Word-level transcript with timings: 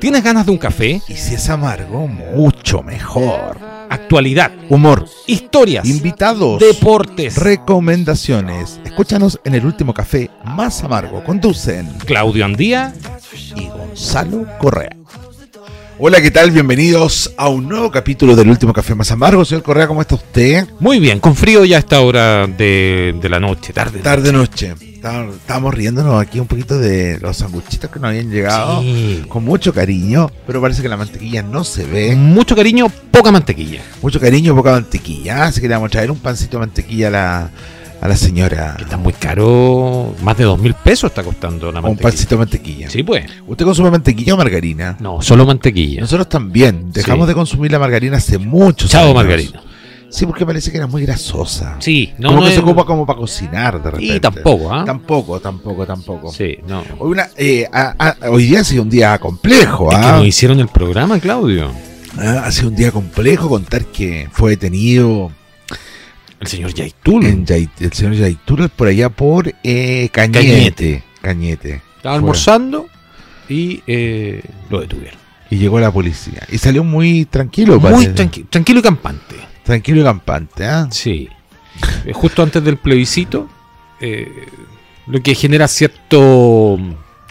¿Tienes 0.00 0.22
ganas 0.24 0.46
de 0.46 0.52
un 0.52 0.58
café? 0.58 1.02
Y 1.08 1.14
si 1.14 1.34
es 1.34 1.48
amargo, 1.50 2.06
mucho 2.08 2.82
mejor. 2.82 3.58
Actualidad, 3.90 4.50
Humor, 4.68 5.06
historias, 5.26 5.86
invitados, 5.86 6.58
deportes. 6.60 7.36
recomendaciones. 7.36 8.80
Escúchanos 8.84 9.38
en 9.44 9.54
el 9.54 9.64
último 9.66 9.92
café 9.94 10.30
más 10.44 10.82
amargo. 10.82 11.22
Conducen 11.22 11.86
Claudio 12.04 12.44
Andía. 12.44 12.92
y 13.54 13.66
Gonzalo 13.68 14.46
Correa. 14.58 14.96
Hola, 15.98 16.20
¿qué 16.20 16.30
tal? 16.30 16.50
Bienvenidos 16.50 17.32
a 17.38 17.48
un 17.48 17.68
nuevo 17.70 17.90
capítulo 17.90 18.36
del 18.36 18.50
último 18.50 18.72
café 18.74 18.94
más 18.94 19.10
amargo. 19.12 19.44
Señor 19.46 19.62
Correa, 19.62 19.86
¿cómo 19.88 20.02
está 20.02 20.14
usted? 20.16 20.66
Muy 20.78 21.00
bien, 21.00 21.20
con 21.20 21.34
frío 21.34 21.64
ya 21.64 21.76
a 21.76 21.80
esta 21.80 22.00
hora 22.02 22.46
de, 22.46 23.14
de 23.20 23.28
la 23.30 23.40
noche, 23.40 23.72
tarde. 23.72 24.00
Tarde 24.00 24.30
noche. 24.30 24.74
Estábamos 24.78 25.36
estábamos 25.36 25.74
riéndonos 25.74 26.20
aquí 26.20 26.38
un 26.38 26.46
poquito 26.48 26.78
de 26.78 27.18
los 27.20 27.36
sanguchitos 27.38 27.88
que 27.90 27.98
nos 27.98 28.08
habían 28.10 28.30
llegado 28.30 28.82
Sí. 28.82 29.24
con 29.28 29.44
mucho 29.44 29.72
cariño, 29.72 30.30
pero 30.46 30.60
parece 30.60 30.82
que 30.82 30.88
la 30.88 30.96
mantequilla 30.98 31.42
no 31.42 31.64
se 31.64 31.84
ve. 31.84 32.14
Mucho 32.14 32.54
cariño, 32.56 32.88
poca 33.10 33.30
mantequilla. 33.30 33.80
Mucho 34.02 34.20
cariño, 34.20 34.54
poca 34.54 34.72
mantequilla. 34.72 35.44
Así 35.44 35.60
que 35.62 35.68
le 35.68 35.74
vamos 35.74 35.88
a 35.88 35.92
traer 35.92 36.10
un 36.10 36.18
pancito 36.18 36.58
de 36.58 36.66
mantequilla 36.66 37.08
a 37.08 37.10
la, 37.10 37.50
a 38.00 38.08
la 38.08 38.16
señora. 38.16 38.74
Que 38.76 38.84
está 38.84 38.96
muy 38.96 39.12
caro, 39.12 40.14
más 40.22 40.36
de 40.36 40.44
dos 40.44 40.58
mil 40.58 40.74
pesos 40.74 41.10
está 41.10 41.22
costando 41.22 41.70
la 41.72 41.78
Un 41.80 41.84
mantequilla. 41.84 42.02
pancito 42.10 42.34
de 42.34 42.38
mantequilla. 42.38 42.90
Sí, 42.90 43.02
pues. 43.02 43.24
¿Usted 43.46 43.64
consume 43.64 43.90
mantequilla 43.90 44.34
o 44.34 44.36
margarina? 44.36 44.96
No, 45.00 45.20
solo 45.22 45.46
mantequilla. 45.46 46.00
Nosotros 46.00 46.28
también. 46.28 46.92
Dejamos 46.92 47.26
Sí. 47.26 47.28
de 47.28 47.34
consumir 47.34 47.72
la 47.72 47.78
margarina 47.78 48.16
hace 48.18 48.38
muchos 48.38 48.90
Chao, 48.90 49.02
años. 49.04 49.14
margarina. 49.14 49.62
Sí, 50.08 50.24
porque 50.24 50.46
parece 50.46 50.70
que 50.70 50.76
era 50.76 50.86
muy 50.86 51.02
grasosa. 51.02 51.76
Sí, 51.80 52.12
no, 52.18 52.28
como 52.28 52.40
no 52.42 52.46
que 52.46 52.54
se 52.54 52.60
ocupa 52.60 52.84
como 52.84 53.04
para 53.04 53.18
cocinar 53.18 53.82
de 53.82 53.90
repente. 53.90 54.16
Y 54.16 54.20
tampoco, 54.20 54.72
¿ah? 54.72 54.84
Tampoco, 54.84 55.40
tampoco, 55.40 55.84
tampoco. 55.84 56.32
Sí, 56.32 56.58
no. 56.66 56.82
Hoy, 57.00 57.10
una- 57.10 57.28
eh, 57.36 57.66
a- 57.72 57.94
a- 57.98 58.30
hoy 58.30 58.46
día 58.46 58.60
ha 58.60 58.64
sido 58.64 58.82
un 58.84 58.88
día 58.88 59.18
complejo. 59.18 59.90
Es 59.90 59.98
que 59.98 60.04
¿ah? 60.06 60.16
no 60.18 60.24
hicieron 60.24 60.60
el 60.60 60.68
programa, 60.68 61.18
Claudio. 61.18 61.70
Ah, 62.18 62.44
Ha 62.46 62.52
sido 62.52 62.68
un 62.68 62.76
día 62.76 62.92
complejo 62.92 63.48
contar 63.48 63.84
que 63.86 64.28
fue 64.32 64.50
detenido 64.52 65.32
El 66.40 66.46
señor 66.46 66.74
Yaitul. 66.74 67.24
en 67.26 67.46
Yait- 67.46 67.70
el 67.80 67.92
señor 67.92 68.14
Yaitul 68.14 68.68
por 68.68 68.88
allá 68.88 69.08
por 69.08 69.52
eh, 69.64 70.08
Cañete. 70.12 70.40
Cañete. 70.48 71.02
Cañete. 71.22 71.82
Estaba 71.96 72.14
almorzando 72.16 72.86
y 73.48 73.82
eh, 73.86 74.42
lo 74.70 74.80
detuvieron. 74.80 75.18
Y 75.50 75.56
llegó 75.58 75.78
la 75.80 75.90
policía. 75.92 76.42
Y 76.50 76.58
salió 76.58 76.82
muy 76.84 77.24
tranquilo, 77.24 77.78
Muy 77.80 78.06
tranqui- 78.06 78.46
tranquilo 78.50 78.80
y 78.80 78.82
campante. 78.82 79.36
tranquilo 79.64 80.00
y 80.00 80.04
campante. 80.04 80.64
¿ah? 80.66 80.88
Sí. 80.90 81.28
Eh, 82.04 82.12
Justo 82.12 82.42
antes 82.42 82.62
del 82.64 82.76
plebiscito, 82.78 83.48
eh, 84.00 84.28
lo 85.06 85.22
que 85.22 85.34
genera 85.34 85.68
cierto 85.68 86.78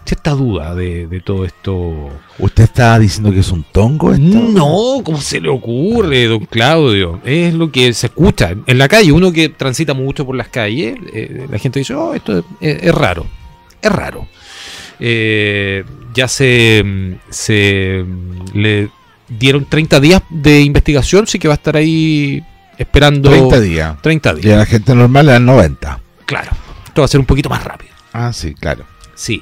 cierta 0.05 0.31
duda 0.31 0.75
de, 0.75 1.07
de 1.07 1.19
todo 1.21 1.45
esto. 1.45 2.09
¿Usted 2.39 2.63
está 2.65 2.97
diciendo 2.99 3.31
que 3.31 3.39
es 3.39 3.49
un 3.51 3.63
tongo 3.71 4.11
esto? 4.13 4.23
No, 4.39 5.01
¿cómo 5.03 5.19
se 5.19 5.39
le 5.41 5.49
ocurre, 5.49 6.25
don 6.25 6.45
Claudio? 6.45 7.19
Es 7.25 7.53
lo 7.53 7.71
que 7.71 7.91
se 7.93 8.07
escucha 8.07 8.53
en 8.65 8.77
la 8.77 8.87
calle. 8.87 9.11
Uno 9.11 9.31
que 9.31 9.49
transita 9.49 9.93
mucho 9.93 10.25
por 10.25 10.35
las 10.35 10.47
calles, 10.49 10.95
eh, 11.13 11.47
la 11.49 11.57
gente 11.59 11.79
dice, 11.79 11.93
oh, 11.95 12.13
esto 12.13 12.37
es, 12.39 12.43
es- 12.61 12.83
es 12.83 12.95
raro. 12.95 13.25
Es 13.81 13.91
raro. 13.91 14.27
Eh, 14.99 15.83
ya 16.13 16.27
se, 16.27 17.17
se 17.29 18.03
mm, 18.05 18.57
le 18.57 18.89
dieron 19.27 19.65
30 19.65 19.99
días 19.99 20.21
de 20.29 20.61
investigación, 20.61 21.27
sí 21.27 21.39
que 21.39 21.47
va 21.47 21.55
a 21.55 21.57
estar 21.57 21.75
ahí 21.75 22.41
esperando 22.77 23.29
30 23.29 23.59
días. 23.59 24.01
30 24.01 24.29
Y 24.29 24.31
a 24.31 24.35
días. 24.35 24.57
la 24.59 24.65
gente 24.65 24.95
normal 24.95 25.25
le 25.25 25.31
dan 25.33 25.45
90. 25.45 25.99
Claro. 26.25 26.51
Esto 26.85 27.01
va 27.01 27.05
a 27.05 27.09
ser 27.09 27.19
un 27.19 27.25
poquito 27.25 27.49
más 27.49 27.63
rápido. 27.63 27.91
Ah, 28.13 28.31
sí, 28.31 28.53
claro. 28.53 28.85
Sí. 29.15 29.41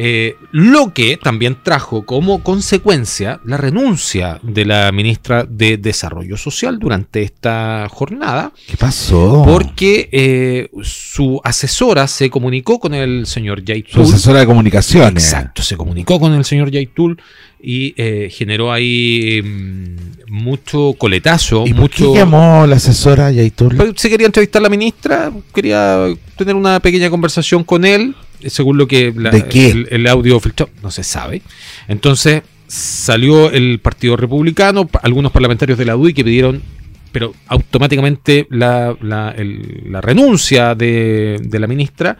Eh, 0.00 0.36
lo 0.52 0.94
que 0.94 1.16
también 1.16 1.56
trajo 1.60 2.06
como 2.06 2.44
consecuencia 2.44 3.40
la 3.44 3.56
renuncia 3.56 4.38
de 4.44 4.64
la 4.64 4.92
ministra 4.92 5.42
de 5.44 5.76
Desarrollo 5.76 6.36
Social 6.36 6.78
durante 6.78 7.22
esta 7.22 7.88
jornada, 7.90 8.52
¿Qué 8.68 8.76
pasó? 8.76 9.42
porque 9.44 10.08
eh, 10.12 10.70
su 10.82 11.40
asesora 11.42 12.06
se 12.06 12.30
comunicó 12.30 12.78
con 12.78 12.94
el 12.94 13.26
señor 13.26 13.58
Su 13.58 13.64
Yaitul. 13.64 14.02
asesora 14.02 14.38
de 14.38 14.46
comunicaciones. 14.46 15.24
Exacto, 15.24 15.62
se 15.64 15.76
comunicó 15.76 16.20
con 16.20 16.32
el 16.32 16.44
señor 16.44 16.70
Yaitul 16.70 17.20
y 17.60 17.92
eh, 17.96 18.30
generó 18.30 18.70
ahí 18.70 19.42
mm, 19.42 20.32
mucho 20.32 20.94
coletazo, 20.96 21.64
¿Y 21.66 21.72
por 21.72 21.80
mucho... 21.80 22.12
qué 22.12 22.20
llamó 22.20 22.64
la 22.68 22.76
asesora 22.76 23.32
Yaitul? 23.32 23.74
Pues, 23.76 23.94
Se 23.96 24.08
quería 24.08 24.26
entrevistar 24.26 24.60
a 24.60 24.62
la 24.62 24.68
ministra, 24.68 25.32
quería 25.52 26.06
tener 26.36 26.54
una 26.54 26.78
pequeña 26.78 27.10
conversación 27.10 27.64
con 27.64 27.84
él, 27.84 28.14
según 28.46 28.78
lo 28.78 28.86
que 28.88 29.12
la- 29.16 29.30
¿De 29.30 29.44
qué? 29.46 29.70
El, 29.70 29.88
el 29.90 30.06
audio 30.06 30.38
filtrado, 30.40 30.70
no 30.82 30.90
se 30.90 31.02
sabe. 31.04 31.42
Entonces 31.88 32.42
salió 32.66 33.50
el 33.50 33.80
Partido 33.80 34.16
Republicano, 34.16 34.88
algunos 35.02 35.32
parlamentarios 35.32 35.78
de 35.78 35.84
la 35.86 35.96
UDI 35.96 36.12
que 36.14 36.24
pidieron, 36.24 36.62
pero 37.12 37.34
automáticamente 37.46 38.46
la, 38.50 38.96
la- 39.00 39.30
el- 39.36 39.84
la 39.90 40.00
renuncia 40.00 40.74
de, 40.74 41.38
de 41.42 41.58
la 41.58 41.66
ministra, 41.66 42.18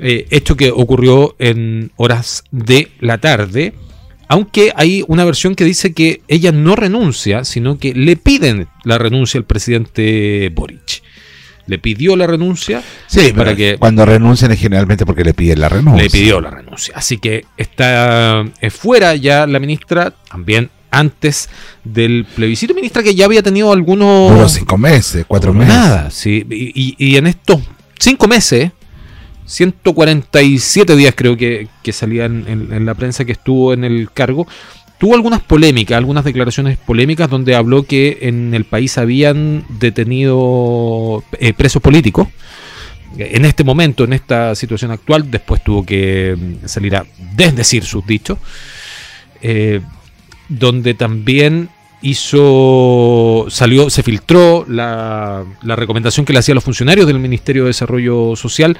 eh, 0.00 0.26
hecho 0.30 0.56
que 0.56 0.70
ocurrió 0.70 1.34
en 1.38 1.90
horas 1.96 2.44
de 2.50 2.90
la 3.00 3.18
tarde. 3.18 3.72
Aunque 4.28 4.72
hay 4.76 5.04
una 5.08 5.24
versión 5.24 5.56
que 5.56 5.64
dice 5.64 5.92
que 5.92 6.20
ella 6.28 6.52
no 6.52 6.76
renuncia, 6.76 7.44
sino 7.44 7.78
que 7.78 7.92
le 7.94 8.14
piden 8.16 8.68
la 8.84 8.96
renuncia 8.96 9.38
al 9.38 9.44
presidente 9.44 10.50
Boric. 10.54 11.02
Le 11.66 11.78
pidió 11.78 12.16
la 12.16 12.26
renuncia, 12.26 12.82
Sí, 13.06 13.32
para 13.32 13.54
que- 13.54 13.76
cuando 13.78 14.04
renuncian 14.04 14.50
es 14.52 14.58
generalmente 14.58 15.06
porque 15.06 15.22
le 15.24 15.34
piden 15.34 15.60
la 15.60 15.68
renuncia. 15.68 16.02
le 16.02 16.10
pidió 16.10 16.40
la 16.40 16.50
renuncia. 16.50 16.94
Así 16.96 17.18
que 17.18 17.44
está 17.56 18.44
eh, 18.60 18.70
fuera 18.70 19.14
ya 19.14 19.46
la 19.46 19.58
ministra, 19.60 20.12
también 20.30 20.70
antes 20.90 21.48
del 21.84 22.24
plebiscito. 22.34 22.74
Ministra 22.74 23.02
que 23.04 23.14
ya 23.14 23.24
había 23.26 23.42
tenido 23.42 23.72
algunos... 23.72 24.50
Cinco 24.52 24.76
meses, 24.76 25.24
cuatro 25.28 25.54
meses. 25.54 25.72
Nada, 25.74 26.10
sí. 26.10 26.44
Y, 26.50 26.72
y- 26.74 26.96
y 26.98 27.16
en 27.16 27.28
estos 27.28 27.60
cinco 27.98 28.26
meses, 28.26 28.72
147 29.46 30.96
días 30.96 31.14
creo 31.16 31.36
que, 31.36 31.68
que 31.82 31.92
salían 31.92 32.44
en, 32.48 32.72
en 32.72 32.86
la 32.86 32.94
prensa 32.94 33.24
que 33.24 33.32
estuvo 33.32 33.72
en 33.72 33.84
el 33.84 34.10
cargo, 34.12 34.46
tuvo 35.00 35.14
algunas 35.14 35.40
polémicas, 35.40 35.96
algunas 35.96 36.24
declaraciones 36.24 36.76
polémicas 36.76 37.30
donde 37.30 37.54
habló 37.56 37.84
que 37.84 38.18
en 38.20 38.52
el 38.52 38.66
país 38.66 38.98
habían 38.98 39.64
detenido 39.80 41.24
eh, 41.38 41.54
presos 41.54 41.80
políticos. 41.80 42.28
En 43.16 43.46
este 43.46 43.64
momento, 43.64 44.04
en 44.04 44.12
esta 44.12 44.54
situación 44.54 44.90
actual, 44.90 45.30
después 45.30 45.64
tuvo 45.64 45.86
que 45.86 46.36
mm, 46.38 46.66
salir 46.68 46.96
a 46.96 47.06
desdecir 47.34 47.82
sus 47.84 48.06
dichos. 48.06 48.36
Eh, 49.40 49.80
donde 50.50 50.92
también 50.92 51.70
hizo, 52.02 53.46
salió, 53.48 53.88
se 53.88 54.02
filtró 54.02 54.66
la, 54.68 55.46
la 55.62 55.76
recomendación 55.76 56.26
que 56.26 56.34
le 56.34 56.40
hacía 56.40 56.52
a 56.52 56.56
los 56.56 56.64
funcionarios 56.64 57.06
del 57.06 57.20
Ministerio 57.20 57.62
de 57.62 57.68
Desarrollo 57.68 58.36
Social, 58.36 58.76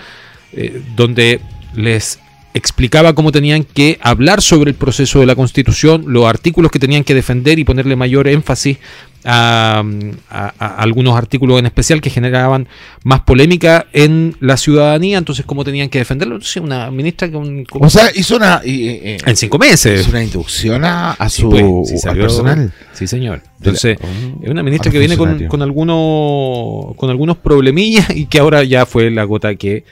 eh, 0.52 0.82
donde 0.94 1.40
les 1.74 2.18
explicaba 2.52 3.14
cómo 3.14 3.30
tenían 3.32 3.62
que 3.64 3.98
hablar 4.02 4.42
sobre 4.42 4.70
el 4.70 4.76
proceso 4.76 5.20
de 5.20 5.26
la 5.26 5.36
Constitución, 5.36 6.04
los 6.08 6.24
artículos 6.26 6.70
que 6.72 6.78
tenían 6.80 7.04
que 7.04 7.14
defender 7.14 7.58
y 7.58 7.64
ponerle 7.64 7.94
mayor 7.94 8.26
énfasis 8.26 8.78
a, 9.22 9.84
a- 10.30 10.54
a 10.58 10.66
algunos 10.82 11.14
artículos 11.16 11.58
en 11.58 11.66
especial 11.66 12.00
que 12.00 12.08
generaban 12.10 12.66
más 13.04 13.20
polémica 13.20 13.86
en 13.92 14.34
la 14.40 14.56
ciudadanía, 14.56 15.18
entonces 15.18 15.44
cómo 15.44 15.62
tenían 15.62 15.90
que 15.90 15.98
defenderlo. 15.98 16.36
Entonces, 16.36 16.56
una 16.62 16.90
ministra 16.90 17.30
con, 17.30 17.64
con- 17.66 17.84
O 17.84 17.90
sea, 17.90 18.10
hizo 18.14 18.36
una, 18.36 18.60
en 18.64 19.36
cinco 19.36 19.58
meses. 19.58 20.00
hizo 20.00 20.10
una 20.10 20.24
inducción 20.24 20.84
a, 20.84 21.12
a 21.12 21.28
Sí, 21.28 21.42
su 21.42 21.50
pues, 21.50 21.64
sí, 21.88 21.94
al 21.96 22.00
salió- 22.00 22.22
personal. 22.24 22.72
Sí, 22.94 23.06
señor. 23.06 23.42
Entonces, 23.58 23.98
Oh, 24.02 24.42
es 24.42 24.50
una 24.50 24.62
ministra 24.62 24.90
que 24.90 24.98
viene 24.98 25.16
con, 25.18 25.46
con 25.48 25.60
algunos 25.62 26.96
con 26.96 27.10
algunos 27.10 27.36
problemillas 27.36 28.10
y 28.10 28.24
que 28.26 28.38
ahora 28.40 28.64
ya 28.64 28.86
fue 28.86 29.10
la 29.10 29.24
gota 29.24 29.54
que 29.54 29.84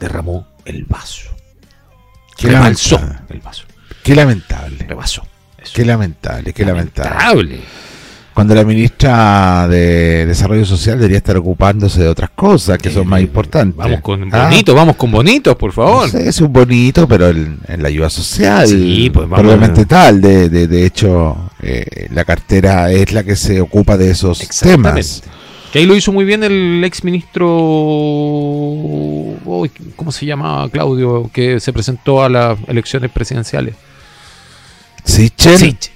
derramó 0.00 0.46
el 0.64 0.84
vaso. 0.84 1.35
Qué 2.36 2.48
Rebalsó 2.48 2.96
lamentable. 2.98 3.26
el 3.34 3.40
vaso. 3.40 3.62
Qué 4.02 4.14
lamentable. 4.14 4.84
Rebasó. 4.88 5.22
Eso. 5.58 5.72
Qué 5.74 5.84
lamentable, 5.84 6.52
qué 6.52 6.64
lamentable. 6.64 7.10
Lamentable. 7.10 7.60
Cuando 8.34 8.54
la 8.54 8.64
ministra 8.64 9.66
de 9.66 10.26
Desarrollo 10.26 10.66
Social 10.66 10.98
debería 10.98 11.16
estar 11.16 11.38
ocupándose 11.38 12.02
de 12.02 12.08
otras 12.08 12.28
cosas 12.34 12.76
que 12.76 12.90
son 12.90 13.08
más 13.08 13.22
importantes. 13.22 13.74
Vamos 13.74 14.00
con 14.02 14.28
Ah, 14.34 14.44
bonitos, 14.44 14.74
vamos 14.74 14.96
con 14.96 15.10
bonitos, 15.10 15.56
por 15.56 15.72
favor. 15.72 16.02
No 16.04 16.08
sé, 16.08 16.28
es 16.28 16.38
un 16.42 16.52
bonito, 16.52 17.08
pero 17.08 17.28
en, 17.30 17.58
en 17.66 17.82
la 17.82 17.88
ayuda 17.88 18.10
social, 18.10 18.68
Sí, 18.68 19.08
pues 19.10 19.26
vamos 19.26 19.40
probablemente 19.40 19.86
tal. 19.86 20.20
De, 20.20 20.50
de, 20.50 20.66
de 20.68 20.84
hecho, 20.84 21.50
eh, 21.62 22.08
la 22.12 22.26
cartera 22.26 22.92
es 22.92 23.10
la 23.12 23.24
que 23.24 23.36
se 23.36 23.58
ocupa 23.58 23.96
de 23.96 24.10
esos 24.10 24.46
temas. 24.60 25.22
Que 25.76 25.80
ahí 25.80 25.86
lo 25.86 25.94
hizo 25.94 26.10
muy 26.10 26.24
bien 26.24 26.42
el 26.42 26.82
ex 26.84 27.04
ministro. 27.04 27.44
¿Cómo 29.94 30.10
se 30.10 30.24
llama 30.24 30.66
Claudio? 30.72 31.30
Que 31.30 31.60
se 31.60 31.70
presentó 31.70 32.22
a 32.22 32.30
las 32.30 32.58
elecciones 32.66 33.10
presidenciales. 33.10 33.74
Sichel, 35.04 35.58
Siche. 35.58 35.90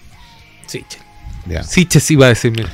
Siche. 0.66 0.98
Ya. 1.46 1.62
Siches 1.62 2.10
iba 2.10 2.26
a 2.26 2.28
decir, 2.28 2.52
mira. 2.54 2.68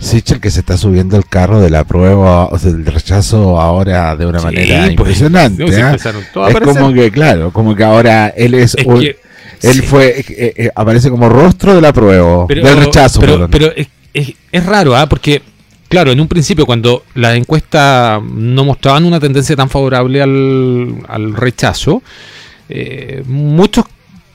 Sichel 0.00 0.40
que 0.40 0.50
se 0.50 0.58
está 0.60 0.76
subiendo 0.76 1.16
el 1.16 1.24
carro 1.26 1.60
de 1.60 1.70
la 1.70 1.84
prueba, 1.84 2.46
o 2.46 2.58
sea, 2.58 2.72
del 2.72 2.84
rechazo 2.84 3.60
ahora 3.60 4.16
de 4.16 4.26
una 4.26 4.40
Sí, 4.40 4.44
manera 4.46 4.78
pues, 4.80 4.90
impresionante. 4.90 5.62
no, 5.64 5.68
sí, 5.72 5.80
a 5.80 5.94
es 5.94 6.56
como 6.66 6.92
que, 6.92 7.12
claro, 7.12 7.52
como 7.52 7.76
que 7.76 7.84
ahora 7.84 8.28
él 8.28 8.54
es, 8.54 8.74
Es 8.76 8.86
un- 8.86 8.98
que- 8.98 9.18
él 9.62 9.74
sí. 9.74 9.82
fue, 9.82 10.18
eh, 10.18 10.52
eh, 10.56 10.70
aparece 10.74 11.10
como 11.10 11.28
rostro 11.28 11.76
de 11.76 11.80
la 11.80 11.92
prueba, 11.92 12.46
Pero- 12.48 12.66
del 12.66 12.76
rechazo. 12.76 13.20
Pero, 13.20 13.48
perdón. 13.48 13.50
pero 13.52 13.72
es 14.52 14.66
raro, 14.66 14.96
¿ah? 14.96 15.06
Porque, 15.08 15.42
claro, 15.90 16.10
en 16.12 16.20
un 16.20 16.28
principio, 16.28 16.64
cuando 16.64 17.04
las 17.14 17.36
encuestas 17.36 18.22
no 18.22 18.64
mostraban 18.64 19.04
una 19.04 19.20
tendencia 19.20 19.54
tan 19.54 19.68
favorable 19.68 20.22
al, 20.22 21.02
al 21.06 21.34
rechazo, 21.36 22.02
eh, 22.70 23.22
muchos 23.26 23.84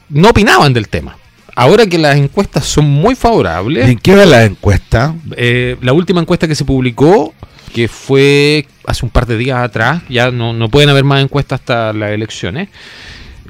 no 0.10 0.30
opinaban 0.30 0.74
del 0.74 0.88
tema. 0.90 1.18
Ahora 1.56 1.88
que 1.88 1.98
las 1.98 2.18
encuestas 2.18 2.66
son 2.66 2.86
muy 2.86 3.14
¿Y 3.14 3.16
favorables, 3.16 3.90
¿En 3.90 3.98
qué 3.98 4.14
va 4.14 4.26
la 4.26 4.44
encuesta? 4.44 5.16
eh, 5.38 5.78
la 5.82 5.94
última 5.94 6.20
encuesta 6.20 6.48
que 6.48 6.56
se 6.56 6.66
publicó, 6.66 7.34
que 7.74 7.88
fue 7.88 8.68
hace 8.86 9.06
un 9.06 9.10
par 9.10 9.26
de 9.26 9.38
días 9.38 9.60
atrás, 9.60 10.04
ya 10.10 10.32
no, 10.32 10.52
no 10.52 10.70
pueden 10.70 10.90
haber 10.90 11.06
más 11.06 11.24
encuestas 11.24 11.62
hasta 11.62 11.94
las 11.94 12.12
elecciones, 12.12 12.68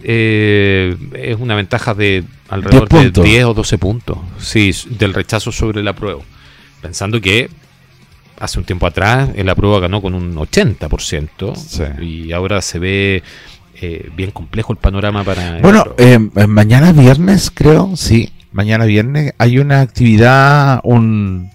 eh, 0.03 0.95
es 1.13 1.35
una 1.39 1.55
ventaja 1.55 1.95
de 1.95 2.23
alrededor 2.47 2.87
10 2.87 3.03
de 3.03 3.09
puntos. 3.09 3.23
10 3.23 3.43
o 3.45 3.53
12 3.55 3.77
puntos 3.79 4.17
sí, 4.37 4.71
del 4.99 5.15
rechazo 5.15 5.51
sobre 5.51 5.81
la 5.81 5.93
prueba. 5.93 6.21
Pensando 6.81 7.19
que 7.19 7.49
hace 8.39 8.59
un 8.59 8.65
tiempo 8.65 8.85
atrás 8.87 9.29
el 9.35 9.47
apruebo 9.49 9.79
ganó 9.79 10.01
con 10.01 10.13
un 10.13 10.35
80% 10.35 11.55
Sí. 11.55 11.83
y 12.03 12.31
ahora 12.31 12.61
se 12.61 12.79
ve 12.79 13.23
eh, 13.81 14.09
bien 14.15 14.31
complejo 14.31 14.71
el 14.73 14.77
panorama 14.79 15.23
para... 15.23 15.59
Bueno, 15.61 15.83
eh, 15.97 16.17
eh, 16.35 16.47
mañana 16.47 16.91
viernes, 16.93 17.51
creo, 17.53 17.91
sí, 17.95 18.31
mañana 18.51 18.85
viernes 18.85 19.33
hay 19.37 19.59
una 19.59 19.81
actividad, 19.81 20.79
un 20.83 21.49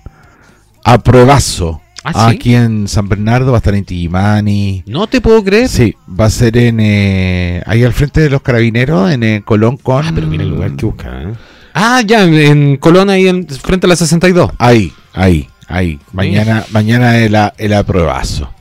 apruebazo. 0.85 1.81
¿Ah, 2.03 2.31
sí? 2.31 2.37
Aquí 2.37 2.55
en 2.55 2.89
San 2.89 3.09
Bernardo 3.09 3.53
va 3.53 3.59
a 3.59 3.61
estar 3.61 3.75
en 3.75 3.85
Tigimani. 3.85 4.83
no 4.87 5.07
te 5.07 5.21
puedo 5.21 5.45
creer. 5.45 5.69
Sí, 5.69 5.95
va 6.19 6.27
a 6.27 6.31
ser 6.31 6.57
en 6.57 6.81
eh, 6.81 7.63
ahí 7.67 7.85
al 7.85 7.93
frente 7.93 8.23
de 8.23 8.31
los 8.31 8.41
carabineros, 8.41 9.11
en 9.13 9.43
Colón 9.43 9.77
con... 9.77 10.07
Ah, 10.07 10.13
pero 10.15 10.27
mira 10.27 10.43
el 10.45 10.51
lugar 10.51 10.73
que 10.77 10.87
busca. 10.87 11.33
Ah, 11.75 12.01
ya, 12.05 12.25
en 12.25 12.79
Colón, 12.79 13.11
ahí 13.11 13.29
en- 13.29 13.47
frente 13.47 13.87
a 13.87 13.89
la 13.91 13.97
62. 13.97 14.51
Ahí, 14.59 14.93
ahí, 15.13 15.47
ahí. 15.71 15.99
Mañana, 16.13 16.65
mañana 16.71 17.17
el, 17.19 17.37
el 17.59 17.73
apruebazo. 17.73 18.53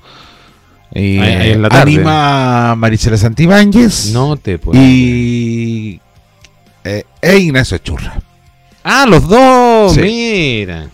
Y, 0.94 1.20
Ahí- 1.20 1.34
ahí 1.36 1.52
en 1.52 1.62
la 1.62 1.68
eh, 1.68 1.72
tarde. 1.72 1.82
anima 1.96 2.76
Maricela 2.76 3.16
Santibáñez 3.16 4.12
No 4.12 4.38
te 4.38 4.58
puedo. 4.58 4.80
y 4.82 6.00
eh, 6.84 7.04
e 7.22 7.38
Ignacio 7.38 7.78
Churra. 7.78 8.20
Ah, 8.84 9.06
los 9.08 9.28
dos. 9.28 9.94
Sí. 9.94 10.02
Mira. 10.02 10.88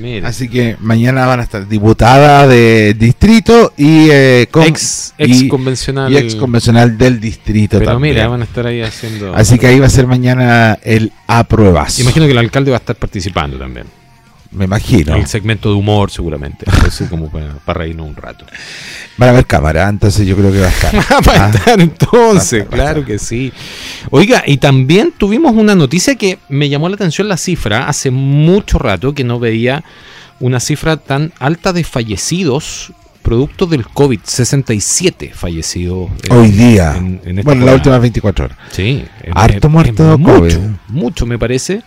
Mira. 0.00 0.28
Así 0.28 0.48
que 0.48 0.76
mañana 0.80 1.26
van 1.26 1.40
a 1.40 1.42
estar 1.42 1.68
diputada 1.68 2.46
de 2.48 2.94
distrito 2.94 3.74
y, 3.76 4.08
eh, 4.10 4.46
con- 4.50 4.62
ex, 4.62 5.12
ex 5.18 5.42
y- 5.42 5.48
convencional. 5.48 6.10
y 6.10 6.16
ex 6.16 6.34
convencional 6.36 6.96
del 6.96 7.20
distrito 7.20 7.78
Pero 7.78 7.90
también. 7.90 8.14
mira, 8.14 8.28
van 8.28 8.40
a 8.40 8.44
estar 8.44 8.66
ahí 8.66 8.80
haciendo. 8.80 9.34
Así 9.34 9.58
que 9.58 9.66
ahí 9.66 9.78
va 9.78 9.86
a 9.86 9.90
ser 9.90 10.06
mañana 10.06 10.78
el 10.82 11.12
apruebazo. 11.26 12.00
Imagino 12.00 12.24
que 12.24 12.32
el 12.32 12.38
alcalde 12.38 12.70
va 12.70 12.78
a 12.78 12.80
estar 12.80 12.96
participando 12.96 13.58
también. 13.58 13.84
Me 14.52 14.66
imagino. 14.66 15.16
El 15.16 15.26
segmento 15.26 15.70
de 15.70 15.76
humor, 15.76 16.10
seguramente. 16.10 16.66
Así 16.86 17.04
como 17.06 17.30
para, 17.30 17.54
para 17.64 17.78
reírnos 17.80 18.06
un 18.06 18.16
rato. 18.16 18.44
Van 19.16 19.28
a 19.28 19.32
haber 19.32 19.46
cámara, 19.46 19.88
entonces 19.88 20.26
yo 20.26 20.36
creo 20.36 20.52
que 20.52 20.60
va 20.60 20.66
a 20.66 20.70
estar. 20.70 20.94
Va 21.28 21.32
a 21.36 21.46
Ah, 21.46 21.50
estar 21.54 21.80
entonces, 21.80 22.60
Va 22.60 22.62
a 22.62 22.64
estar, 22.64 22.78
va 22.80 22.82
a 22.82 22.92
claro 22.92 23.04
que 23.06 23.18
sí. 23.18 23.52
Oiga, 24.10 24.42
y 24.46 24.58
también 24.58 25.12
tuvimos 25.16 25.52
una 25.54 25.74
noticia 25.74 26.14
que 26.16 26.38
me 26.48 26.68
llamó 26.68 26.88
la 26.88 26.96
atención 26.96 27.28
la 27.28 27.36
cifra. 27.36 27.88
Hace 27.88 28.10
mucho 28.10 28.78
rato 28.78 29.14
que 29.14 29.24
no 29.24 29.38
veía 29.38 29.84
una 30.40 30.60
cifra 30.60 30.96
tan 30.98 31.32
alta 31.38 31.72
de 31.72 31.84
fallecidos 31.84 32.92
producto 33.22 33.66
del 33.66 33.86
COVID. 33.86 34.18
67 34.24 35.30
fallecidos. 35.34 36.10
en- 36.28 36.36
Hoy 36.36 36.50
día. 36.50 36.94
en- 36.96 37.20
en 37.24 37.42
bueno, 37.44 37.64
las 37.64 37.76
últimas 37.76 38.00
24 38.00 38.46
horas. 38.46 38.58
Sí. 38.72 39.04
Harto 39.32 39.68
muerto 39.68 40.18
mucho, 40.18 40.34
COVID. 40.40 40.56
mucho 40.88 41.26
me 41.26 41.38
parece. 41.38 41.82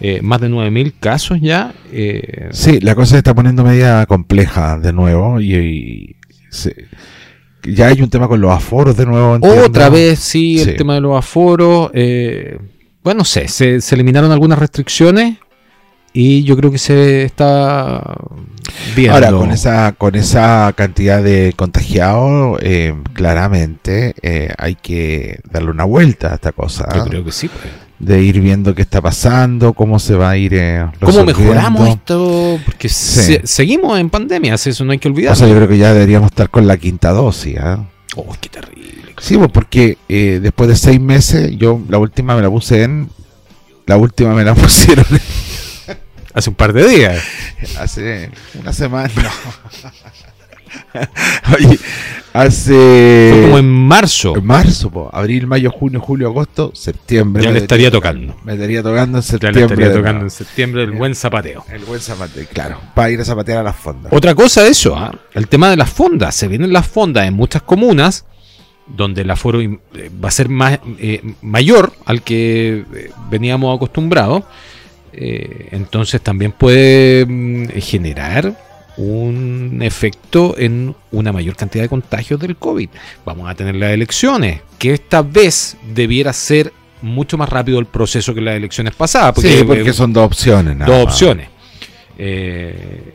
Eh, 0.00 0.20
más 0.22 0.40
de 0.40 0.48
9.000 0.48 0.94
casos 0.98 1.38
ya. 1.40 1.74
eh, 1.92 2.48
Sí, 2.52 2.80
la 2.80 2.94
cosa 2.94 3.12
se 3.12 3.18
está 3.18 3.34
poniendo 3.34 3.62
media 3.64 4.06
compleja 4.06 4.78
de 4.78 4.92
nuevo 4.92 5.40
y, 5.40 5.54
y 5.54 6.16
se- 6.50 6.86
ya 7.64 7.88
hay 7.88 8.00
un 8.00 8.08
tema 8.08 8.26
con 8.26 8.40
los 8.40 8.50
aforos 8.50 8.96
de 8.96 9.04
nuevo. 9.04 9.34
entiendo. 9.36 9.66
Otra 9.66 9.90
vez, 9.90 10.18
sí, 10.18 10.60
el 10.60 10.76
tema 10.76 10.94
de 10.94 11.00
los 11.02 11.18
aforos. 11.18 11.90
eh, 11.92 12.58
bueno, 13.04 13.18
no 13.18 13.24
sé, 13.24 13.48
se, 13.48 13.80
se 13.82 13.94
eliminaron 13.94 14.30
algunas 14.32 14.58
restricciones 14.58 15.36
y 16.12 16.42
yo 16.44 16.56
creo 16.56 16.70
que 16.70 16.78
se 16.78 17.22
está 17.24 18.02
viendo. 18.96 19.14
Ahora, 19.14 19.30
con 19.32 19.50
esa, 19.52 19.92
con 19.96 20.14
esa 20.16 20.72
cantidad 20.76 21.22
de 21.22 21.52
contagiados, 21.56 22.58
eh, 22.62 22.94
claramente 23.12 24.14
eh, 24.22 24.52
hay 24.58 24.74
que 24.76 25.40
darle 25.50 25.70
una 25.70 25.84
vuelta 25.84 26.32
a 26.32 26.34
esta 26.36 26.52
cosa. 26.52 26.88
Yo 26.96 27.04
creo 27.04 27.24
que 27.24 27.32
sí. 27.32 27.48
pues. 27.48 27.64
De 28.00 28.22
ir 28.22 28.40
viendo 28.40 28.74
qué 28.74 28.80
está 28.82 29.00
pasando, 29.02 29.74
cómo 29.74 29.98
se 29.98 30.14
va 30.14 30.30
a 30.30 30.36
ir. 30.36 30.54
eh, 30.54 30.86
¿Cómo 31.00 31.22
mejoramos 31.22 31.88
esto? 31.90 32.58
Porque 32.64 32.88
se- 32.88 33.46
seguimos 33.46 33.98
en 34.00 34.08
pandemia, 34.10 34.54
eso 34.54 34.84
no 34.84 34.92
hay 34.92 34.98
que 34.98 35.06
olvidar. 35.08 35.34
O 35.34 35.36
sea, 35.36 35.46
yo 35.46 35.54
creo 35.54 35.68
que 35.68 35.76
ya 35.78 35.92
deberíamos 35.92 36.30
estar 36.30 36.48
con 36.50 36.66
la 36.66 36.76
quinta 36.78 37.10
dosis. 37.10 37.58
¿ah? 37.60 37.84
Oh, 38.16 38.34
qué 38.40 38.48
terrible. 38.48 39.14
Sí, 39.20 39.36
pues 39.36 39.50
porque 39.52 39.98
eh, 40.08 40.40
después 40.42 40.68
de 40.70 40.76
seis 40.76 40.98
meses, 40.98 41.50
yo 41.58 41.78
la 41.90 41.98
última 41.98 42.34
me 42.34 42.40
la 42.42 42.48
puse 42.50 42.82
en. 42.84 43.10
La 43.86 43.96
última 43.98 44.34
me 44.34 44.44
la 44.44 44.54
pusieron 44.56 45.04
Hace 46.32 46.48
un 46.48 46.56
par 46.56 46.72
de 46.72 46.88
días. 46.88 47.22
hace 47.78 48.30
una 48.58 48.72
semana. 48.72 49.10
No. 49.14 49.30
Oye, 51.56 51.78
hace. 52.32 53.30
Fue 53.32 53.42
como 53.42 53.58
en 53.58 53.68
marzo. 53.70 54.36
en 54.36 54.46
marzo, 54.46 54.90
po, 54.90 55.10
abril, 55.12 55.46
mayo, 55.46 55.70
junio, 55.70 56.00
julio, 56.00 56.28
agosto, 56.28 56.72
septiembre. 56.74 57.42
Ya 57.42 57.48
me 57.50 57.54
le 57.54 57.60
estaría 57.60 57.90
tocando. 57.90 58.36
Me 58.44 58.54
estaría 58.54 58.82
tocando 58.82 59.18
en 59.18 59.22
Ya 59.22 59.28
septiembre. 59.28 59.60
le 59.60 59.66
estaría 59.66 59.88
de 59.88 59.94
tocando 59.94 60.24
en 60.24 60.30
septiembre 60.30 60.82
el 60.84 60.92
buen 60.92 61.14
zapateo. 61.14 61.64
El 61.68 61.84
buen 61.84 62.00
zapate, 62.00 62.46
claro. 62.46 62.80
Para 62.94 63.10
ir 63.10 63.20
a 63.20 63.24
zapatear 63.24 63.58
a 63.58 63.62
las 63.62 63.76
fondas. 63.76 64.12
Otra 64.12 64.34
cosa 64.34 64.66
eso, 64.66 64.96
¿ah? 64.96 65.12
el 65.34 65.48
tema 65.48 65.70
de 65.70 65.76
las 65.76 65.90
fondas. 65.90 66.34
Se 66.34 66.48
vienen 66.48 66.72
las 66.72 66.86
fondas 66.86 67.26
en 67.26 67.34
muchas 67.34 67.62
comunas 67.62 68.24
donde 68.86 69.22
el 69.22 69.30
aforo 69.30 69.60
eh, 69.60 69.78
va 70.22 70.28
a 70.28 70.32
ser 70.32 70.48
más, 70.48 70.80
eh, 70.98 71.22
mayor 71.42 71.92
al 72.06 72.22
que 72.22 72.84
eh, 72.92 73.10
veníamos 73.30 73.76
acostumbrados. 73.76 74.42
Eh, 75.12 75.68
entonces 75.72 76.20
también 76.20 76.52
puede 76.52 77.26
mm, 77.26 77.68
generar 77.80 78.69
un 79.00 79.78
efecto 79.82 80.54
en 80.58 80.94
una 81.10 81.32
mayor 81.32 81.56
cantidad 81.56 81.84
de 81.84 81.88
contagios 81.88 82.38
del 82.40 82.56
COVID. 82.56 82.88
Vamos 83.24 83.48
a 83.50 83.54
tener 83.54 83.74
las 83.76 83.90
elecciones, 83.92 84.60
que 84.78 84.92
esta 84.94 85.22
vez 85.22 85.76
debiera 85.94 86.32
ser 86.32 86.72
mucho 87.02 87.38
más 87.38 87.48
rápido 87.48 87.78
el 87.78 87.86
proceso 87.86 88.34
que 88.34 88.40
las 88.42 88.56
elecciones 88.56 88.94
pasadas. 88.94 89.32
Porque, 89.34 89.58
sí, 89.58 89.64
porque 89.64 89.88
eh, 89.90 89.92
son 89.92 90.12
dos 90.12 90.26
opciones. 90.26 90.76
nada 90.76 90.94
dos 90.94 91.04
opciones. 91.04 91.48
Eh, 92.18 93.14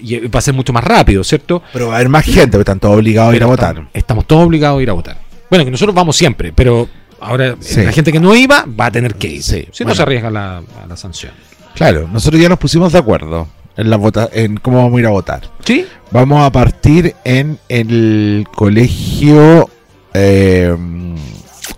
y 0.00 0.18
va 0.28 0.38
a 0.38 0.42
ser 0.42 0.54
mucho 0.54 0.72
más 0.72 0.84
rápido, 0.84 1.24
¿cierto? 1.24 1.62
Pero 1.72 1.88
va 1.88 1.94
a 1.94 1.96
haber 1.96 2.08
más 2.08 2.24
gente, 2.24 2.50
porque 2.52 2.60
están 2.60 2.78
todos 2.80 2.96
obligados 2.96 3.32
a 3.32 3.36
ir 3.36 3.42
a 3.42 3.46
votar. 3.46 3.70
Estamos, 3.70 3.90
estamos 3.94 4.26
todos 4.26 4.46
obligados 4.46 4.78
a 4.78 4.82
ir 4.82 4.90
a 4.90 4.92
votar. 4.92 5.18
Bueno, 5.50 5.64
que 5.64 5.70
nosotros 5.70 5.94
vamos 5.94 6.16
siempre, 6.16 6.52
pero 6.52 6.88
ahora 7.20 7.48
eh, 7.48 7.56
Sí. 7.60 7.82
la 7.82 7.92
gente 7.92 8.12
que 8.12 8.20
no 8.20 8.34
iba 8.36 8.64
va 8.78 8.86
a 8.86 8.90
tener 8.90 9.14
que 9.14 9.26
ir. 9.28 9.42
Sí, 9.42 9.66
Si 9.72 9.84
no 9.84 9.94
se 9.94 10.02
arriesga 10.02 10.30
la, 10.30 10.58
a 10.58 10.86
la 10.88 10.96
sanción. 10.96 11.32
Claro, 11.74 12.08
nosotros 12.12 12.40
ya 12.40 12.48
nos 12.48 12.58
pusimos 12.58 12.92
de 12.92 12.98
acuerdo 12.98 13.48
en 13.76 13.90
la 13.90 13.96
vota 13.96 14.28
en 14.32 14.56
cómo 14.56 14.78
vamos 14.82 14.96
a 14.96 15.00
ir 15.00 15.06
a 15.06 15.10
votar. 15.10 15.42
¿Sí? 15.64 15.86
Vamos 16.10 16.42
a 16.44 16.50
partir 16.50 17.14
en 17.24 17.58
el 17.68 18.46
colegio 18.54 19.68
eh, 20.14 20.74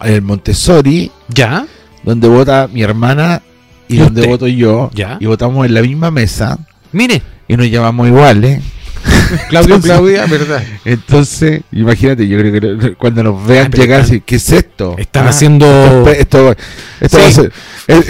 el 0.05 0.23
Montessori, 0.23 1.11
¿Ya? 1.29 1.67
donde 2.05 2.29
vota 2.29 2.69
mi 2.73 2.83
hermana 2.83 3.43
y 3.89 3.97
¿Y 3.97 3.99
donde 3.99 4.21
usted? 4.21 4.31
voto 4.33 4.47
yo. 4.49 4.91
Ya. 4.95 5.17
Y 5.21 5.27
votamos 5.27 5.67
en 5.67 5.75
la 5.75 5.83
misma 5.83 6.11
mesa 6.11 6.59
Mire, 6.93 7.21
y 7.49 7.57
nos 7.57 7.71
llamamos 7.71 8.07
iguales. 8.09 8.63
Claudio, 9.49 9.81
Claudia, 9.81 10.27
¿verdad? 10.27 10.63
Entonces, 10.85 11.63
imagínate, 11.73 12.27
yo 12.29 12.39
creo 12.39 12.79
que 12.79 12.95
cuando 12.95 13.23
nos 13.23 13.47
vean 13.47 13.71
Ah, 13.73 13.77
llegar, 13.77 14.01
están- 14.03 14.21
¿qué 14.21 14.37
es 14.37 14.53
esto? 14.53 14.95
Están 14.99 15.27
Ah, 15.27 15.31
haciendo... 15.31 15.67
Esto, 16.13 16.55
esto 17.01 17.19
Sí. 17.19 17.23
va 17.23 17.27
a 17.27 17.31
ser, 17.33 17.53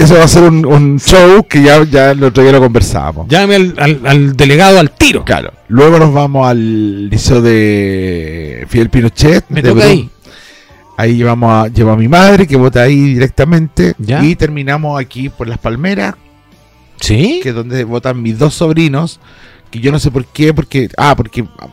eso 0.01 0.15
va 0.17 0.25
a 0.25 0.29
ser 0.29 0.43
un, 0.45 0.65
un 0.67 0.99
show 1.01 1.47
que 1.49 1.63
ya, 1.63 1.83
ya 1.85 2.11
el 2.13 2.23
otro 2.25 2.43
día 2.43 2.53
lo 2.53 2.61
conversábamos. 2.61 3.29
Llame 3.29 3.57
al, 3.57 3.75
al- 3.79 4.01
al 4.07 4.37
delegado 4.37 4.79
al 4.79 4.91
tiro. 4.93 5.25
Claro. 5.25 5.53
Luego 5.69 5.99
nos 5.99 6.13
vamos 6.13 6.47
al 6.49 7.09
liceo 7.11 7.43
de 7.43 8.67
Fidel 8.69 8.91
Pinochet. 8.91 9.45
Me 9.49 9.63
de 9.63 9.69
toca 9.71 9.85
ahí. 9.85 10.09
Ahí 10.97 11.17
llevamos 11.17 11.53
a, 11.53 11.69
llevo 11.69 11.93
a 11.93 11.97
mi 11.97 12.09
madre 12.09 12.47
que 12.47 12.57
vota 12.57 12.83
ahí 12.83 13.15
directamente. 13.15 13.95
Ya. 13.99 14.25
Y 14.25 14.35
terminamos 14.35 15.01
aquí 15.01 15.29
por 15.29 15.47
Las 15.47 15.59
Palmeras, 15.59 16.15
¿Sí? 17.01 17.39
que 17.43 17.51
es 17.51 17.55
donde 17.55 17.85
votan 17.85 18.21
mis 18.21 18.37
dos 18.39 18.55
sobrinos. 18.55 19.21
Que 19.71 19.81
yo 19.81 19.93
no 19.93 19.99
sé 19.99 20.11
por 20.11 20.25
qué, 20.27 20.55
porque. 20.55 20.89
Ah, 20.97 21.15
porque 21.17 21.45
ah, 21.59 21.69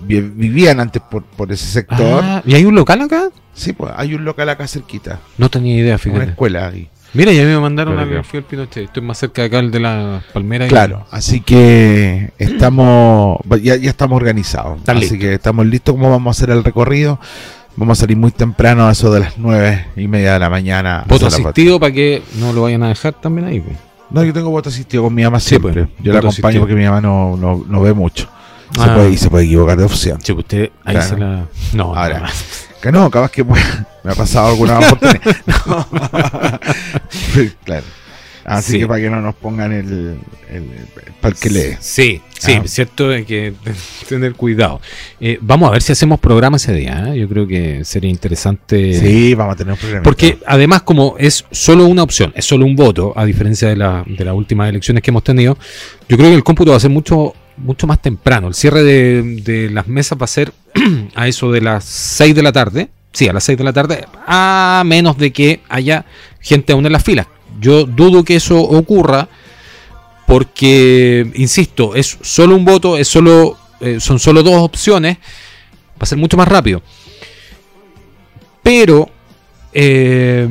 vivían 0.00 0.80
antes 0.80 1.02
por, 1.10 1.22
por 1.24 1.50
ese 1.52 1.66
sector. 1.66 2.20
Ah, 2.24 2.42
¿Y 2.46 2.54
hay 2.54 2.64
un 2.64 2.74
local 2.74 3.00
acá? 3.02 3.30
Sí, 3.54 3.72
pues 3.72 3.92
hay 3.96 4.14
un 4.14 4.24
local 4.24 4.48
acá 4.48 4.66
cerquita. 4.66 5.20
No 5.38 5.48
tenía 5.50 5.76
idea, 5.76 5.92
Una 5.94 5.98
fíjate. 5.98 6.24
escuela 6.30 6.68
ahí. 6.68 6.88
Mira, 7.14 7.30
ya 7.32 7.44
me 7.44 7.58
mandaron 7.60 7.98
al 7.98 8.08
que- 8.08 8.22
Fidel 8.22 8.44
Pinochet. 8.44 8.84
Estoy 8.84 9.02
más 9.02 9.18
cerca 9.18 9.42
de 9.42 9.48
acá, 9.48 9.58
el 9.58 9.70
de 9.70 9.80
la 9.80 10.22
Palmera. 10.32 10.64
y- 10.64 10.68
Claro, 10.70 11.06
así 11.10 11.42
que 11.42 12.32
estamos, 12.38 13.38
ya, 13.62 13.76
ya 13.76 13.90
estamos 13.90 14.16
organizados. 14.16 14.80
Así 14.86 15.18
que 15.18 15.34
estamos 15.34 15.66
listos 15.66 15.94
cómo 15.94 16.10
vamos 16.10 16.34
a 16.34 16.38
hacer 16.38 16.50
el 16.54 16.64
recorrido. 16.64 17.20
Vamos 17.76 17.98
a 17.98 18.00
salir 18.02 18.16
muy 18.16 18.30
temprano, 18.30 18.86
a 18.88 18.92
eso 18.92 19.12
de 19.12 19.20
las 19.20 19.38
nueve 19.38 19.86
y 19.96 20.06
media 20.08 20.34
de 20.34 20.38
la 20.38 20.48
mañana. 20.50 21.00
a 21.00 21.04
Voto 21.04 21.28
la 21.28 21.36
asistido 21.36 21.78
para 21.80 21.92
que 21.92 22.22
no 22.38 22.52
lo 22.54 22.62
vayan 22.62 22.82
a 22.82 22.88
dejar 22.88 23.14
también 23.14 23.46
ahí. 23.46 23.60
pues. 23.60 23.76
No, 24.12 24.24
yo 24.24 24.32
tengo 24.32 24.50
voto 24.50 24.68
asistido 24.68 25.04
con 25.04 25.14
mi 25.14 25.22
mamá 25.24 25.40
Sí, 25.40 25.50
siempre. 25.50 25.72
pues, 25.72 25.88
yo 26.00 26.12
la 26.12 26.18
acompaño 26.18 26.28
asistido. 26.28 26.60
porque 26.62 26.74
mi 26.74 26.84
mamá 26.84 27.00
no, 27.00 27.36
no, 27.36 27.64
no 27.66 27.80
ve 27.80 27.92
mucho. 27.92 28.28
Se 28.74 28.80
Ah. 28.82 28.94
puede, 28.94 29.10
y 29.10 29.16
se 29.16 29.28
puede 29.30 29.44
equivocar 29.44 29.76
de 29.76 29.84
opción. 29.84 30.18
Sí, 30.22 30.32
pues 30.32 30.44
usted 30.44 30.70
ahí 30.84 30.94
Claro. 30.94 31.08
se 31.08 31.16
la. 31.18 31.44
No, 31.74 31.94
Ahora, 31.94 32.20
no. 32.20 32.26
Que 32.80 32.90
no, 32.90 33.10
capaz 33.10 33.30
que 33.30 33.44
me 33.44 33.60
ha 34.10 34.14
pasado 34.14 34.48
alguna 34.48 34.78
oportunidad. 34.78 35.36
No. 35.46 35.86
claro. 37.64 37.84
Así 38.44 38.72
Sí. 38.72 38.78
que 38.80 38.86
para 38.86 39.00
que 39.00 39.10
no 39.10 39.20
nos 39.20 39.34
pongan 39.34 39.72
el, 39.72 40.16
el, 40.50 40.64
para 41.20 41.34
el 41.34 41.40
que 41.40 41.50
lee. 41.50 41.76
Sí, 41.80 42.20
sí, 42.38 42.52
Ah. 42.52 42.62
cierto 42.66 43.10
hay 43.10 43.24
que 43.24 43.52
tener 44.08 44.34
cuidado. 44.34 44.80
Eh, 45.20 45.38
vamos 45.40 45.68
a 45.68 45.72
ver 45.72 45.82
si 45.82 45.92
hacemos 45.92 46.18
programa 46.20 46.56
ese 46.56 46.72
día. 46.72 47.06
¿eh? 47.14 47.18
Yo 47.20 47.28
creo 47.28 47.46
que 47.46 47.84
sería 47.84 48.10
interesante. 48.10 48.94
Sí, 48.98 49.34
vamos 49.34 49.54
a 49.54 49.56
tener 49.56 49.72
un 49.74 49.78
problema. 49.78 50.02
Porque 50.02 50.38
además, 50.46 50.82
como 50.82 51.14
es 51.18 51.44
solo 51.50 51.86
una 51.86 52.02
opción, 52.02 52.32
es 52.34 52.44
solo 52.44 52.64
un 52.64 52.74
voto, 52.76 53.12
a 53.16 53.24
diferencia 53.24 53.68
de, 53.68 53.76
la, 53.76 54.04
de 54.06 54.24
las 54.24 54.34
últimas 54.34 54.68
elecciones 54.68 55.02
que 55.02 55.10
hemos 55.10 55.22
tenido, 55.24 55.56
yo 56.08 56.16
creo 56.16 56.30
que 56.30 56.36
el 56.36 56.44
cómputo 56.44 56.72
va 56.72 56.76
a 56.78 56.80
ser 56.80 56.90
mucho, 56.90 57.34
mucho 57.56 57.86
más 57.86 58.02
temprano. 58.02 58.48
El 58.48 58.54
cierre 58.54 58.82
de, 58.82 59.22
de 59.42 59.70
las 59.70 59.86
mesas 59.86 60.18
va 60.20 60.24
a 60.24 60.28
ser 60.28 60.52
a 61.14 61.28
eso 61.28 61.52
de 61.52 61.60
las 61.60 61.84
6 61.84 62.34
de 62.34 62.42
la 62.42 62.52
tarde. 62.52 62.88
Sí, 63.12 63.28
a 63.28 63.32
las 63.34 63.44
6 63.44 63.58
de 63.58 63.64
la 63.64 63.74
tarde, 63.74 64.06
a 64.26 64.82
menos 64.86 65.18
de 65.18 65.32
que 65.32 65.60
haya 65.68 66.06
gente 66.40 66.72
aún 66.72 66.86
en 66.86 66.92
las 66.92 67.04
filas. 67.04 67.26
Yo 67.62 67.84
dudo 67.84 68.24
que 68.24 68.36
eso 68.36 68.60
ocurra 68.60 69.28
porque, 70.26 71.30
insisto, 71.34 71.94
es 71.94 72.18
solo 72.20 72.56
un 72.56 72.64
voto, 72.64 72.98
es 72.98 73.08
solo, 73.08 73.56
eh, 73.80 74.00
son 74.00 74.18
solo 74.18 74.42
dos 74.42 74.56
opciones, 74.56 75.18
va 75.18 76.00
a 76.00 76.06
ser 76.06 76.18
mucho 76.18 76.36
más 76.36 76.48
rápido. 76.48 76.82
Pero 78.62 79.08
eh, 79.72 80.46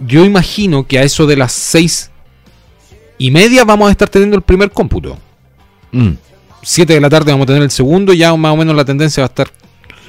yo 0.00 0.24
imagino 0.24 0.86
que 0.86 0.98
a 0.98 1.02
eso 1.02 1.26
de 1.26 1.36
las 1.36 1.52
seis 1.52 2.10
y 3.18 3.30
media 3.30 3.64
vamos 3.64 3.88
a 3.88 3.92
estar 3.92 4.08
teniendo 4.08 4.36
el 4.36 4.42
primer 4.42 4.70
cómputo. 4.70 5.18
Mm. 5.92 6.12
7 6.62 6.92
de 6.92 7.00
la 7.00 7.10
tarde 7.10 7.32
vamos 7.32 7.44
a 7.44 7.48
tener 7.48 7.62
el 7.62 7.70
segundo, 7.70 8.12
ya 8.12 8.34
más 8.36 8.52
o 8.52 8.56
menos 8.56 8.76
la 8.76 8.84
tendencia 8.84 9.22
va 9.22 9.26
a 9.26 9.28
estar 9.28 9.50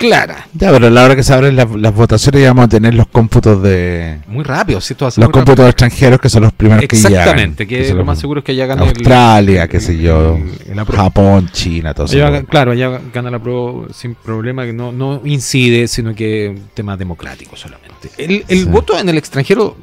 clara. 0.01 0.48
Ya, 0.53 0.72
pero 0.72 0.88
a 0.88 0.89
la 0.89 1.03
hora 1.05 1.15
que 1.15 1.24
se 1.24 1.34
abren 1.34 1.55
las, 1.55 1.70
las 1.72 1.93
votaciones 1.96 2.41
ya 2.41 2.50
vamos 2.50 2.65
a 2.65 2.70
tener 2.70 2.93
los 2.93 3.08
cómputos 3.08 3.62
de 3.63 4.20
Muy 4.27 4.43
rápido, 4.43 4.81
ser 4.81 4.98
los 5.00 5.15
rápido. 5.15 5.31
cómputos 5.31 5.65
extranjeros 5.67 6.20
que 6.20 6.29
son 6.29 6.43
los 6.43 6.53
primeros 6.53 6.86
que 6.88 6.96
llegan. 6.96 7.12
Exactamente, 7.13 7.67
que, 7.67 7.88
son 7.88 7.98
lo 7.98 8.05
más 8.05 8.20
seguro 8.20 8.39
es 8.39 8.46
que 8.46 8.51
allá 8.51 8.65
gane 8.65 8.84
el- 8.84 8.89
Australia, 8.89 9.67
qué 9.67 9.79
sé 9.79 9.98
yo, 9.98 10.36
el- 10.36 10.72
el 10.72 10.77
apro- 10.79 10.96
Japón, 10.96 11.50
China, 11.51 11.93
todo 11.93 12.08
Allá, 12.08 12.38
eso. 12.38 12.46
claro, 12.48 12.72
allá 12.72 13.00
gana 13.13 13.31
la 13.31 13.39
pro 13.39 13.88
sin 13.93 14.15
problema, 14.15 14.65
que 14.65 14.74
no, 14.74 14.91
no 14.91 15.22
incide, 15.24 15.88
sino 15.88 16.13
que 16.15 16.58
tema 16.74 16.98
democrático 16.98 17.55
solamente. 17.55 18.10
El, 18.17 18.43
el 18.48 18.60
Sí. 18.60 18.65
voto 18.65 18.98
en 18.98 19.08
el 19.10 19.17
extranjero 19.17 19.77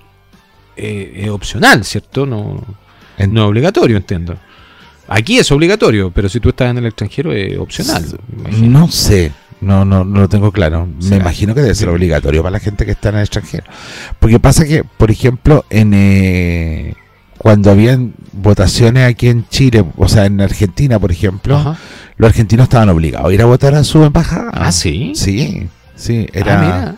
eh, 0.77 1.23
es 1.25 1.29
opcional, 1.31 1.85
¿cierto? 1.85 2.25
No, 2.27 2.63
En- 3.17 3.33
no 3.33 3.43
es 3.43 3.49
obligatorio, 3.49 3.97
entiendo. 3.97 4.37
Aquí 5.09 5.39
es 5.39 5.51
obligatorio, 5.51 6.11
pero 6.11 6.29
si 6.29 6.39
tú 6.39 6.51
estás 6.51 6.71
en 6.71 6.79
el 6.79 6.87
extranjero 6.87 7.33
es 7.33 7.57
opcional. 7.59 8.05
No 8.61 8.89
sé, 8.91 9.33
no, 9.61 9.85
no, 9.85 10.05
no 10.05 10.21
lo 10.21 10.29
tengo 10.29 10.53
claro. 10.53 10.89
Me 11.09 11.17
imagino 11.17 11.55
que 11.55 11.63
debe 11.63 11.75
ser 11.75 11.89
obligatorio 11.89 12.43
para 12.43 12.53
la 12.53 12.61
gente 12.61 12.85
que 12.85 12.93
está 12.93 13.09
en 13.11 13.17
el 13.17 13.21
extranjero. 13.23 13.65
Porque 14.19 14.39
pasa 14.41 14.65
que, 14.65 14.85
por 14.85 15.11
ejemplo, 15.11 15.65
en 15.71 15.93
eh, 15.95 16.95
cuando 17.39 17.71
habían 17.71 18.15
votaciones 18.33 19.09
aquí 19.09 19.29
en 19.29 19.49
Chile, 19.49 19.85
o 19.97 20.09
sea, 20.09 20.27
en 20.27 20.41
Argentina, 20.41 20.99
por 20.99 21.11
ejemplo, 21.13 21.57
Ajá. 21.57 21.77
los 22.17 22.29
argentinos 22.29 22.65
estaban 22.65 22.89
obligados 22.89 23.31
a 23.31 23.35
ir 23.35 23.43
a 23.43 23.47
votar 23.47 23.75
a 23.75 23.85
su 23.85 24.03
embajada. 24.05 24.51
Ah, 24.53 24.73
sí. 24.73 25.13
Sí, 25.15 25.69
sí, 25.95 26.27
Ah, 26.29 26.39
era, 26.39 26.59
mira. 26.61 26.97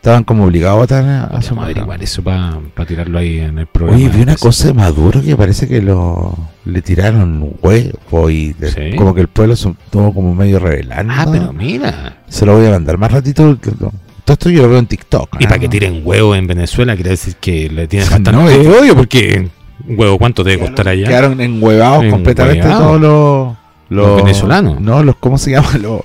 Estaban 0.00 0.24
como 0.24 0.44
obligados 0.46 0.76
a 0.76 0.80
votar 0.80 1.04
a, 1.04 1.24
a 1.24 1.62
averiguar 1.62 2.02
eso 2.02 2.22
para 2.22 2.58
tirarlo 2.88 3.18
ahí 3.18 3.38
en 3.40 3.58
el 3.58 3.66
programa. 3.66 3.98
Oye, 3.98 4.08
vi 4.08 4.22
una 4.22 4.36
cosa 4.36 4.68
de 4.68 4.74
Maduro 4.74 5.20
que 5.22 5.36
parece 5.36 5.68
que 5.68 5.82
lo 5.82 6.34
le 6.64 6.80
tiraron 6.82 7.54
huevo 7.62 8.30
y 8.30 8.54
le- 8.58 8.70
Sí. 8.70 8.96
como 8.96 9.14
que 9.14 9.20
el 9.20 9.28
pueblo 9.28 9.56
se 9.56 9.68
estuvo 9.68 10.12
como 10.14 10.34
medio 10.34 10.58
revelando. 10.58 11.12
Ah, 11.14 11.26
pero 11.30 11.52
mira. 11.52 12.16
Se 12.28 12.46
lo 12.46 12.56
voy 12.56 12.66
a 12.66 12.70
mandar 12.70 12.96
más 12.96 13.12
ratito. 13.12 13.56
Todo 13.58 13.92
esto 14.34 14.48
yo 14.50 14.62
lo 14.62 14.68
veo 14.70 14.78
en 14.78 14.86
TikTok. 14.86 15.36
Y 15.40 15.44
para 15.44 15.58
que 15.58 15.68
tiren 15.68 16.00
huevo 16.04 16.34
en 16.34 16.46
Venezuela, 16.46 16.94
quiere 16.94 17.10
decir 17.10 17.36
que 17.36 17.68
le 17.68 17.86
tienen 17.86 18.08
bastante 18.10 18.32
No, 18.32 18.48
es- 18.48 18.66
odio, 18.66 18.96
porque 18.96 19.50
un 19.86 19.98
huevo, 19.98 20.16
¿cuánto 20.18 20.42
debe 20.44 20.62
costar 20.62 20.88
allá? 20.88 21.08
Quedaron 21.08 21.40
enhuevados 21.40 22.04
completamente 22.06 22.66
todos 22.68 22.98
los, 23.00 23.54
Los 23.90 24.16
venezolanos. 24.22 24.80
No, 24.80 25.02
los, 25.02 25.16
¿cómo 25.16 25.36
se 25.36 25.50
llama? 25.50 25.68
Los, 25.82 26.00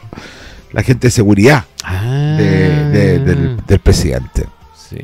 la 0.76 0.84
gente 0.84 1.08
de 1.08 1.12
seguridad 1.12 1.64
Ah, 1.84 2.36
de- 2.38 2.90
de- 2.90 3.20
del, 3.20 3.58
del 3.66 3.80
presidente. 3.80 4.46
Sí, 4.78 4.98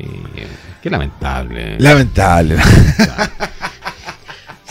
qué 0.82 0.90
lamentable. 0.90 1.78
Lamentable. 1.80 2.56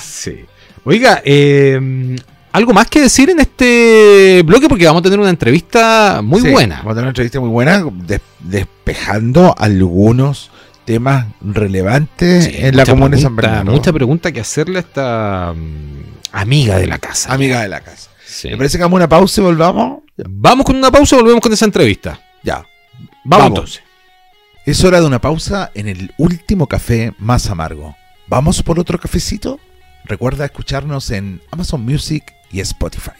Sí. 0.01 0.46
Oiga, 0.84 1.22
eh, 1.25 2.15
algo 2.51 2.74
más 2.74 2.88
que 2.88 3.01
decir 3.01 3.29
en 3.29 3.39
este 3.39 4.43
bloque 4.46 4.67
porque 4.67 4.86
vamos 4.86 5.00
a 5.01 5.03
tener 5.03 5.20
una 5.20 5.29
entrevista 5.29 6.22
muy 6.24 6.41
Sí, 6.41 6.50
buena. 6.50 6.77
Vamos 6.77 6.91
a 6.91 6.96
tener 6.96 7.03
una 7.05 7.10
entrevista 7.10 7.39
muy 7.39 7.50
buena, 7.50 7.84
des- 8.05 8.22
despejando 8.39 9.55
algunos 9.58 10.51
temas 10.86 11.25
relevantes 11.41 12.46
Sí, 12.46 12.51
en 12.55 12.75
la 12.77 12.86
comuna 12.86 13.15
de 13.15 13.22
San 13.22 13.36
Bernardo. 13.36 13.72
Mucha 13.72 13.91
pregunta 13.93 14.31
que 14.31 14.41
hacerle 14.41 14.77
a 14.77 14.81
esta 14.81 15.53
mm, 15.55 16.36
amiga 16.38 16.77
de 16.77 16.88
la 16.88 16.98
casa. 17.00 17.34
Amiga 17.34 17.62
de 17.62 17.70
la 17.70 17.81
casa. 17.81 18.10
Sí. 18.41 18.50
¿Me 18.50 18.57
parece 18.57 18.77
que 18.77 18.83
hagamos 18.83 18.98
una 18.98 19.07
pausa 19.07 19.39
y 19.39 19.43
volvamos? 19.43 20.00
Vamos 20.27 20.65
con 20.65 20.75
una 20.75 20.89
pausa 20.89 21.15
y 21.15 21.19
volvemos 21.19 21.41
con 21.41 21.53
esa 21.53 21.65
entrevista. 21.65 22.19
Ya. 22.41 22.65
Vamos, 22.98 23.13
Vamos. 23.24 23.48
entonces. 23.48 23.83
Es 24.65 24.83
hora 24.83 25.00
de 25.00 25.05
una 25.05 25.21
pausa 25.21 25.69
en 25.75 25.88
el 25.88 26.12
último 26.17 26.65
café 26.65 27.13
más 27.19 27.51
amargo. 27.51 27.95
¿Vamos 28.27 28.63
por 28.63 28.79
otro 28.79 29.00
cafecito? 29.00 29.60
Recuerda 30.05 30.45
escucharnos 30.45 31.12
en 31.12 31.39
Amazon 31.51 31.86
Music 31.86 32.33
y 32.51 32.62
Spotify. 32.62 33.12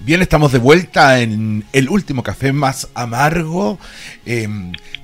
Bien, 0.00 0.20
estamos 0.22 0.52
de 0.52 0.58
vuelta 0.58 1.20
en 1.20 1.64
el 1.72 1.88
último 1.88 2.22
café 2.22 2.52
más 2.52 2.88
amargo. 2.94 3.78
Eh, 4.26 4.48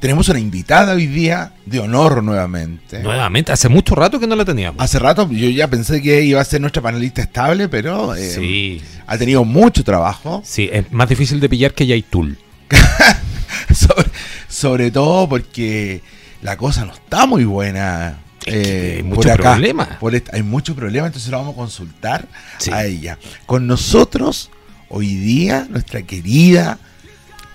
tenemos 0.01 0.29
una 0.29 0.39
invitada 0.39 0.95
hoy 0.95 1.07
día 1.07 1.53
de 1.67 1.81
honor 1.81 2.23
nuevamente. 2.23 3.01
Nuevamente, 3.03 3.53
hace 3.53 3.69
mucho 3.69 3.95
rato 3.95 4.21
que 4.21 4.27
no 4.27 4.37
la 4.37 4.45
teníamos. 4.45 4.83
Hace 4.83 4.99
rato 4.99 5.29
yo 5.31 5.49
ya 5.49 5.69
pensé 5.69 6.03
que 6.03 6.23
iba 6.23 6.41
a 6.41 6.45
ser 6.45 6.61
nuestra 6.61 6.83
panelista 6.83 7.23
estable, 7.23 7.69
pero 7.69 8.15
eh, 8.15 8.31
sí, 8.31 8.83
ha 9.07 9.17
tenido 9.17 9.45
mucho 9.45 9.85
trabajo. 9.85 10.43
sí, 10.45 10.69
es 10.73 10.91
más 10.93 11.09
difícil 11.09 11.41
de 11.41 11.49
pillar 11.49 11.73
que 11.73 11.87
Yaitul. 11.87 12.37
sobre, 13.75 14.11
sobre 14.49 14.91
todo 14.91 15.29
porque 15.29 16.03
la 16.43 16.57
cosa 16.57 16.85
no 16.85 16.93
está 16.93 17.27
muy 17.27 17.45
buena. 17.45 18.19
Eh, 18.47 18.95
hay 18.97 19.03
por 19.03 19.17
mucho 19.19 19.33
acá. 19.33 19.53
problema. 19.53 19.99
Por 20.01 20.15
esta- 20.15 20.35
hay 20.35 20.43
mucho 20.43 20.75
problema, 20.75 21.07
entonces 21.07 21.31
la 21.31 21.39
vamos 21.39 21.53
a 21.55 21.57
consultar 21.57 22.27
Sí. 22.59 22.71
a 22.73 22.85
ella. 22.87 23.19
Con 23.47 23.67
nosotros, 23.67 24.51
hoy 24.91 25.07
día, 25.15 25.67
nuestra 25.71 26.03
querida 26.03 26.79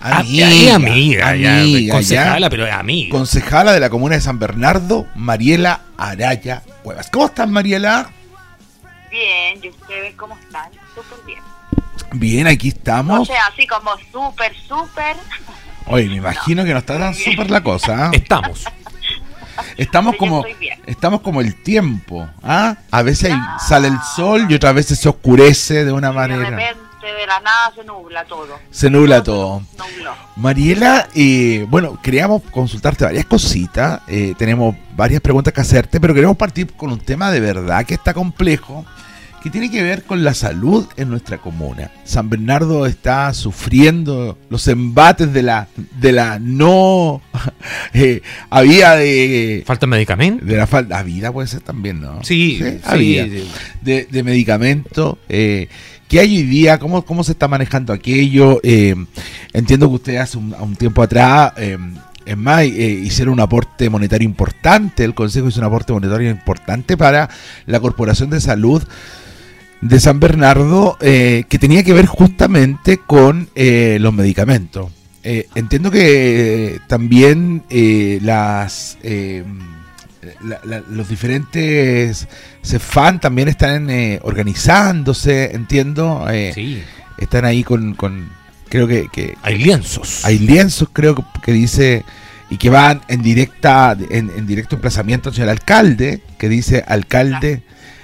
amiga, 0.00 0.46
Ah, 0.48 0.52
es 0.52 0.72
amiga, 0.74 1.36
ya, 1.36 1.60
amiga, 1.60 1.94
concejala, 1.94 2.40
ya, 2.46 2.50
pero 2.50 2.66
es 2.66 2.72
amiga. 2.72 3.10
concejala 3.10 3.72
de 3.72 3.80
la 3.80 3.90
comuna 3.90 4.14
de 4.16 4.20
San 4.20 4.38
Bernardo, 4.38 5.06
Mariela 5.14 5.80
Araya 5.96 6.62
Cuevas. 6.82 7.08
¿Cómo 7.10 7.26
estás, 7.26 7.48
Mariela? 7.48 8.10
Bien, 9.10 9.58
¿y 9.62 9.68
ustedes 9.68 10.14
cómo 10.16 10.36
están? 10.38 10.70
Súper 10.94 11.24
bien. 11.26 11.40
Bien, 12.12 12.46
aquí 12.46 12.68
O 12.68 12.72
estamos. 12.72 13.26
sea, 13.28 13.46
así 13.52 13.66
como 13.66 13.90
súper, 14.12 14.52
súper. 14.68 15.16
Oye, 15.86 16.08
me 16.08 16.16
imagino 16.16 16.64
que 16.64 16.72
no 16.72 16.78
está 16.78 16.98
tan 16.98 17.14
súper 17.14 17.50
la 17.50 17.62
cosa. 17.62 18.06
¿ah? 18.06 18.10
Estamos. 18.12 18.64
Estamos 19.78 20.16
como, 20.16 20.44
estamos 20.86 21.22
como 21.22 21.40
el 21.40 21.62
tiempo, 21.62 22.28
¿ah? 22.42 22.76
A 22.90 23.02
veces 23.02 23.32
ahí 23.32 23.38
sale 23.66 23.88
el 23.88 23.98
sol 24.14 24.46
y 24.50 24.54
otras 24.54 24.74
veces 24.74 24.98
se 24.98 25.08
oscurece 25.08 25.84
de 25.86 25.92
una 25.92 26.08
De 26.08 26.14
manera. 26.14 26.74
Repente, 27.06 27.20
de 27.20 27.26
la 27.26 27.40
nada, 27.40 27.72
se 27.74 27.84
nubla 27.84 28.24
todo. 28.24 28.58
Se 28.70 28.90
nubla 28.90 29.22
todo. 29.22 29.62
Nubló. 29.78 30.12
Mariela, 30.36 31.08
eh, 31.14 31.66
bueno, 31.68 31.98
queríamos 32.02 32.42
consultarte 32.50 33.04
varias 33.04 33.26
cositas. 33.26 34.00
eh, 34.08 34.34
tenemos 34.38 34.74
varias 34.96 35.20
preguntas 35.20 35.52
que 35.52 35.60
hacerte, 35.60 36.00
pero 36.00 36.14
queremos 36.14 36.36
partir 36.36 36.72
con 36.72 36.90
un 36.92 36.98
tema 37.00 37.30
de 37.30 37.40
verdad 37.40 37.84
que 37.84 37.94
está 37.94 38.14
complejo, 38.14 38.84
que 39.42 39.50
tiene 39.50 39.70
que 39.70 39.82
ver 39.82 40.02
con 40.02 40.24
la 40.24 40.34
salud 40.34 40.86
en 40.96 41.08
nuestra 41.10 41.38
comuna. 41.38 41.92
San 42.04 42.28
Bernardo 42.28 42.84
está 42.86 43.32
sufriendo 43.32 44.36
los 44.50 44.66
embates 44.66 45.32
de 45.32 45.42
la, 45.42 45.68
de 46.00 46.10
la 46.12 46.38
no 46.40 47.20
eh, 47.94 48.22
había 48.50 48.96
de, 48.96 49.62
¿Falta 49.64 49.86
medicamento? 49.86 50.44
de 50.44 50.56
la 50.56 50.66
falta. 50.66 51.00
Vida 51.04 51.30
puede 51.32 51.46
ser 51.46 51.60
también, 51.60 52.00
¿no? 52.00 52.24
Sí, 52.24 52.58
sí, 52.60 52.80
había. 52.84 53.24
sí. 53.26 53.48
de, 53.82 54.08
de 54.10 54.22
medicamentos. 54.24 55.18
Eh, 55.28 55.68
¿Qué 56.08 56.20
hay 56.20 56.36
hoy 56.36 56.42
día? 56.44 56.78
¿Cómo, 56.78 57.04
cómo 57.04 57.24
se 57.24 57.32
está 57.32 57.48
manejando 57.48 57.92
aquello? 57.92 58.60
Eh, 58.62 58.94
entiendo 59.52 59.88
que 59.88 59.94
usted 59.96 60.16
hace 60.16 60.38
un, 60.38 60.76
tiempo 60.76 61.02
atrás 61.02 61.52
eh, 61.56 61.76
Es 62.24 62.36
más, 62.36 62.62
eh, 62.62 62.68
hicieron 62.68 63.34
un 63.34 63.40
aporte 63.40 63.90
monetario 63.90 64.24
importante, 64.24 65.02
el 65.02 65.14
Consejo 65.14 65.48
hizo 65.48 65.58
un 65.58 65.66
aporte 65.66 65.92
monetario 65.92 66.30
importante 66.30 66.96
para 66.96 67.28
la 67.66 67.80
Corporación 67.80 68.30
de 68.30 68.40
Salud 68.40 68.84
de 69.80 70.00
San 70.00 70.20
Bernardo, 70.20 70.96
que 70.98 71.58
tenía 71.60 71.82
que 71.82 71.92
ver 71.92 72.06
justamente 72.06 72.98
con 72.98 73.50
los 73.54 74.12
medicamentos. 74.14 74.90
Entiendo 75.22 75.90
que 75.90 76.80
también 76.88 77.62
las 78.22 78.96
la- 80.42 80.60
la- 80.64 80.82
los 80.90 81.08
diferentes 81.08 82.26
CEFAN 82.62 83.20
también 83.20 83.48
están 83.48 83.88
organizándose, 84.22 85.54
entiendo. 85.54 86.26
eh, 86.30 86.52
Sí. 86.54 86.82
Están 87.18 87.44
ahí 87.46 87.64
con, 87.64 87.94
con 87.94 88.28
creo 88.68 88.86
que, 88.86 89.08
que 89.12 89.36
Hay 89.42 89.58
lienzos. 89.58 90.24
hay 90.24 90.38
lienzos, 90.38 90.88
creo 90.92 91.14
que, 91.14 91.22
que 91.42 91.52
dice, 91.52 92.04
y 92.50 92.58
que 92.58 92.68
van 92.70 93.00
en 93.08 93.22
directa, 93.22 93.96
en, 94.10 94.30
en 94.36 94.46
directo 94.46 94.74
emplazamiento 94.76 95.30
hacia 95.30 95.44
el 95.44 95.50
alcalde, 95.50 96.20
que 96.38 96.48
dice 96.48 96.84
alcalde, 96.86 97.62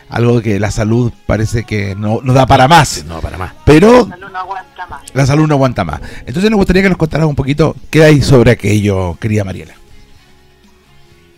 algo 0.09 0.41
que 0.41 0.59
la 0.61 0.71
salud 0.71 1.13
parece 1.27 1.65
que 1.65 1.95
no, 1.95 2.21
no 2.23 2.33
da 2.33 2.47
para 2.47 2.69
más, 2.69 3.05
No, 3.07 3.21
para 3.21 3.37
más. 3.39 3.53
pero 3.67 4.07
La 4.09 4.17
salud 4.17 4.31
no 4.33 4.39
aguanta 4.39 4.87
más. 4.87 5.03
la 5.15 5.27
salud 5.27 5.47
no 5.49 5.55
aguanta 5.55 5.85
más. 5.85 6.01
Entonces 6.27 6.51
nos 6.51 6.57
gustaría 6.59 6.83
que 6.83 6.89
nos 6.89 6.99
contaras 6.99 7.27
un 7.27 7.35
poquito 7.35 7.77
qué 7.91 8.05
hay 8.05 8.23
sobre 8.23 8.51
aquello, 8.53 9.17
querida 9.21 9.45
Mariela. 9.45 9.75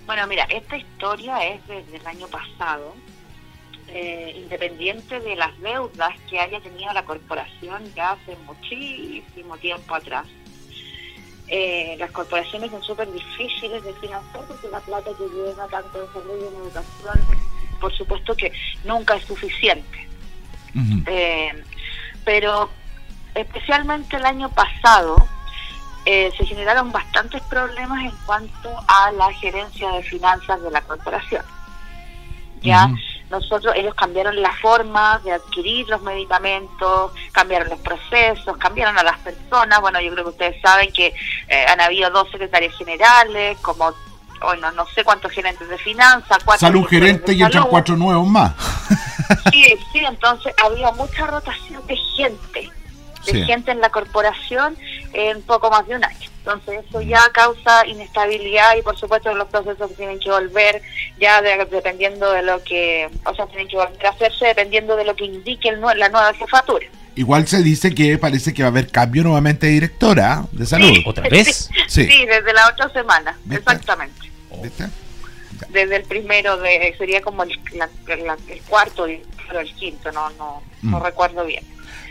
Bueno, 0.06 0.26
mira, 0.26 0.44
esta 0.44 0.76
historia 0.76 1.46
es 1.46 1.66
desde 1.66 1.96
el 1.96 2.06
año 2.06 2.26
pasado, 2.28 2.94
eh, 3.88 4.34
independiente 4.36 5.18
de 5.20 5.34
las 5.36 5.58
deudas 5.60 6.14
que 6.28 6.38
haya 6.38 6.60
tenido 6.60 6.92
la 6.92 7.04
corporación 7.04 7.82
ya 7.94 8.12
hace 8.12 8.36
muchísimo 8.46 9.56
tiempo 9.58 9.94
atrás. 9.94 10.26
Eh, 11.48 11.96
las 11.98 12.10
corporaciones 12.10 12.70
son 12.70 12.82
súper 12.82 13.10
difíciles 13.12 13.82
de 13.84 13.92
financiar 13.94 14.44
porque 14.46 14.68
la 14.68 14.80
plata 14.80 15.10
que 15.16 15.24
llega 15.28 15.66
tanto 15.68 16.02
en 16.02 16.12
salud 16.12 16.38
y 16.40 16.54
en 16.54 16.62
educación, 16.62 17.38
por 17.80 17.92
supuesto 17.94 18.34
que 18.34 18.52
nunca 18.84 19.16
es 19.16 19.24
suficiente. 19.24 20.08
Eh, 21.06 21.62
pero 22.24 22.68
especialmente 23.34 24.16
el 24.16 24.24
año 24.24 24.50
pasado 24.50 25.16
eh, 26.06 26.30
se 26.36 26.44
generaron 26.46 26.92
bastantes 26.92 27.42
problemas 27.42 28.04
en 28.04 28.12
cuanto 28.26 28.70
a 28.86 29.12
la 29.12 29.32
gerencia 29.34 29.90
de 29.92 30.02
finanzas 30.02 30.62
de 30.62 30.70
la 30.70 30.80
corporación. 30.82 31.42
Ya 32.62 32.88
nosotros, 33.30 33.74
ellos 33.76 33.94
cambiaron 33.94 34.40
la 34.40 34.52
forma 34.56 35.20
de 35.24 35.32
adquirir 35.32 35.88
los 35.88 36.00
medicamentos, 36.02 37.12
cambiaron 37.32 37.68
los 37.68 37.78
procesos, 37.80 38.56
cambiaron 38.58 38.96
a 38.98 39.02
las 39.02 39.18
personas. 39.18 39.80
Bueno, 39.80 40.00
yo 40.00 40.12
creo 40.12 40.24
que 40.24 40.30
ustedes 40.30 40.60
saben 40.62 40.92
que 40.92 41.12
eh, 41.48 41.66
han 41.68 41.80
habido 41.80 42.10
dos 42.10 42.30
secretarios 42.30 42.74
generales, 42.76 43.58
como, 43.60 43.92
bueno, 44.40 44.70
no 44.72 44.86
sé 44.94 45.04
cuántos 45.04 45.32
gerentes 45.32 45.68
de 45.68 45.78
finanzas, 45.78 46.38
cuatro 46.44 46.68
directores 46.68 46.90
gerente 46.90 47.32
y 47.32 47.42
entran 47.42 47.52
salud. 47.52 47.70
cuatro 47.70 47.96
nuevos 47.96 48.26
más. 48.26 48.52
Sí, 49.50 49.64
sí, 49.92 50.00
entonces 50.00 50.54
había 50.62 50.90
mucha 50.92 51.26
rotación 51.26 51.84
de 51.86 51.96
gente, 51.96 52.70
de 53.24 53.32
Sí. 53.32 53.42
gente 53.44 53.70
en 53.70 53.80
la 53.80 53.88
corporación 53.88 54.76
en 55.14 55.40
poco 55.42 55.70
más 55.70 55.86
de 55.86 55.96
un 55.96 56.04
año. 56.04 56.28
Entonces 56.38 56.84
eso 56.86 57.00
ya 57.00 57.22
causa 57.32 57.86
inestabilidad 57.86 58.76
y 58.76 58.82
por 58.82 58.98
supuesto 58.98 59.32
los 59.34 59.48
procesos 59.48 59.94
tienen 59.96 60.18
que 60.18 60.30
volver 60.30 60.82
ya 61.18 61.40
de- 61.40 61.64
dependiendo 61.70 62.30
de 62.32 62.42
lo 62.42 62.62
que, 62.62 63.08
o 63.24 63.34
sea, 63.34 63.46
tienen 63.46 63.68
que 63.68 63.76
volver 63.76 64.06
a 64.06 64.10
hacerse 64.10 64.46
dependiendo 64.46 64.96
de 64.96 65.04
lo 65.04 65.16
que 65.16 65.24
indique 65.24 65.68
el 65.70 65.80
la 65.80 66.08
nueva 66.10 66.34
jefatura. 66.34 66.86
Igual 67.16 67.46
se 67.46 67.62
dice 67.62 67.94
que 67.94 68.18
parece 68.18 68.52
que 68.52 68.62
va 68.62 68.68
a 68.68 68.70
haber 68.72 68.88
cambio 68.90 69.22
nuevamente 69.22 69.66
de 69.66 69.72
directora 69.72 70.44
de 70.50 70.66
salud. 70.66 70.92
¿Otra 71.06 71.28
vez? 71.28 71.70
Sí. 71.86 72.04
Sí, 72.10 72.26
desde 72.26 72.52
la 72.52 72.68
otra 72.68 72.88
semana, 72.92 73.38
¿Viste? 73.44 73.56
exactamente. 73.72 74.30
¿Viste? 74.62 74.84
Desde 75.68 75.96
el 75.96 76.02
primero 76.02 76.56
de, 76.58 76.94
sería 76.98 77.22
como 77.22 77.44
el, 77.44 77.58
la- 77.74 77.88
la- 78.16 78.36
el 78.48 78.60
cuarto 78.62 79.08
y 79.08 79.22
pero 79.46 79.60
el 79.60 79.72
quinto, 79.74 80.10
no, 80.10 80.30
no, 80.30 80.62
no 80.82 80.98
Mm. 80.98 81.02
recuerdo 81.04 81.44
bien. 81.44 81.62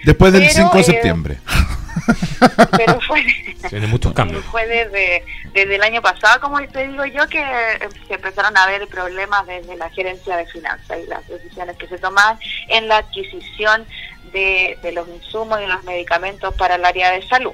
Después 0.03 0.33
del 0.33 0.43
Pero, 0.43 0.53
5 0.53 0.73
de 0.73 0.81
eh, 0.81 0.83
septiembre. 0.83 1.37
Pero 2.77 2.99
fue... 3.01 3.23
Tiene 3.69 3.87
muchos 3.87 4.13
cambios. 4.13 4.43
Fue 4.45 4.67
desde, 4.67 5.23
desde 5.53 5.75
el 5.75 5.83
año 5.83 6.01
pasado, 6.01 6.41
como 6.41 6.61
te 6.67 6.87
digo 6.87 7.05
yo, 7.05 7.27
que 7.27 7.39
eh, 7.39 7.89
se 8.07 8.15
empezaron 8.15 8.55
a 8.57 8.65
ver 8.67 8.87
problemas 8.87 9.47
desde 9.47 9.77
la 9.77 9.89
gerencia 9.89 10.35
de 10.35 10.45
finanzas 10.47 10.97
y 11.01 11.07
las 11.07 11.25
decisiones 11.27 11.77
que 11.77 11.87
se 11.87 11.97
toman 11.97 12.37
en 12.67 12.87
la 12.87 12.97
adquisición 12.97 13.85
de, 14.33 14.77
de 14.81 14.91
los 14.91 15.07
insumos 15.07 15.61
y 15.61 15.67
los 15.67 15.83
medicamentos 15.83 16.53
para 16.55 16.75
el 16.75 16.83
área 16.83 17.11
de 17.11 17.25
salud. 17.27 17.53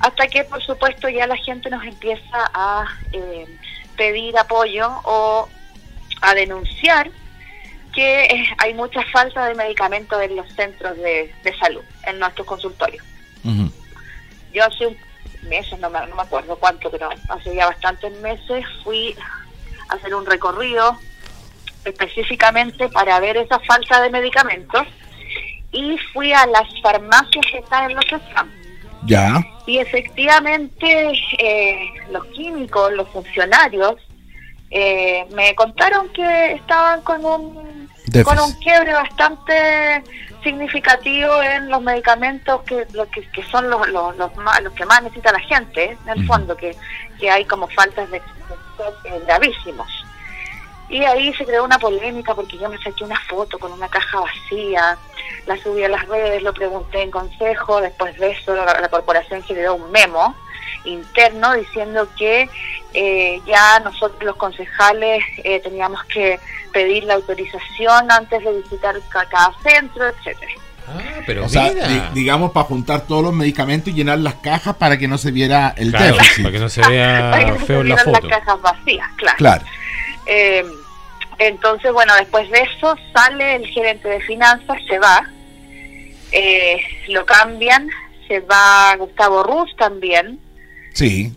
Hasta 0.00 0.26
que, 0.26 0.44
por 0.44 0.62
supuesto, 0.62 1.08
ya 1.08 1.26
la 1.26 1.36
gente 1.36 1.70
nos 1.70 1.84
empieza 1.84 2.50
a 2.54 2.84
eh, 3.12 3.46
pedir 3.96 4.36
apoyo 4.38 4.90
o 5.04 5.48
a 6.22 6.34
denunciar 6.34 7.10
que 7.96 8.24
eh, 8.26 8.46
hay 8.58 8.74
mucha 8.74 9.02
falta 9.10 9.48
de 9.48 9.54
medicamentos 9.54 10.20
en 10.22 10.36
los 10.36 10.46
centros 10.52 10.96
de, 10.98 11.34
de 11.42 11.58
salud, 11.58 11.82
en 12.06 12.18
nuestros 12.18 12.46
consultorios. 12.46 13.04
Ujú. 13.42 13.72
Yo 14.52 14.64
hace 14.64 14.86
un 14.86 14.96
meses, 15.48 15.78
no 15.80 15.88
me, 15.90 16.06
no 16.06 16.16
me 16.16 16.22
acuerdo 16.22 16.56
cuánto, 16.56 16.90
pero 16.90 17.08
hace 17.28 17.54
ya 17.54 17.66
bastantes 17.66 18.12
meses 18.20 18.64
fui 18.84 19.16
a 19.88 19.94
hacer 19.94 20.14
un 20.14 20.26
recorrido 20.26 20.98
específicamente 21.84 22.88
para 22.88 23.18
ver 23.20 23.36
esa 23.36 23.58
falta 23.60 24.02
de 24.02 24.10
medicamentos 24.10 24.86
y 25.72 25.96
fui 26.12 26.32
a 26.32 26.46
las 26.46 26.68
farmacias 26.82 27.46
que 27.50 27.58
están 27.58 27.90
en 27.90 27.96
los 27.96 28.04
stands. 28.04 28.52
Ya. 29.06 29.42
Y 29.66 29.78
efectivamente 29.78 31.12
eh, 31.38 31.90
los 32.10 32.24
químicos, 32.26 32.92
los 32.92 33.08
funcionarios, 33.08 33.94
eh, 34.78 35.26
me 35.30 35.54
contaron 35.54 36.10
que 36.10 36.52
estaban 36.52 37.00
con 37.00 37.24
un, 37.24 37.88
Déficit. 38.08 38.24
con 38.24 38.38
un 38.38 38.52
quiebre 38.60 38.92
bastante 38.92 40.04
significativo 40.42 41.42
en 41.42 41.70
los 41.70 41.80
medicamentos 41.80 42.60
que 42.64 42.86
lo 42.92 43.08
que, 43.08 43.22
que 43.30 43.42
son 43.44 43.70
los, 43.70 43.88
los, 43.88 44.14
los, 44.18 44.36
más, 44.36 44.62
los 44.62 44.74
que 44.74 44.84
más 44.84 45.02
necesita 45.02 45.32
la 45.32 45.40
gente, 45.40 45.96
en 46.04 46.08
el 46.10 46.26
fondo, 46.26 46.54
que, 46.54 46.76
que 47.18 47.30
hay 47.30 47.46
como 47.46 47.68
faltas 47.68 48.10
de, 48.10 48.20
de 48.20 49.20
gravísimos. 49.20 49.88
Y 50.90 51.02
ahí 51.04 51.32
se 51.32 51.46
creó 51.46 51.64
una 51.64 51.78
polémica 51.78 52.34
porque 52.34 52.58
yo 52.58 52.68
me 52.68 52.76
saqué 52.76 53.02
una 53.02 53.18
foto 53.30 53.58
con 53.58 53.72
una 53.72 53.88
caja 53.88 54.20
vacía, 54.20 54.98
la 55.46 55.56
subí 55.56 55.84
a 55.84 55.88
las 55.88 56.06
redes, 56.06 56.42
lo 56.42 56.52
pregunté 56.52 57.00
en 57.00 57.10
consejo, 57.10 57.80
después 57.80 58.14
de 58.18 58.32
eso 58.32 58.54
la, 58.54 58.78
la 58.78 58.88
corporación 58.90 59.42
generó 59.42 59.76
un 59.76 59.90
memo 59.90 60.36
interno 60.86 61.54
diciendo 61.54 62.06
que 62.16 62.48
eh, 62.94 63.40
ya 63.46 63.80
nosotros 63.80 64.22
los 64.24 64.36
concejales 64.36 65.22
eh, 65.44 65.60
teníamos 65.60 66.02
que 66.04 66.38
pedir 66.72 67.04
la 67.04 67.14
autorización 67.14 68.10
antes 68.10 68.42
de 68.44 68.52
visitar 68.62 68.94
ca- 69.08 69.26
cada 69.28 69.52
centro, 69.62 70.06
etcétera. 70.08 70.52
Ah, 70.88 71.20
pero 71.26 71.46
O 71.46 71.48
sea, 71.48 71.72
mira. 71.72 71.88
di- 71.88 72.02
digamos 72.20 72.52
para 72.52 72.66
juntar 72.66 73.00
todos 73.06 73.22
los 73.24 73.32
medicamentos 73.32 73.88
y 73.92 73.96
llenar 73.96 74.18
las 74.18 74.34
cajas 74.36 74.76
para 74.76 74.96
que 74.98 75.08
no 75.08 75.18
se 75.18 75.30
viera 75.32 75.74
el 75.76 75.90
Claro, 75.90 76.14
déficit. 76.16 76.42
para 76.44 76.52
que 76.52 76.58
no 76.60 76.68
se 76.68 76.88
vea 76.88 77.30
no 77.48 77.58
se 77.58 77.64
feo 77.66 77.80
en 77.80 77.88
la 77.88 77.96
foto. 77.98 78.28
las 78.28 78.38
cajas 78.38 78.62
vacías, 78.62 79.08
claro. 79.16 79.36
Claro. 79.38 79.64
Eh, 80.26 80.64
entonces, 81.38 81.92
bueno, 81.92 82.14
después 82.16 82.48
de 82.50 82.60
eso 82.60 82.96
sale 83.12 83.56
el 83.56 83.66
gerente 83.66 84.08
de 84.08 84.20
finanzas, 84.20 84.78
se 84.88 84.98
va, 84.98 85.28
eh, 86.32 86.80
lo 87.08 87.24
cambian, 87.26 87.88
se 88.28 88.40
va 88.40 88.94
Gustavo 88.96 89.42
Ruz 89.42 89.74
también, 89.76 90.38
Sí. 90.92 91.32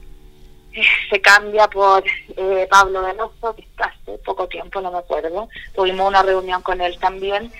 Se 1.09 1.21
cambia 1.21 1.67
por 1.67 2.03
eh, 2.37 2.67
Pablo 2.69 3.03
Veloso, 3.03 3.55
que 3.55 3.61
está 3.61 3.85
hace 3.85 4.17
poco 4.19 4.47
tiempo, 4.47 4.81
no 4.81 4.91
me 4.91 4.99
acuerdo. 4.99 5.47
Tuvimos 5.75 6.07
una 6.07 6.23
reunión 6.23 6.61
con 6.61 6.81
él 6.81 6.97
también, 6.99 7.51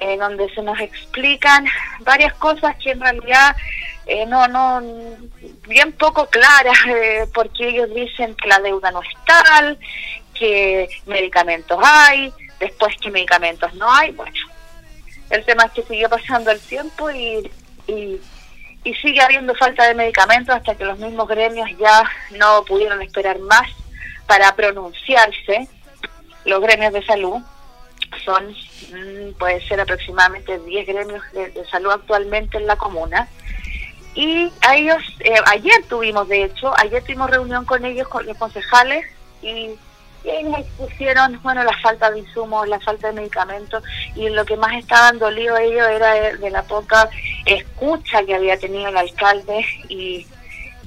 eh, 0.00 0.16
donde 0.18 0.52
se 0.54 0.62
nos 0.62 0.78
explican 0.80 1.66
varias 2.00 2.34
cosas 2.34 2.76
que 2.76 2.90
en 2.90 3.00
realidad 3.00 3.56
eh, 4.06 4.26
no, 4.26 4.46
no, 4.48 4.82
bien 5.66 5.92
poco 5.92 6.26
claras, 6.26 6.78
eh, 6.88 7.26
porque 7.32 7.68
ellos 7.68 7.88
dicen 7.94 8.34
que 8.34 8.48
la 8.48 8.58
deuda 8.58 8.90
no 8.90 9.02
es 9.02 9.08
tal, 9.26 9.78
que 10.34 10.88
medicamentos 11.06 11.78
hay, 11.82 12.32
después 12.60 12.94
que 13.00 13.10
medicamentos 13.10 13.72
no 13.74 13.90
hay. 13.90 14.10
Bueno, 14.12 14.36
el 15.30 15.44
tema 15.44 15.64
es 15.64 15.72
que 15.72 15.82
siguió 15.82 16.08
pasando 16.08 16.50
el 16.50 16.60
tiempo 16.60 17.10
y, 17.10 17.50
y 17.86 18.20
y 18.84 18.94
sigue 18.94 19.22
habiendo 19.22 19.54
falta 19.54 19.86
de 19.86 19.94
medicamentos 19.94 20.54
hasta 20.54 20.74
que 20.74 20.84
los 20.84 20.98
mismos 20.98 21.26
gremios 21.26 21.68
ya 21.78 22.04
no 22.38 22.64
pudieron 22.64 23.00
esperar 23.00 23.38
más 23.40 23.68
para 24.26 24.54
pronunciarse. 24.54 25.68
Los 26.44 26.60
gremios 26.60 26.92
de 26.92 27.04
salud 27.04 27.42
son, 28.24 28.50
mm, 28.50 29.32
puede 29.38 29.66
ser 29.66 29.80
aproximadamente 29.80 30.58
10 30.58 30.86
gremios 30.86 31.22
de, 31.32 31.64
salud 31.70 31.92
actualmente 31.92 32.58
en 32.58 32.66
la 32.66 32.76
comuna. 32.76 33.26
Y 34.14 34.52
a 34.60 34.76
ellos, 34.76 35.02
eh, 35.20 35.34
ayer 35.46 35.84
tuvimos, 35.88 36.28
de 36.28 36.44
hecho, 36.44 36.72
ayer 36.78 37.02
tuvimos 37.02 37.30
reunión 37.30 37.64
con 37.64 37.84
ellos, 37.84 38.06
con 38.08 38.24
los 38.26 38.36
concejales, 38.36 39.06
y, 39.42 39.70
y 40.24 40.30
ahí 40.30 40.44
nos 40.44 40.60
expusieron, 40.60 41.38
bueno, 41.42 41.62
la 41.62 41.76
falta 41.82 42.10
de 42.10 42.20
insumos, 42.20 42.66
la 42.68 42.80
falta 42.80 43.08
de 43.08 43.14
medicamentos, 43.14 43.82
y 44.16 44.28
lo 44.30 44.44
que 44.44 44.56
más 44.56 44.74
estaban 44.74 45.18
dolidos 45.18 45.60
ellos 45.60 45.86
era 45.86 46.14
de, 46.14 46.36
de 46.38 46.50
la 46.50 46.62
poca 46.62 47.08
escucha 47.44 48.24
que 48.24 48.34
había 48.34 48.58
tenido 48.58 48.88
el 48.88 48.96
alcalde 48.96 49.64
y, 49.88 50.26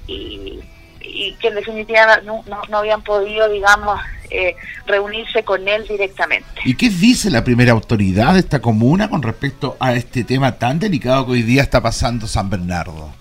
y, 0.08 0.60
y 1.02 1.34
que 1.34 1.50
en 1.50 1.56
definitiva 1.56 2.21
no, 2.23 2.43
no, 2.47 2.78
habían 2.78 3.04
podido, 3.04 3.47
digamos, 3.50 4.00
eh, 4.30 4.56
reunirse 4.86 5.43
con 5.43 5.67
él 5.67 5.86
directamente. 5.88 6.47
¿Y 6.65 6.76
qué 6.76 6.89
dice 6.89 7.30
la 7.30 7.43
primera 7.43 7.71
autoridad 7.71 8.34
de 8.34 8.39
esta 8.39 8.60
comuna 8.60 9.10
con 9.10 9.21
respecto 9.21 9.78
a 9.80 9.93
este 9.93 10.23
tema 10.23 10.58
tan 10.58 10.80
delicado 10.80 11.26
que 11.26 11.34
hoy 11.34 11.43
día 11.43 11.62
está 11.62 11.82
pasando 11.82 12.28
San 12.28 12.50
Bernardo? 12.50 13.13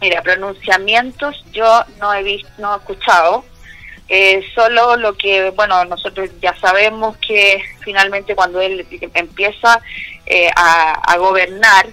Mira, 0.00 0.22
pronunciamientos 0.22 1.44
yo 1.52 1.82
no 2.00 2.12
he 2.12 2.22
visto, 2.22 2.48
no 2.58 2.74
he 2.74 2.78
escuchado. 2.78 3.44
Eh, 4.10 4.42
solo 4.54 4.96
lo 4.96 5.14
que, 5.14 5.50
bueno, 5.50 5.84
nosotros 5.84 6.30
ya 6.40 6.56
sabemos 6.58 7.18
que 7.18 7.62
finalmente 7.80 8.34
cuando 8.34 8.58
él 8.60 8.86
empieza 9.12 9.80
eh, 10.24 10.48
a, 10.56 11.16
gobernar, 11.18 11.86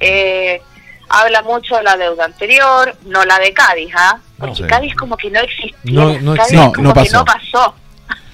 eh, 0.00 0.60
habla 1.08 1.42
mucho 1.42 1.76
de 1.76 1.84
la 1.84 1.96
deuda 1.96 2.24
anterior, 2.24 2.96
no 3.04 3.24
la 3.24 3.38
de 3.38 3.52
Cádiz, 3.52 3.94
¿ah? 3.96 4.18
Porque 4.36 4.66
Cádiz 4.66 4.96
como 4.96 5.16
que 5.16 5.30
no 5.30 5.40
existió. 5.40 5.76
No, 5.84 6.18
no, 6.20 6.34
Cádiz 6.34 6.60
como 6.74 6.88
no 6.88 6.94
que 6.94 7.10
no 7.10 7.24
pasó. 7.24 7.74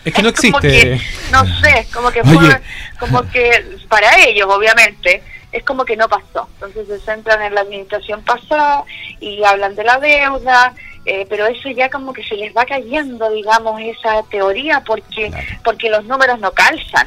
Es 0.02 0.14
que 0.14 0.22
no 0.22 0.28
existe. 0.30 1.00
no 1.30 1.44
sé, 1.60 1.86
como 1.92 2.10
que 2.10 2.24
fue, 2.24 2.60
como 2.98 3.28
que 3.30 3.76
para 3.88 4.18
ellos, 4.24 4.48
obviamente, 4.50 5.22
es 5.52 5.62
como 5.64 5.84
que 5.84 5.96
no 5.96 6.08
pasó. 6.08 6.48
Entonces 6.54 6.86
se 6.88 7.00
centran 7.00 7.42
en 7.42 7.54
la 7.54 7.62
administración 7.62 8.22
pasada 8.22 8.84
y 9.20 9.44
hablan 9.44 9.74
de 9.74 9.84
la 9.84 9.98
deuda, 9.98 10.74
eh, 11.04 11.26
pero 11.28 11.46
eso 11.46 11.70
ya 11.70 11.88
como 11.88 12.12
que 12.12 12.22
se 12.22 12.36
les 12.36 12.54
va 12.54 12.64
cayendo, 12.64 13.30
digamos, 13.30 13.80
esa 13.80 14.22
teoría 14.30 14.82
porque 14.84 15.32
porque 15.64 15.88
los 15.88 16.04
números 16.04 16.38
no 16.40 16.52
calzan. 16.52 17.06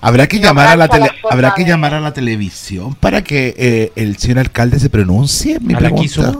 Habrá 0.00 0.26
que 0.26 0.40
llamar 0.40 0.66
a 0.66 0.76
la 0.76 0.88
habrá 1.30 1.54
que 1.54 1.64
llamar 1.64 1.94
a 1.94 2.00
la 2.00 2.12
televisión 2.12 2.94
para 2.96 3.22
que 3.22 3.54
eh, 3.56 3.92
el 3.94 4.16
señor 4.16 4.40
alcalde 4.40 4.80
se 4.80 4.90
pronuncie. 4.90 5.60
Mi 5.60 5.74
a 5.74 5.80
la 5.80 5.90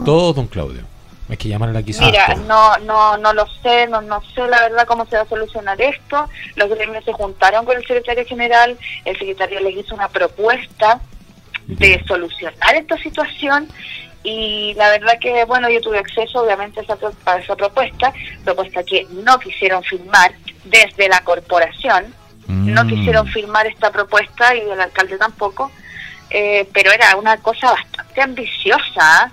todos, 0.03 0.35
don 0.35 0.47
Claudio. 0.47 0.81
Hay 1.29 1.37
que 1.37 1.47
llamar 1.47 1.69
a 1.69 1.71
la 1.71 1.81
Mira, 1.81 2.35
no, 2.47 2.77
no, 2.79 3.17
no 3.17 3.33
lo 3.33 3.47
sé, 3.63 3.87
no, 3.87 4.01
no 4.01 4.21
sé 4.35 4.41
la 4.41 4.61
verdad 4.61 4.85
cómo 4.85 5.05
se 5.05 5.15
va 5.15 5.21
a 5.21 5.27
solucionar 5.27 5.79
esto. 5.81 6.29
Los 6.55 6.69
gremios 6.69 7.05
se 7.05 7.13
juntaron 7.13 7.65
con 7.65 7.77
el 7.77 7.85
secretario 7.87 8.25
general, 8.25 8.77
el 9.05 9.17
secretario 9.17 9.61
les 9.61 9.77
hizo 9.77 9.95
una 9.95 10.09
propuesta 10.09 10.99
de 11.65 12.03
solucionar 12.05 12.75
esta 12.75 12.97
situación 12.97 13.69
y 14.23 14.73
la 14.75 14.89
verdad 14.89 15.19
que, 15.19 15.43
bueno, 15.45 15.69
yo 15.69 15.81
tuve 15.81 15.99
acceso 15.99 16.43
obviamente 16.43 16.79
a 16.79 16.83
esa, 16.83 16.97
a 17.25 17.37
esa 17.37 17.55
propuesta, 17.55 18.13
propuesta 18.43 18.83
que 18.83 19.05
no 19.11 19.37
quisieron 19.39 19.83
firmar 19.83 20.33
desde 20.63 21.09
la 21.09 21.21
corporación, 21.23 22.13
no 22.47 22.83
mm. 22.83 22.87
quisieron 22.87 23.27
firmar 23.27 23.67
esta 23.67 23.91
propuesta 23.91 24.55
y 24.55 24.61
el 24.61 24.79
alcalde 24.79 25.17
tampoco, 25.17 25.71
eh, 26.29 26.67
pero 26.73 26.91
era 26.91 27.15
una 27.17 27.37
cosa 27.37 27.71
bastante 27.71 28.21
ambiciosa, 28.21 29.31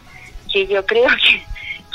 que 0.52 0.66
yo 0.66 0.84
creo 0.84 1.08
que, 1.24 1.42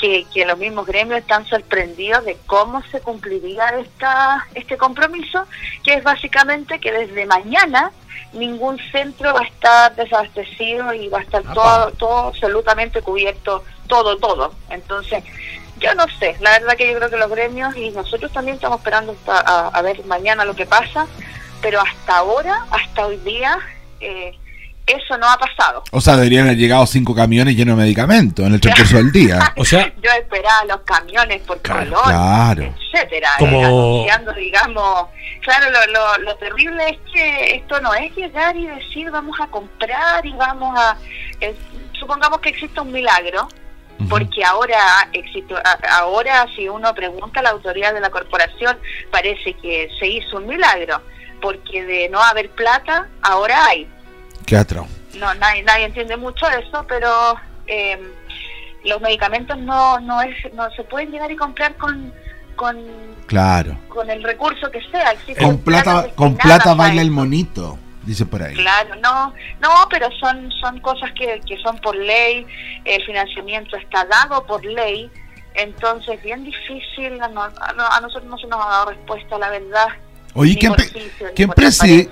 que, 0.00 0.24
que, 0.32 0.44
los 0.44 0.58
mismos 0.58 0.86
gremios 0.86 1.20
están 1.20 1.46
sorprendidos 1.46 2.24
de 2.24 2.36
cómo 2.46 2.82
se 2.90 3.00
cumpliría 3.00 3.68
esta, 3.80 4.46
este 4.54 4.76
compromiso, 4.76 5.46
que 5.82 5.94
es 5.94 6.04
básicamente 6.04 6.78
que 6.78 6.92
desde 6.92 7.26
mañana 7.26 7.92
ningún 8.32 8.78
centro 8.92 9.32
va 9.34 9.40
a 9.40 9.44
estar 9.44 9.96
desabastecido 9.96 10.92
y 10.92 11.08
va 11.08 11.18
a 11.18 11.22
estar 11.22 11.42
todo, 11.54 11.90
todo 11.92 12.28
absolutamente 12.28 13.02
cubierto, 13.02 13.64
todo, 13.88 14.16
todo. 14.18 14.52
Entonces, 14.70 15.24
yo 15.78 15.94
no 15.94 16.06
sé, 16.18 16.36
la 16.40 16.52
verdad 16.52 16.76
que 16.76 16.90
yo 16.90 16.98
creo 16.98 17.10
que 17.10 17.16
los 17.16 17.30
gremios 17.30 17.76
y 17.76 17.90
nosotros 17.90 18.32
también 18.32 18.56
estamos 18.56 18.78
esperando 18.78 19.14
a, 19.26 19.80
ver 19.82 20.04
mañana 20.06 20.44
lo 20.44 20.54
que 20.54 20.66
pasa, 20.66 21.06
pero 21.60 21.80
hasta 21.80 22.18
ahora, 22.18 22.66
hasta 22.70 23.06
hoy 23.06 23.16
día, 23.18 23.58
eh, 24.00 24.38
eso 24.86 25.18
no 25.18 25.28
ha 25.28 25.36
pasado. 25.36 25.82
O 25.90 26.00
sea, 26.00 26.16
deberían 26.16 26.44
haber 26.46 26.58
llegado 26.58 26.86
cinco 26.86 27.14
camiones 27.14 27.56
llenos 27.56 27.76
de 27.76 27.82
medicamentos 27.82 28.46
en 28.46 28.54
el 28.54 28.60
transcurso 28.60 28.96
del 28.96 29.12
día. 29.12 29.52
O 29.58 29.64
sea, 29.64 29.92
yo 30.02 30.10
esperaba 30.20 30.64
los 30.66 30.80
camiones 30.82 31.42
por 31.42 31.60
color, 31.62 32.58
etcétera, 32.58 33.30
Como... 33.38 33.64
anunciando, 33.64 34.32
digamos, 34.34 35.06
claro, 35.40 35.70
lo, 35.70 35.92
lo, 35.92 36.18
lo, 36.24 36.36
terrible 36.36 36.90
es 36.90 36.98
que 37.12 37.56
esto 37.56 37.80
no 37.80 37.94
es 37.94 38.14
llegar 38.14 38.54
y 38.54 38.66
decir 38.66 39.10
vamos 39.10 39.36
a 39.40 39.46
comprar 39.46 40.24
y 40.24 40.32
vamos 40.32 40.78
a, 40.78 40.96
supongamos 41.98 42.40
que 42.40 42.50
existe 42.50 42.80
un 42.80 42.92
milagro, 42.92 43.48
porque 44.08 44.44
ahora 44.44 45.08
existe, 45.12 45.54
ahora 45.90 46.46
si 46.54 46.68
uno 46.68 46.94
pregunta 46.94 47.40
a 47.40 47.44
la 47.44 47.50
autoridad 47.50 47.94
de 47.94 48.00
la 48.00 48.10
corporación 48.10 48.78
parece 49.10 49.54
que 49.54 49.88
se 49.98 50.06
hizo 50.06 50.36
un 50.36 50.46
milagro, 50.46 51.00
porque 51.40 51.84
de 51.84 52.08
no 52.10 52.22
haber 52.22 52.50
plata 52.50 53.08
ahora 53.22 53.66
hay 53.66 53.88
Qué 54.46 54.56
atro. 54.56 54.86
No, 55.18 55.34
nadie, 55.34 55.62
nadie 55.64 55.86
entiende 55.86 56.16
mucho 56.16 56.46
eso, 56.48 56.84
pero 56.88 57.34
eh, 57.66 57.98
los 58.84 59.00
medicamentos 59.00 59.58
no, 59.58 59.98
no, 60.00 60.22
es, 60.22 60.34
no 60.54 60.70
se 60.70 60.84
pueden 60.84 61.10
llegar 61.10 61.30
y 61.30 61.36
comprar 61.36 61.74
con, 61.76 62.12
con, 62.54 62.76
claro. 63.26 63.76
con 63.88 64.08
el 64.08 64.22
recurso 64.22 64.70
que 64.70 64.80
sea. 64.90 65.14
con 65.38 65.58
plata, 65.58 66.08
con 66.14 66.36
plata 66.36 66.74
baila 66.74 67.02
el 67.02 67.10
monito, 67.10 67.78
dice 68.04 68.24
por 68.24 68.42
ahí. 68.42 68.54
Claro, 68.54 68.94
no, 69.02 69.34
no, 69.60 69.88
pero 69.90 70.08
son, 70.20 70.50
son 70.52 70.80
cosas 70.80 71.10
que, 71.12 71.40
que 71.46 71.58
son 71.58 71.78
por 71.78 71.96
ley, 71.96 72.46
el 72.84 73.04
financiamiento 73.04 73.76
está 73.76 74.04
dado 74.04 74.46
por 74.46 74.64
ley, 74.64 75.10
entonces 75.54 76.22
bien 76.22 76.44
difícil, 76.44 77.20
a, 77.20 77.28
nosotros 78.00 78.24
no 78.24 78.38
se 78.38 78.46
nos 78.46 78.64
ha 78.64 78.68
dado 78.68 78.90
respuesta, 78.90 79.38
la 79.38 79.50
verdad. 79.50 79.88
Oye, 80.36 80.56
¿quién, 80.56 80.74
¿quién 81.34 81.48
preside, 81.48 82.10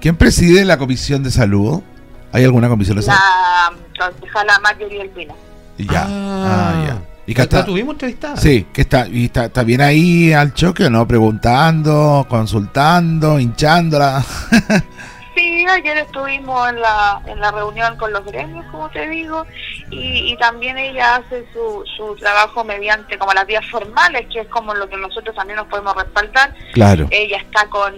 ¿quién 0.00 0.16
preside 0.16 0.64
la 0.64 0.76
Comisión 0.76 1.22
de 1.22 1.30
Salud? 1.30 1.82
¿Hay 2.30 2.44
alguna 2.44 2.68
comisión 2.68 2.96
de 2.96 3.02
salud? 3.02 3.18
La 3.18 4.10
concejala 4.10 4.58
Marjorie 4.60 5.08
Pino. 5.08 5.34
Ya, 5.78 6.06
ah, 6.06 6.08
ah 6.08 6.84
ya. 6.86 7.02
¿Y 7.26 7.34
que 7.34 7.42
está, 7.42 7.64
tuvimos 7.64 7.94
entrevistada? 7.94 8.36
Sí, 8.36 8.66
que 8.72 8.82
está, 8.82 9.06
y 9.06 9.26
está, 9.26 9.46
está 9.46 9.62
bien 9.62 9.80
ahí 9.80 10.32
al 10.32 10.54
choque, 10.54 10.90
¿no? 10.90 11.06
Preguntando, 11.06 12.26
consultando, 12.28 13.38
hinchándola. 13.38 14.24
Sí, 15.34 15.66
ayer 15.66 15.98
estuvimos 15.98 16.68
en 16.68 16.80
la, 16.80 17.22
en 17.26 17.40
la 17.40 17.50
reunión 17.50 17.96
con 17.96 18.12
los 18.12 18.24
gremios, 18.24 18.66
como 18.66 18.90
te 18.90 19.08
digo, 19.08 19.46
y, 19.90 20.36
también 20.36 20.76
ella 20.76 21.16
hace 21.16 21.46
su, 21.52 21.84
su 21.96 22.16
trabajo 22.16 22.64
mediante 22.64 23.16
como 23.16 23.32
las 23.32 23.46
vías 23.46 23.64
formales, 23.70 24.26
que 24.32 24.40
es 24.40 24.48
como 24.48 24.74
lo 24.74 24.88
que 24.88 24.96
nosotros 24.96 25.34
también 25.34 25.56
nos 25.56 25.68
podemos 25.68 25.94
respaldar. 25.94 26.54
Claro. 26.72 27.06
Ella 27.10 27.38
está 27.38 27.66
con 27.68 27.94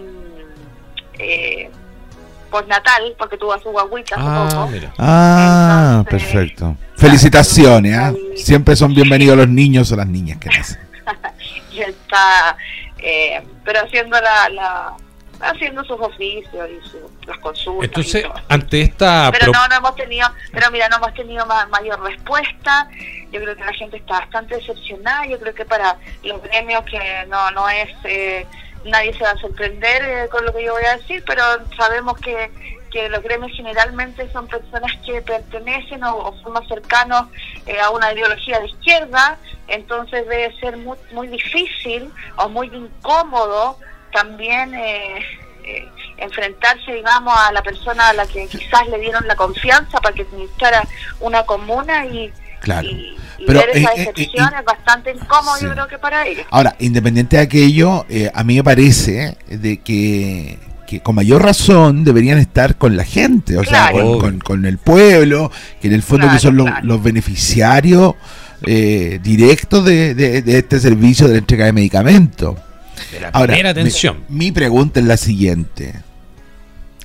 eh, 1.19 1.71
postnatal, 2.51 3.15
porque 3.19 3.37
tuvo 3.37 3.55
a 3.55 3.61
su 3.61 3.71
guaguita 3.71 4.15
ah, 4.19 4.69
Ah, 4.99 6.05
perfecto. 6.09 6.77
Felicitaciones, 6.97 7.97
¿eh? 7.97 8.37
siempre 8.37 8.77
son 8.77 8.95
bienvenidos 8.95 9.37
los 9.37 9.49
niños 9.49 9.91
o 9.91 9.97
las 9.97 10.07
niñas 10.07 10.39
que 10.39 10.51
nacen. 10.51 10.79
y 11.73 11.81
está, 11.81 12.57
eh, 12.99 13.43
pero 13.65 13.81
haciendo 13.81 14.21
la 14.21 14.95
haciendo 15.41 15.85
sus 15.85 16.01
oficios 16.01 16.69
y 16.71 16.89
sus 16.89 17.27
las 17.27 17.39
consultas. 17.39 17.85
Entonces, 17.85 18.27
ante 18.49 18.83
esta... 18.83 19.31
Pero 19.33 19.53
no, 19.53 19.69
no 19.69 19.75
hemos 19.77 19.95
tenido, 19.95 20.29
pero 20.53 20.71
mira, 20.71 20.89
no 20.89 20.97
hemos 20.97 21.15
tenido 21.15 21.47
mayor 21.47 22.03
respuesta. 22.03 22.89
Yo 23.31 23.41
creo 23.41 23.57
que 23.57 23.65
la 23.65 23.73
gente 23.73 23.97
está 23.97 24.21
bastante 24.21 24.57
decepcionada. 24.57 25.27
Yo 25.27 25.39
creo 25.39 25.55
que 25.55 25.65
para 25.65 25.97
los 26.23 26.43
gremios 26.43 26.85
que 26.85 27.27
no, 27.29 27.51
no 27.53 27.69
es... 27.69 27.91
Eh, 28.05 28.47
nadie 28.85 29.13
se 29.15 29.25
va 29.25 29.31
a 29.31 29.39
sorprender 29.39 30.03
eh, 30.05 30.29
con 30.29 30.45
lo 30.45 30.53
que 30.53 30.65
yo 30.65 30.75
voy 30.75 30.85
a 30.85 30.97
decir, 30.97 31.23
pero 31.27 31.43
sabemos 31.77 32.19
que, 32.19 32.51
que 32.91 33.09
los 33.09 33.23
gremios 33.23 33.53
generalmente 33.53 34.31
son 34.33 34.47
personas 34.47 34.93
que 35.05 35.23
pertenecen 35.23 36.05
o, 36.05 36.35
son 36.43 36.53
más 36.53 36.67
cercanos 36.69 37.27
eh, 37.67 37.81
a 37.81 37.91
una 37.91 38.13
ideología 38.13 38.61
de 38.61 38.67
izquierda, 38.67 39.39
entonces 39.69 40.29
debe 40.29 40.55
ser 40.61 40.77
muy, 40.77 40.99
muy 41.13 41.29
difícil 41.29 42.11
o 42.37 42.49
muy 42.49 42.69
incómodo 42.69 43.79
también 44.15 44.73
eh, 44.75 45.19
eh, 45.65 45.89
enfrentarse, 46.17 46.95
digamos, 46.95 47.35
a 47.37 47.53
la 47.53 47.63
persona 47.63 48.09
a 48.09 48.13
la 48.15 48.27
que 48.27 48.47
quizás 48.47 48.89
le 48.89 48.99
dieron 49.01 49.27
la 49.27 49.35
confianza 49.35 50.01
para 50.01 50.15
que 50.15 50.23
administrara 50.23 50.83
una 51.21 51.43
comuna 51.43 52.07
y, 52.07 52.33
ver 53.47 53.69
esa 53.75 53.91
eh, 53.93 53.99
decepción 53.99 54.49
es 54.59 54.65
bastante 54.65 55.11
incómodo, 55.11 55.61
yo 55.61 55.73
creo 55.73 55.89
que 55.89 55.99
para 55.99 56.27
ellos. 56.27 56.47
Ahora, 56.51 56.77
independiente 56.79 57.37
de 57.37 57.43
aquello, 57.43 58.07
a 58.33 58.45
mí 58.45 58.57
me 58.57 58.65
parece 58.65 59.37
de 59.49 59.83
que 59.83 60.59
que 60.87 61.01
con 61.01 61.15
mayor 61.15 61.43
razón 61.43 62.05
deberían 62.05 62.37
estar 62.37 62.77
con 62.77 62.95
la 62.95 63.05
gente, 63.05 63.57
o 63.57 63.65
sea, 63.65 63.91
con, 63.91 64.67
el 64.67 64.77
pueblo, 64.77 65.51
que 65.81 65.89
en 65.89 65.95
el 65.95 66.03
fondo 66.03 66.31
que 66.31 66.39
son 66.39 66.57
los, 66.57 67.03
beneficiarios 67.03 68.15
directos 68.61 69.85
de, 69.85 70.15
de, 70.15 70.59
este 70.59 70.79
servicio 70.79 71.27
de 71.27 71.33
la 71.33 71.39
entrega 71.39 71.65
de 71.65 71.73
medicamentos. 71.73 72.55
Ahora, 73.33 73.71
atención. 73.71 74.25
Mi, 74.29 74.53
pregunta 74.53 75.01
es 75.01 75.07
la 75.07 75.17
siguiente. 75.17 75.95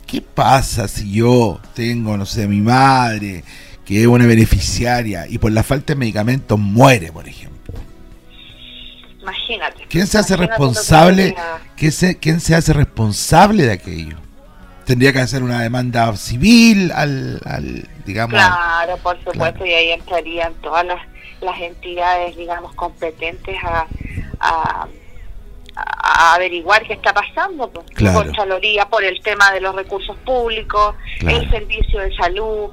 ¿Qué 0.06 0.22
pasa 0.22 0.88
si 0.88 1.12
yo 1.12 1.60
tengo, 1.76 2.18
no 2.18 2.26
sé, 2.26 2.48
mi 2.48 2.62
madre, 2.62 3.44
que 3.86 4.02
es 4.02 4.08
una 4.08 4.26
beneficiaria 4.26 5.28
y 5.28 5.38
por 5.38 5.52
la 5.52 5.64
falta 5.64 5.94
de 5.94 6.00
medicamentos 6.00 6.58
muere, 6.58 7.12
por 7.12 7.28
ejemplo? 7.28 7.76
Imagínate. 9.22 9.86
¿Quién 9.88 10.08
se 10.08 10.18
hace 10.18 10.36
responsable? 10.36 11.36
¿quién 11.76 11.92
se, 11.92 12.18
¿Quién 12.18 12.40
se 12.40 12.56
hace 12.56 12.74
responsable 12.74 13.66
de 13.66 13.74
aquello? 13.74 14.18
Tendría 14.86 15.14
que 15.14 15.20
hacer 15.20 15.44
una 15.44 15.62
demanda 15.62 16.16
civil 16.18 16.92
al, 16.92 17.40
al 17.46 17.88
digamos. 18.06 18.34
Claro, 18.34 18.98
por 18.98 19.24
supuesto, 19.24 19.64
y 19.64 19.74
ahí 19.74 19.92
entrarían 19.92 20.54
todas 20.62 20.84
las 20.86 21.00
las 21.42 21.60
entidades, 21.60 22.36
digamos, 22.36 22.74
competentes 22.76 23.58
a, 23.64 23.88
a, 24.40 24.88
a 25.86 26.36
averiguar 26.36 26.84
qué 26.84 26.94
está 26.94 27.14
pasando. 27.14 27.70
Pues. 27.70 27.86
Claro. 27.96 28.20
Contraloría 28.24 28.86
por 28.88 29.04
el 29.04 29.22
tema 29.22 29.52
de 29.52 29.62
los 29.62 29.76
recursos 29.76 30.16
públicos, 30.26 30.96
Claro. 31.20 31.38
el 31.38 31.50
servicio 31.50 32.00
de 32.00 32.16
salud, 32.16 32.70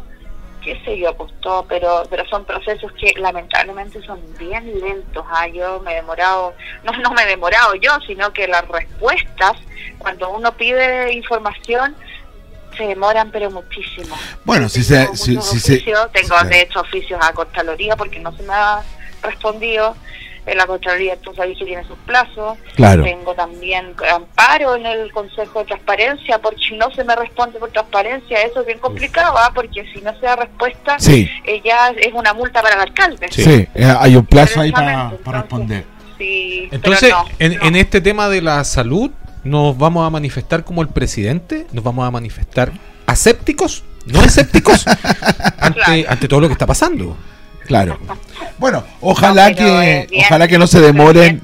qué 0.62 0.80
sé 0.84 0.98
yo, 0.98 1.14
pues 1.16 1.32
todo, 1.40 1.64
pero, 1.66 2.02
pero 2.10 2.26
son 2.28 2.44
procesos 2.44 2.90
que 2.94 3.12
lamentablemente 3.20 4.02
son 4.04 4.20
bien 4.38 4.80
lentos. 4.80 5.24
Ah, 5.30 5.46
yo 5.46 5.80
me 5.80 5.92
he 5.92 5.94
demorado, 5.96 6.54
no, 6.82 6.92
no 6.98 7.10
me 7.12 7.22
he 7.22 7.26
demorado 7.26 7.74
yo, 7.76 7.92
sino 8.06 8.32
que 8.32 8.48
las 8.48 8.66
respuestas, 8.66 9.52
cuando 9.98 10.28
uno 10.30 10.52
pide 10.56 11.12
información, 11.12 11.94
se 12.76 12.82
demoran 12.88 13.30
pero 13.30 13.50
muchísimo. 13.50 14.16
Bueno, 14.44 14.68
si 14.68 14.86
Tengo 14.86 15.14
se- 15.14 15.24
si- 15.24 15.40
si 15.40 15.60
se- 15.60 15.72
oficios, 15.74 16.12
tengo 16.12 16.38
sí. 16.40 16.46
de 16.48 16.60
hecho 16.62 16.80
oficios 16.80 17.20
a 17.22 17.32
Contraloría 17.32 17.96
porque 17.96 18.18
no 18.18 18.36
se 18.36 18.42
me 18.42 18.52
ha 18.52 18.82
respondido. 19.22 19.96
En 20.46 20.56
la 20.58 20.66
Contraloría 20.66 21.16
tú 21.16 21.34
sabes 21.34 21.58
que 21.58 21.64
tiene 21.64 21.82
sus 21.84 21.98
plazos. 22.06 22.56
Claro. 22.76 23.02
Tengo 23.02 23.34
también 23.34 23.94
amparo 24.14 24.76
en 24.76 24.86
el 24.86 25.10
Consejo 25.12 25.58
de 25.60 25.64
Transparencia 25.66 26.38
porque 26.38 26.76
no 26.76 26.90
se 26.92 27.02
me 27.04 27.16
responde 27.16 27.58
por 27.58 27.70
transparencia. 27.70 28.40
Eso 28.42 28.60
es 28.60 28.66
bien 28.66 28.78
complicado, 28.78 29.34
¿ah? 29.36 29.50
porque 29.54 29.84
si 29.92 30.00
no 30.02 30.12
se 30.20 30.26
da 30.26 30.36
respuesta, 30.36 30.98
Sí, 31.00 31.28
eh, 31.44 31.60
ya 31.64 31.88
es 31.90 32.12
una 32.14 32.32
multa 32.32 32.62
para 32.62 32.76
el 32.76 32.80
alcalde. 32.82 33.26
sí, 33.30 33.66
eh, 33.74 33.94
hay 33.98 34.14
un 34.16 34.24
plazo 34.26 34.60
ahí 34.60 34.70
para 34.72 35.10
para 35.24 35.40
entonces, 35.40 35.42
responder. 35.42 35.84
Sí, 36.18 36.68
Entonces, 36.70 37.00
pero 37.10 37.22
no, 37.24 37.28
en, 37.40 37.56
no. 37.58 37.64
en 37.66 37.76
este 37.76 38.00
tema 38.00 38.28
de 38.28 38.40
la 38.40 38.64
salud, 38.64 39.10
¿nos 39.44 39.76
vamos 39.76 40.06
a 40.06 40.10
manifestar 40.10 40.64
como 40.64 40.80
el 40.80 40.88
presidente? 40.88 41.66
¿Nos 41.72 41.84
vamos 41.84 42.06
a 42.06 42.10
manifestar 42.10 42.72
asépticos? 43.06 43.84
¿No 44.06 44.22
escépticos? 44.22 44.86
ante, 45.58 45.80
Claro. 45.80 46.02
ante 46.08 46.28
todo 46.28 46.40
lo 46.40 46.46
que 46.46 46.52
está 46.52 46.66
pasando. 46.66 47.16
Claro. 47.66 47.98
Bueno, 48.58 48.82
ojalá 49.00 49.50
No, 49.50 49.56
que 49.56 49.64
bien- 49.64 50.06
ojalá 50.26 50.48
que 50.48 50.58
no 50.58 50.66
se 50.66 50.80
demoren 50.80 51.42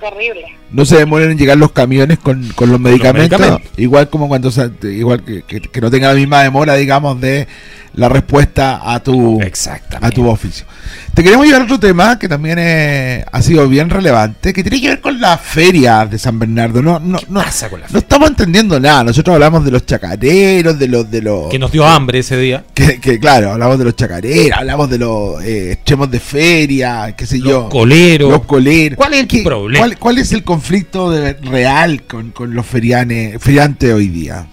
no 0.71 0.87
se 0.87 0.97
demoren 0.97 1.31
en 1.33 1.37
llegar 1.39 1.59
los 1.59 1.73
camiones 1.73 2.19
con, 2.19 2.49
con 2.55 2.71
los 2.71 2.81
medicamentos, 2.81 3.39
medicamentos. 3.39 3.79
igual 3.79 4.09
como 4.09 4.27
cuando 4.29 4.51
se- 4.51 4.71
igual 4.85 5.23
que, 5.23 5.43
que- 5.43 5.61
que 5.61 5.81
no 5.83 5.91
tenga 5.91 6.09
la 6.09 6.15
misma 6.15 6.43
demora, 6.43 6.75
digamos, 6.77 7.21
de 7.21 7.47
la 7.95 8.09
respuesta 8.09 8.81
a 8.83 9.03
tu 9.03 9.39
Exactamente. 9.43 10.07
a 10.07 10.11
tu 10.11 10.27
oficio. 10.27 10.65
Te 11.13 11.23
queremos 11.23 11.45
llevar 11.45 11.61
a 11.61 11.65
otro 11.65 11.79
tema 11.79 12.19
que 12.19 12.27
también 12.27 12.57
eh, 12.59 13.23
ha 13.31 13.43
sido 13.43 13.69
bien 13.69 13.91
relevante, 13.91 14.55
que 14.55 14.63
tiene 14.63 14.81
que 14.81 14.89
ver 14.89 15.01
con 15.03 15.21
la 15.21 15.37
feria 15.37 16.07
de 16.07 16.19
San 16.19 16.39
Bernardo. 16.39 16.81
No, 16.81 16.99
no, 16.99 17.19
no, 17.29 17.43
pasa 17.43 17.69
con 17.69 17.83
la 17.83 17.87
no 17.91 17.99
estamos 17.99 18.31
entendiendo 18.31 18.81
nada. 18.81 19.05
Nosotros 19.05 19.35
hablamos 19.35 19.63
de 19.67 19.73
los 19.73 19.85
chacareros, 19.85 20.79
de 20.79 20.89
los 20.89 21.11
de 21.11 21.21
los 21.21 21.51
Que 21.51 21.59
nos 21.59 21.71
dio 21.71 21.87
hambre 21.87 22.21
ese 22.21 22.39
día. 22.39 22.65
que, 22.73 22.99
que, 22.99 23.19
claro, 23.21 23.53
hablamos 23.53 23.79
de 23.79 23.85
los 23.85 23.95
chacareros, 23.95 24.57
hablamos 24.59 24.89
de 24.89 24.97
los 24.99 25.45
eh, 25.45 25.73
extremos 25.73 26.11
de 26.11 26.19
feria, 26.19 26.82
qué 27.17 27.27
sé 27.27 27.39
yo. 27.41 27.63
Los 27.63 27.71
coleros. 27.71 28.31
Los 28.31 28.45
coleros. 28.45 28.97
¿Cuál 28.97 29.15
es 29.15 29.21
el. 29.33 29.43
¿Cuál, 29.79 29.99
cuál 29.99 30.19
es 30.19 30.33
el 30.33 30.45
conflicto 30.45 31.11
de- 31.11 31.35
real 31.35 32.03
con, 32.05 32.31
con 32.31 32.55
los 32.55 32.67
ferianes, 32.67 33.43
feriantes 33.43 33.93
hoy 33.93 34.09
día? 34.09 34.47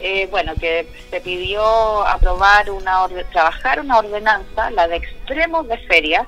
Eh, 0.00 0.28
bueno, 0.30 0.52
que 0.60 0.86
se 1.10 1.20
pidió 1.20 2.06
aprobar 2.06 2.70
una 2.70 3.00
orde- 3.02 3.24
trabajar 3.32 3.80
una 3.80 3.98
ordenanza, 3.98 4.70
la 4.70 4.86
de 4.88 4.96
extremos 4.96 5.66
de 5.68 5.78
ferias. 5.78 6.26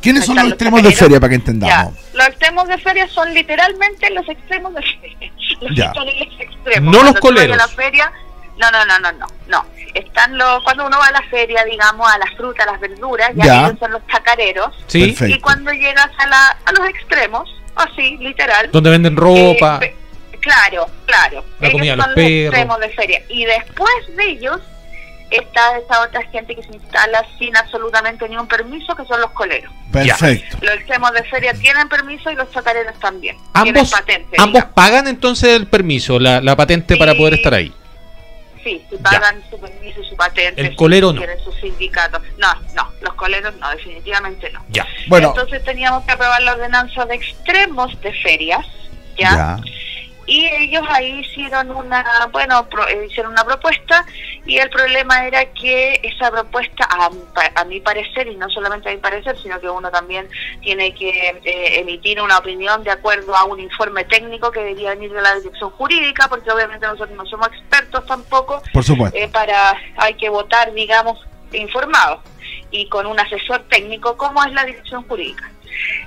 ¿Quiénes 0.00 0.24
son 0.24 0.36
los 0.36 0.44
los 0.44 0.52
extremos 0.54 0.82
de 0.82 0.92
feria 0.92 1.20
para 1.20 1.28
que 1.30 1.36
Ya, 1.36 1.40
entendamos? 1.40 1.94
los 2.14 2.26
extremos 2.28 2.68
de 2.68 2.78
feria 2.78 3.06
son 3.08 3.34
literalmente 3.34 4.08
los 4.10 4.26
extremos 4.28 4.72
de 4.74 4.80
feria. 4.82 5.32
Los 5.60 5.76
Ya. 5.76 5.92
carriles 5.92 6.28
No 6.38 6.42
extremos. 6.42 7.04
los 7.04 7.14
coleros. 7.20 7.54
a 7.54 7.56
la 7.58 7.68
feria, 7.68 8.10
no, 8.58 8.70
no, 8.70 8.86
no, 8.86 8.98
no, 8.98 9.12
no, 9.12 9.26
no. 9.48 9.64
Están 9.94 10.36
los, 10.38 10.62
cuando 10.64 10.86
uno 10.86 10.98
va 10.98 11.06
a 11.06 11.12
la 11.12 11.22
feria, 11.30 11.64
digamos, 11.64 12.08
a 12.08 12.18
las 12.18 12.30
frutas, 12.36 12.66
a 12.66 12.72
las 12.72 12.80
verduras, 12.80 13.30
ya, 13.34 13.44
Ya. 13.44 13.66
ellos 13.66 13.78
son 13.80 13.90
los 13.92 14.06
chacareros. 14.06 14.68
¿Sí? 14.86 15.06
Perfecto. 15.08 15.34
Y 15.36 15.40
cuando 15.40 15.72
llegas 15.72 16.10
a, 16.18 16.26
la, 16.26 16.56
a 16.64 16.72
los 16.72 16.88
extremos, 16.88 17.48
así, 17.76 18.16
literal, 18.18 18.70
Donde 18.72 18.90
venden 18.90 19.16
ropa. 19.16 19.80
eh, 19.82 19.94
pe- 20.30 20.38
claro, 20.40 20.86
claro. 21.06 21.44
La 21.58 21.68
Ellos 21.68 21.78
comida 21.80 21.92
son 21.92 21.98
los 21.98 22.06
los 22.08 22.14
perros. 22.14 22.44
extremos 22.54 22.80
de 22.80 22.88
feria. 22.90 23.22
Y 23.28 23.44
después 23.44 23.92
de 24.16 24.24
ellos 24.30 24.60
está 25.30 25.78
esa 25.78 26.02
otra 26.02 26.22
gente 26.32 26.56
que 26.56 26.62
se 26.62 26.72
instala 26.72 27.24
sin 27.38 27.56
absolutamente 27.56 28.28
ningún 28.28 28.48
permiso, 28.48 28.94
que 28.96 29.04
son 29.04 29.20
los 29.20 29.30
coleros. 29.30 29.72
Perfecto. 29.92 30.56
Los 30.60 30.74
extremos 30.74 31.12
de 31.12 31.22
feria 31.24 31.52
tienen 31.54 31.88
permiso 31.88 32.30
y 32.30 32.34
los 32.34 32.50
chacareros 32.50 32.98
también. 33.00 33.36
tienen 33.54 33.76
ambos 33.76 33.90
patente. 33.90 34.36
ambos 34.38 34.54
digamos. 34.54 34.74
pagan 34.74 35.06
entonces 35.08 35.50
el 35.56 35.66
permiso, 35.68 36.18
la, 36.18 36.40
la 36.40 36.56
patente 36.56 36.96
para 36.96 37.14
poder 37.14 37.34
estar 37.34 37.54
ahí. 37.54 37.72
Sí, 38.62 38.84
si 38.90 38.96
pagan 38.98 39.42
su 39.48 39.58
permiso 39.58 40.00
y 40.00 40.04
su 40.04 40.16
patente. 40.16 40.60
El 40.60 40.70
si 40.70 40.76
colero 40.76 41.12
no. 41.12 41.18
Tienen 41.18 41.42
su 41.42 41.52
sindicato. 41.52 42.20
No, 42.38 42.54
no, 42.74 42.92
los 43.00 43.14
coleros 43.14 43.54
no, 43.56 43.70
definitivamente 43.70 44.50
no. 44.50 44.62
Ya. 44.68 44.86
Bueno, 45.08 45.28
Entonces 45.28 45.64
teníamos 45.64 46.04
que 46.04 46.12
aprobar 46.12 46.42
la 46.42 46.52
ordenanza 46.52 47.06
de 47.06 47.14
extremos 47.14 47.98
de 48.02 48.12
ferias, 48.12 48.66
¿ya? 49.16 49.30
ya. 49.30 49.60
Y 50.30 50.46
ellos 50.46 50.84
ahí 50.88 51.20
hicieron 51.20 51.70
una 51.72 52.04
bueno 52.30 52.68
pro- 52.68 52.86
eh, 52.86 53.06
hicieron 53.10 53.32
una 53.32 53.44
propuesta 53.44 54.06
y 54.46 54.58
el 54.58 54.70
problema 54.70 55.26
era 55.26 55.44
que 55.46 56.00
esa 56.04 56.30
propuesta 56.30 56.88
a, 56.88 57.10
a 57.60 57.64
mi 57.64 57.80
parecer 57.80 58.28
y 58.28 58.36
no 58.36 58.48
solamente 58.48 58.88
a 58.88 58.92
mi 58.92 58.98
parecer 58.98 59.36
sino 59.42 59.60
que 59.60 59.68
uno 59.68 59.90
también 59.90 60.28
tiene 60.62 60.94
que 60.94 61.10
eh, 61.44 61.80
emitir 61.80 62.20
una 62.22 62.38
opinión 62.38 62.84
de 62.84 62.92
acuerdo 62.92 63.34
a 63.36 63.44
un 63.44 63.58
informe 63.58 64.04
técnico 64.04 64.52
que 64.52 64.60
debería 64.60 64.90
venir 64.90 65.12
de 65.12 65.20
la 65.20 65.34
dirección 65.34 65.70
jurídica 65.70 66.28
porque 66.28 66.50
obviamente 66.52 66.86
nosotros 66.86 67.16
no 67.16 67.26
somos 67.26 67.48
expertos 67.48 68.06
tampoco 68.06 68.62
Por 68.72 68.84
supuesto. 68.84 69.18
eh, 69.18 69.28
para 69.28 69.76
hay 69.96 70.14
que 70.14 70.28
votar 70.28 70.72
digamos 70.74 71.18
informados 71.52 72.20
y 72.70 72.88
con 72.88 73.04
un 73.06 73.18
asesor 73.18 73.64
técnico 73.68 74.16
como 74.16 74.44
es 74.44 74.52
la 74.52 74.64
dirección 74.64 75.02
jurídica 75.08 75.50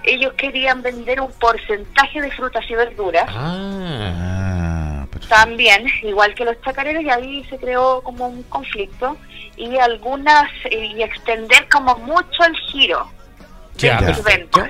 ellos 0.03 0.33
querían 0.33 0.81
vender 0.81 1.21
un 1.21 1.31
porcentaje 1.33 2.21
de 2.21 2.31
frutas 2.31 2.63
y 2.69 2.75
verduras 2.75 3.25
Ah. 3.29 5.05
Ah, 5.05 5.07
también, 5.29 5.85
igual 6.01 6.33
que 6.35 6.45
los 6.45 6.59
chacareros, 6.61 7.03
y 7.03 7.09
ahí 7.09 7.43
se 7.49 7.57
creó 7.57 8.01
como 8.01 8.27
un 8.27 8.43
conflicto 8.43 9.17
y 9.55 9.77
algunas, 9.77 10.49
eh, 10.65 10.85
y 10.95 11.03
extender 11.03 11.67
como 11.69 11.95
mucho 11.99 12.43
el 12.45 12.55
giro 12.71 13.07
de 13.75 13.87
Ya, 13.87 14.13
sus 14.13 14.23
ventas. 14.23 14.69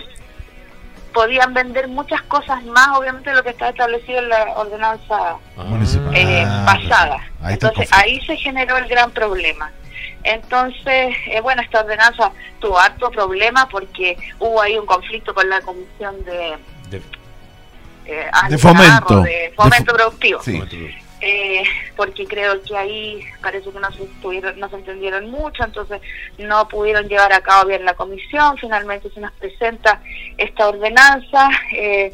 Podían 1.14 1.54
vender 1.54 1.88
muchas 1.88 2.22
cosas 2.24 2.64
más, 2.66 2.88
obviamente, 2.98 3.30
de 3.30 3.36
lo 3.36 3.44
que 3.44 3.50
está 3.52 3.70
establecido 3.70 4.20
en 4.20 4.30
la 4.30 4.44
ordenanza 4.56 5.38
Ah. 5.58 5.80
Eh, 6.14 6.44
Ah, 6.46 6.64
pasada. 6.66 7.18
Ahí 7.42 7.54
está 7.54 7.68
el 7.68 7.74
Entonces, 7.74 7.90
ahí 7.92 8.20
se 8.26 8.36
generó 8.38 8.78
el 8.78 8.88
gran 8.88 9.12
problema. 9.12 9.72
Entonces, 10.24 11.16
eh, 11.28 11.42
bueno, 11.42 11.62
esta 11.62 11.82
ordenanza 11.82 12.32
tuvo 12.60 12.80
harto 12.80 13.10
problema 13.12 13.68
porque 13.70 14.18
hubo 14.40 14.62
ahí 14.62 14.78
un 14.78 14.86
conflicto 14.86 15.34
con 15.34 15.50
la 15.50 15.62
comisión 15.62 16.24
de... 16.24 16.58
De- 16.90 17.02
eh, 18.06 18.30
De 18.50 18.58
fomento. 18.58 19.22
de 19.22 19.54
productivo 19.86 20.42
Sí. 20.42 20.62
eh, 21.22 21.64
porque 21.96 22.26
creo 22.26 22.62
que 22.64 22.76
ahí 22.76 23.24
parece 23.42 23.70
que 23.72 23.80
no 23.80 23.90
se, 23.94 24.04
estuvieron, 24.04 24.60
no 24.60 24.70
se 24.70 24.76
entendieron 24.76 25.30
mucho, 25.32 25.64
entonces 25.64 26.02
no 26.38 26.68
pudieron 26.68 27.08
llevar 27.08 27.32
a 27.32 27.40
cabo 27.40 27.70
bien 27.70 27.86
la 27.86 27.94
comisión, 27.94 28.58
finalmente 28.58 29.10
se 29.10 29.22
nos 29.22 29.32
presenta 29.34 30.02
esta 30.38 30.68
ordenanza, 30.68 31.50
eh, 31.78 32.14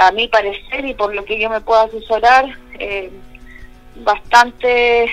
a 0.00 0.12
mi 0.12 0.28
parecer 0.28 0.84
y 0.84 0.94
por 0.94 1.12
lo 1.12 1.24
que 1.24 1.40
yo 1.40 1.50
me 1.50 1.60
puedo 1.60 1.80
asesorar, 1.82 2.44
eh, 2.78 3.10
bastante 3.96 5.10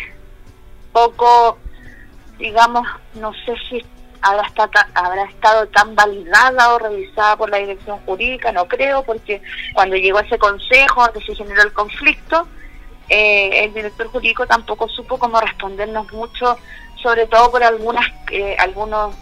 poco, 0.93 1.57
digamos, 2.37 2.87
no 3.15 3.33
sé 3.45 3.53
si 3.69 3.85
habrá, 4.21 4.45
esta- 4.47 4.87
habrá 4.95 5.23
estado 5.25 5.67
tan 5.67 5.95
validada 5.95 6.73
o 6.73 6.79
revisada 6.79 7.35
por 7.37 7.49
la 7.49 7.57
dirección 7.57 7.99
jurídica, 8.05 8.51
no 8.51 8.65
creo, 8.67 9.03
porque 9.03 9.41
cuando 9.73 9.95
llegó 9.95 10.19
ese 10.19 10.37
consejo 10.37 11.05
donde 11.05 11.23
se 11.25 11.35
generó 11.35 11.61
el 11.63 11.73
conflicto, 11.73 12.47
eh, 13.09 13.63
el 13.65 13.73
director 13.73 14.07
jurídico 14.07 14.45
tampoco 14.47 14.89
supo 14.89 15.17
cómo 15.17 15.39
respondernos 15.39 16.11
mucho, 16.11 16.57
sobre 17.01 17.25
todo 17.27 17.51
por 17.51 17.63
algunas 17.63 18.05
eh, 18.31 18.55
algunos 18.59 19.15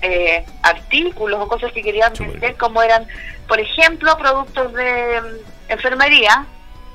eh, 0.00 0.44
artículos 0.62 1.40
o 1.40 1.48
cosas 1.48 1.72
que 1.72 1.82
querían 1.82 2.12
vender, 2.18 2.56
como 2.56 2.82
eran, 2.82 3.06
por 3.46 3.60
ejemplo, 3.60 4.16
productos 4.16 4.72
de 4.72 5.20
mm, 5.20 5.70
enfermería, 5.72 6.46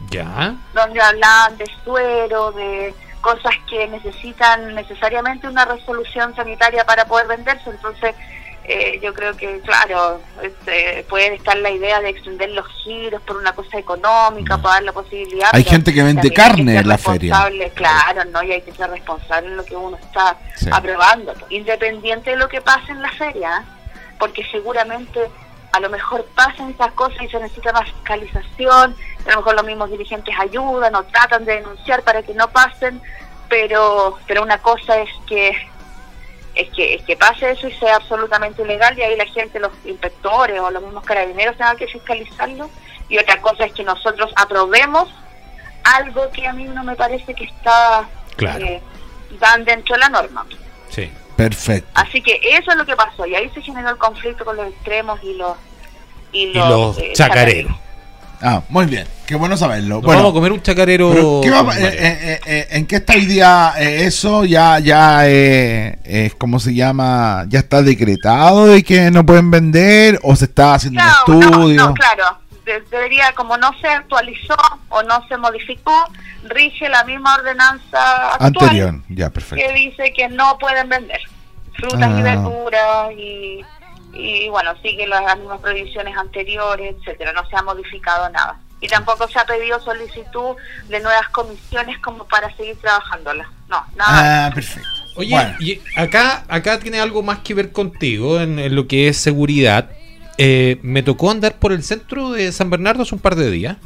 Ya. 0.09 0.55
donde 0.73 0.99
hablaban 1.01 1.57
de 1.57 1.65
suero, 1.83 2.51
de 2.53 2.93
cosas 3.27 3.55
que 3.69 3.85
necesitan 3.89 4.73
necesariamente 4.73 5.49
una 5.49 5.65
resolución 5.65 6.33
sanitaria 6.33 6.85
para 6.85 7.03
poder 7.03 7.27
venderse. 7.27 7.69
Entonces, 7.69 8.15
eh, 8.63 9.01
yo 9.03 9.13
creo 9.13 9.35
que, 9.35 9.59
claro, 9.59 10.21
este, 10.41 11.05
puede 11.09 11.35
estar 11.35 11.57
la 11.57 11.69
idea 11.69 11.99
de 11.99 12.07
extender 12.07 12.51
los 12.51 12.65
giros 12.81 13.21
por 13.23 13.35
una 13.35 13.51
cosa 13.51 13.77
económica, 13.77 14.57
para 14.57 14.75
dar 14.75 14.83
la 14.83 14.93
posibilidad. 14.93 15.49
Hay 15.51 15.65
gente 15.65 15.93
que 15.93 16.03
vende 16.03 16.31
carne 16.31 16.77
en 16.77 16.87
la 16.87 16.97
feria. 16.97 17.49
Claro, 17.75 18.23
¿no? 18.31 18.41
Y 18.43 18.53
hay 18.53 18.61
que 18.61 18.71
ser 18.71 18.89
responsable 18.91 19.49
en 19.49 19.57
lo 19.57 19.65
que 19.65 19.75
uno 19.75 19.97
está 19.97 20.37
Sí. 20.55 20.69
aprobando, 20.71 21.33
independiente 21.49 22.29
de 22.29 22.37
lo 22.37 22.47
que 22.47 22.61
pase 22.61 22.93
en 22.93 23.01
la 23.01 23.11
feria, 23.11 23.65
porque 24.19 24.41
seguramente 24.51 25.19
a 25.73 25.81
lo 25.81 25.89
mejor 25.89 26.25
pasan 26.33 26.69
esas 26.69 26.93
cosas 26.93 27.21
y 27.23 27.27
se 27.27 27.39
necesita 27.41 27.73
más 27.73 27.91
fiscalización, 27.91 28.95
a 29.27 29.31
lo 29.31 29.37
mejor 29.37 29.55
los 29.55 29.65
mismos 29.65 29.89
dirigentes 29.91 30.33
ayudan 30.39 30.95
o 30.95 31.03
tratan 31.03 31.45
de 31.45 31.55
denunciar 31.55 32.01
para 32.03 32.23
que 32.23 32.33
no 32.33 32.47
pasen, 32.49 33.01
pero 33.49 34.17
pero 34.27 34.41
una 34.43 34.57
cosa 34.59 34.99
es 34.99 35.09
que 35.27 35.51
es 36.55 36.69
que, 36.71 36.95
es 36.95 37.03
que 37.03 37.15
pase 37.15 37.51
eso 37.51 37.67
y 37.67 37.73
sea 37.73 37.97
absolutamente 37.97 38.63
ilegal 38.63 38.97
y 38.97 39.03
ahí 39.03 39.15
la 39.15 39.25
gente, 39.27 39.59
los 39.59 39.71
inspectores 39.85 40.59
o 40.59 40.71
los 40.71 40.81
mismos 40.81 41.03
carabineros 41.03 41.55
tengan 41.55 41.77
que 41.77 41.85
fiscalizarlo. 41.87 42.69
Y 43.09 43.19
otra 43.19 43.39
cosa 43.41 43.65
es 43.65 43.73
que 43.73 43.83
nosotros 43.83 44.31
aprobemos 44.35 45.07
algo 45.83 46.31
que 46.31 46.47
a 46.47 46.53
mí 46.53 46.63
no 46.63 46.83
me 46.83 46.95
parece 46.95 47.33
que 47.35 47.43
está 47.43 48.09
Claro. 48.35 48.65
eh, 48.65 48.81
dan 49.39 49.65
dentro 49.65 49.93
de 49.95 49.99
la 49.99 50.09
norma. 50.09 50.45
Sí. 50.89 51.11
Perfecto. 51.35 51.87
Así 51.93 52.21
que 52.23 52.39
eso 52.41 52.71
es 52.71 52.77
lo 52.77 52.85
que 52.87 52.95
pasó 52.95 53.27
y 53.27 53.35
ahí 53.35 53.47
se 53.51 53.61
generó 53.61 53.91
el 53.91 53.97
conflicto 53.97 54.43
con 54.43 54.57
los 54.57 54.69
extremos 54.69 55.23
y 55.23 55.35
los 55.35 55.55
y 56.31 56.45
Y 56.45 56.53
los 56.55 56.97
eh, 56.97 57.13
chacareros. 57.13 57.71
Ah, 58.41 58.61
muy 58.69 58.85
bien. 58.85 59.07
Qué 59.25 59.35
bueno 59.35 59.57
saberlo. 59.57 59.95
Nos 59.95 60.03
bueno, 60.03 60.19
vamos 60.19 60.31
a 60.31 60.33
comer 60.35 60.51
un 60.51 60.61
chacarero. 60.61 61.09
pero 61.11 61.41
¿qué 61.43 61.49
va- 61.49 61.63
con 61.65 61.77
eh, 61.77 61.89
eh, 61.93 62.39
eh, 62.45 62.67
¿En 62.71 62.85
qué 62.85 62.97
está 62.97 63.13
hoy 63.13 63.25
día 63.25 63.73
eh, 63.77 64.05
eso? 64.05 64.45
Ya, 64.45 64.79
ya, 64.79 65.27
eh, 65.27 65.97
eh, 66.03 66.31
¿cómo 66.37 66.59
se 66.59 66.73
llama? 66.73 67.45
¿Ya 67.49 67.59
está 67.59 67.81
decretado 67.81 68.67
de 68.67 68.83
que 68.83 69.09
no 69.11 69.25
pueden 69.25 69.49
vender 69.51 70.19
o 70.23 70.35
se 70.35 70.45
está 70.45 70.75
haciendo 70.75 71.01
Claro, 71.01 71.23
un 71.27 71.39
no, 71.39 71.45
estudio? 71.49 71.75
no, 71.87 71.93
claro. 71.93 72.37
De- 72.65 72.81
debería, 72.91 73.31
como 73.33 73.57
no 73.57 73.71
se 73.81 73.87
actualizó 73.87 74.55
o 74.89 75.01
no 75.03 75.25
se 75.27 75.37
modificó, 75.37 75.93
rige 76.43 76.87
la 76.89 77.03
misma 77.05 77.35
ordenanza 77.35 78.33
actual 78.33 78.45
Anterior, 78.69 78.95
ya, 79.09 79.29
perfecto. 79.29 79.65
que 79.65 79.73
dice 79.73 80.13
que 80.15 80.27
no 80.29 80.57
pueden 80.59 80.89
vender 80.89 81.19
frutas 81.73 82.09
y 82.09 82.13
Ah. 82.19 82.23
verduras 82.23 83.11
y, 83.17 83.61
y 84.19 84.49
bueno, 84.49 84.71
sigue 84.81 85.07
las, 85.07 85.23
las 85.23 85.37
mismas 85.37 85.59
prohibiciones 85.61 86.15
anteriores, 86.17 86.95
etcétera. 86.99 87.33
No 87.33 87.47
se 87.49 87.55
ha 87.55 87.61
modificado 87.61 88.29
nada. 88.29 88.59
Y 88.79 88.87
tampoco 88.87 89.27
se 89.27 89.39
ha 89.39 89.45
pedido 89.45 89.79
solicitud 89.81 90.55
de 90.87 90.99
nuevas 90.99 91.27
comisiones 91.29 91.97
como 91.99 92.25
para 92.27 92.55
seguir 92.55 92.75
trabajándolas. 92.77 93.47
No, 93.69 93.83
nada. 93.95 94.47
Ah, 94.47 94.51
perfecto. 94.53 94.87
Oye, 95.15 95.31
Bueno. 95.31 95.55
y 95.59 95.81
acá, 95.95 96.45
acá 96.47 96.77
tiene 96.79 96.99
algo 96.99 97.23
más 97.23 97.39
que 97.39 97.55
ver 97.55 97.71
contigo 97.71 98.39
en, 98.39 98.59
en 98.59 98.75
lo 98.75 98.87
que 98.87 99.07
es 99.07 99.17
seguridad. 99.17 99.89
Eh, 100.37 100.77
me 100.83 101.01
tocó 101.01 101.31
andar 101.31 101.57
por 101.57 101.71
el 101.71 101.81
centro 101.81 102.29
de 102.31 102.51
San 102.51 102.69
Bernardo 102.69 103.01
hace 103.01 103.15
un 103.15 103.21
par 103.21 103.35
de 103.35 103.49
días. 103.49 103.77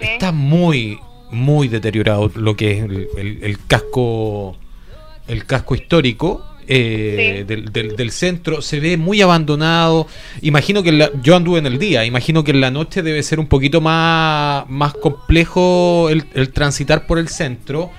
¿sí? 0.00 0.06
Está 0.08 0.32
muy, 0.32 0.98
muy 1.30 1.68
deteriorado 1.68 2.28
lo 2.34 2.56
que 2.56 2.72
es 2.78 2.84
el, 2.84 3.08
el- 3.16 3.44
el 3.44 3.66
casco, 3.66 4.56
el 5.28 5.46
casco 5.46 5.76
histórico. 5.76 6.44
Eh, 6.74 7.36
Sí. 7.38 7.44
del, 7.44 7.72
del- 7.72 7.96
del 7.96 8.10
centro 8.10 8.62
se 8.62 8.80
ve 8.80 8.96
muy 8.96 9.20
abandonado. 9.20 10.06
Imagino 10.40 10.82
que 10.82 10.92
la- 10.92 11.10
yo 11.22 11.36
anduve 11.36 11.58
en 11.58 11.66
el 11.66 11.78
día. 11.78 12.04
Imagino 12.04 12.44
que 12.44 12.52
en 12.52 12.60
la 12.60 12.70
noche 12.70 13.02
debe 13.02 13.22
ser 13.22 13.38
un 13.40 13.46
poquito 13.46 13.80
más, 13.80 14.64
más 14.68 14.94
complejo 14.94 16.08
el, 16.10 16.24
el 16.34 16.50
transitar 16.50 17.06
por 17.06 17.18
el 17.18 17.28
centro. 17.28 17.90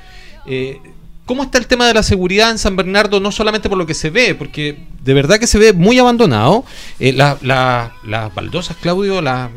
Eh, 0.47 0.77
¿Cómo 1.25 1.43
está 1.43 1.57
el 1.57 1.67
tema 1.67 1.87
de 1.87 1.93
la 1.93 2.03
seguridad 2.03 2.51
en 2.51 2.57
San 2.57 2.75
Bernardo? 2.75 3.19
No 3.19 3.31
solamente 3.31 3.69
por 3.69 3.77
lo 3.77 3.85
que 3.85 3.93
se 3.93 4.09
ve, 4.09 4.35
porque 4.35 4.77
de 5.03 5.13
verdad 5.13 5.39
que 5.39 5.47
se 5.47 5.57
ve 5.57 5.71
muy 5.71 5.97
abandonado. 5.99 6.65
Eh, 6.99 7.13
la- 7.13 7.37
la- 7.41 7.93
las 8.05 8.33
baldosas, 8.35 8.75
Claudio, 8.77 9.21
la- 9.21 9.49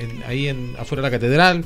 en- 0.00 0.22
ahí 0.26 0.48
en, 0.48 0.74
afuera 0.78 1.02
de 1.02 1.10
la 1.10 1.16
catedral, 1.16 1.64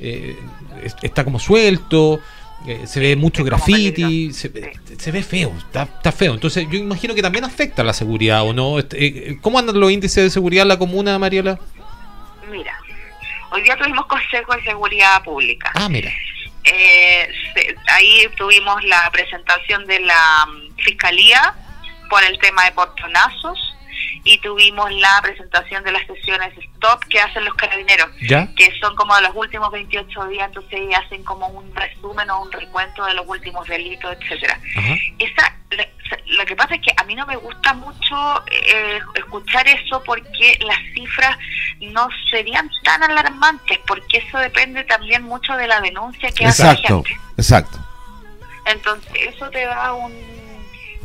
eh, 0.00 0.36
es- 0.84 0.96
está 1.02 1.24
como 1.24 1.38
suelto, 1.38 2.20
eh, 2.66 2.86
se 2.86 3.00
ve 3.00 3.16
mucho 3.16 3.42
graffiti, 3.44 4.32
se, 4.32 4.50
se 4.98 5.10
ve 5.10 5.22
feo, 5.22 5.52
está, 5.58 5.82
está 5.84 6.12
feo. 6.12 6.34
Entonces 6.34 6.66
yo 6.70 6.78
imagino 6.78 7.14
que 7.14 7.22
también 7.22 7.44
afecta 7.44 7.82
a 7.82 7.84
la 7.84 7.92
seguridad, 7.92 8.42
¿o 8.42 8.52
no? 8.52 8.78
Este, 8.78 9.30
eh, 9.30 9.38
¿Cómo 9.40 9.58
andan 9.58 9.78
los 9.80 9.90
índices 9.90 10.22
de 10.24 10.30
seguridad 10.30 10.62
en 10.62 10.68
la 10.68 10.78
comuna, 10.78 11.18
Mariela? 11.18 11.58
Mira, 12.50 12.76
hoy 13.52 13.62
día 13.62 13.76
tuvimos 13.76 14.06
Consejo 14.06 14.54
de 14.54 14.62
Seguridad 14.64 15.22
Pública. 15.22 15.70
Ah, 15.74 15.88
mira. 15.88 16.10
Eh, 16.64 17.28
se- 17.54 17.74
ahí 17.92 18.26
tuvimos 18.36 18.82
la 18.84 19.08
presentación 19.12 19.86
de 19.86 20.00
la 20.00 20.46
mm, 20.46 20.76
Fiscalía 20.82 21.54
por 22.10 22.22
el 22.24 22.38
tema 22.38 22.64
de 22.64 22.72
portonazos 22.72 23.58
y 24.24 24.38
tuvimos 24.38 24.90
la 24.92 25.20
presentación 25.22 25.82
de 25.84 25.92
las 25.92 26.06
sesiones 26.06 26.52
stop 26.74 27.02
que 27.08 27.20
hacen 27.20 27.44
los 27.44 27.54
carabineros, 27.54 28.08
¿Ya? 28.28 28.48
que 28.54 28.70
son 28.80 28.94
como 28.96 29.14
de 29.16 29.22
los 29.22 29.32
últimos 29.34 29.70
28 29.70 30.26
días, 30.28 30.48
entonces 30.48 30.80
hacen 30.96 31.22
como 31.24 31.46
un 31.48 31.74
resumen 31.74 32.28
o 32.30 32.42
un 32.42 32.52
recuento 32.52 33.04
de 33.06 33.14
los 33.14 33.26
últimos 33.26 33.66
delitos, 33.66 34.16
etcétera. 34.20 34.58
Esa, 35.18 35.56
lo 36.26 36.44
que 36.44 36.56
pasa 36.56 36.74
es 36.74 36.80
que 36.82 36.92
a 36.96 37.04
mí 37.04 37.14
no 37.14 37.26
me 37.26 37.36
gusta 37.36 37.74
mucho 37.74 38.44
eh, 38.50 38.98
escuchar 39.14 39.66
eso 39.68 40.02
porque 40.04 40.58
las 40.60 40.78
cifras 40.94 41.36
no 41.80 42.08
serían 42.30 42.68
tan 42.82 43.02
alarmantes, 43.02 43.78
porque 43.86 44.18
eso 44.18 44.38
depende 44.38 44.84
también 44.84 45.22
mucho 45.22 45.54
de 45.56 45.66
la 45.66 45.80
denuncia 45.80 46.30
que 46.32 46.46
hace 46.46 46.64
la 46.64 46.72
Exacto, 46.72 47.04
gente. 47.04 47.20
exacto. 47.36 47.78
Entonces, 48.66 49.10
eso 49.34 49.48
te 49.50 49.64
da 49.64 49.92
un 49.94 50.12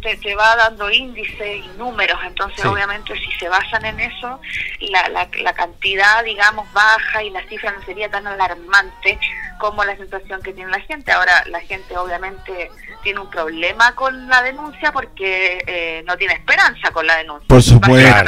te, 0.06 0.16
te 0.18 0.36
va 0.36 0.56
dando 0.56 0.92
índices 0.92 1.66
y 1.66 1.68
números, 1.78 2.20
entonces 2.26 2.62
Sí. 2.62 2.68
obviamente 2.68 3.14
si 3.20 3.32
se 3.40 3.50
basan 3.50 3.84
en 3.86 4.00
eso, 4.00 4.40
la, 4.80 5.10
la, 5.10 5.28
la 5.42 5.54
cantidad, 5.54 6.24
digamos, 6.24 6.72
baja 6.74 7.24
y 7.24 7.32
la 7.32 7.42
cifra 7.50 7.72
no 7.72 7.84
sería 7.84 8.10
tan 8.10 8.28
alarmante 8.28 9.20
como 9.58 9.84
la 9.84 9.96
sensación 9.98 10.42
que 10.44 10.54
tiene 10.54 10.70
la 10.70 10.80
gente. 10.82 11.12
Ahora, 11.12 11.44
la 11.48 11.60
gente 11.62 11.98
obviamente 11.98 12.70
tiene 13.02 13.20
un 13.20 13.30
problema 13.30 13.96
con 13.96 14.28
la 14.28 14.44
denuncia 14.44 14.92
porque 14.92 15.64
eh, 15.66 16.04
no 16.06 16.16
tiene 16.18 16.36
esperanza 16.36 16.92
con 16.92 17.08
la 17.08 17.16
denuncia. 17.18 17.48
Por 17.48 17.64
supuesto. 17.64 18.24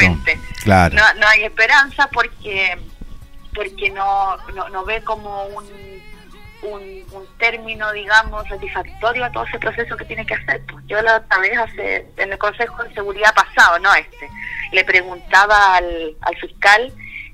Claro. 0.64 0.96
No, 0.96 1.14
no 1.20 1.28
hay 1.28 1.44
esperanza 1.44 2.10
porque 2.12 2.78
porque 3.54 3.90
no, 3.90 4.38
no, 4.54 4.70
no 4.70 4.86
ve 4.86 5.04
como 5.04 5.46
un, 5.46 5.66
un, 6.64 7.06
un 7.12 7.28
término, 7.38 7.92
digamos, 7.94 8.48
satisfactorio 8.48 9.26
a 9.26 9.32
todo 9.32 9.46
ese 9.46 9.60
proceso 9.60 9.96
que 9.98 10.06
tiene 10.06 10.26
que 10.26 10.34
hacer. 10.34 10.62
Pues 10.66 10.86
yo 10.88 11.02
la 11.02 11.18
otra 11.18 11.40
vez, 11.40 11.58
hace, 11.58 12.08
en 12.18 12.32
el 12.32 12.38
Consejo 12.38 12.84
de 12.84 12.94
Seguridad 12.94 13.34
pasado, 13.34 13.80
no 13.80 13.94
este, 13.94 14.30
le 14.72 14.84
preguntaba 14.86 15.76
al, 15.76 16.16
al 16.22 16.36
fiscal 16.38 16.92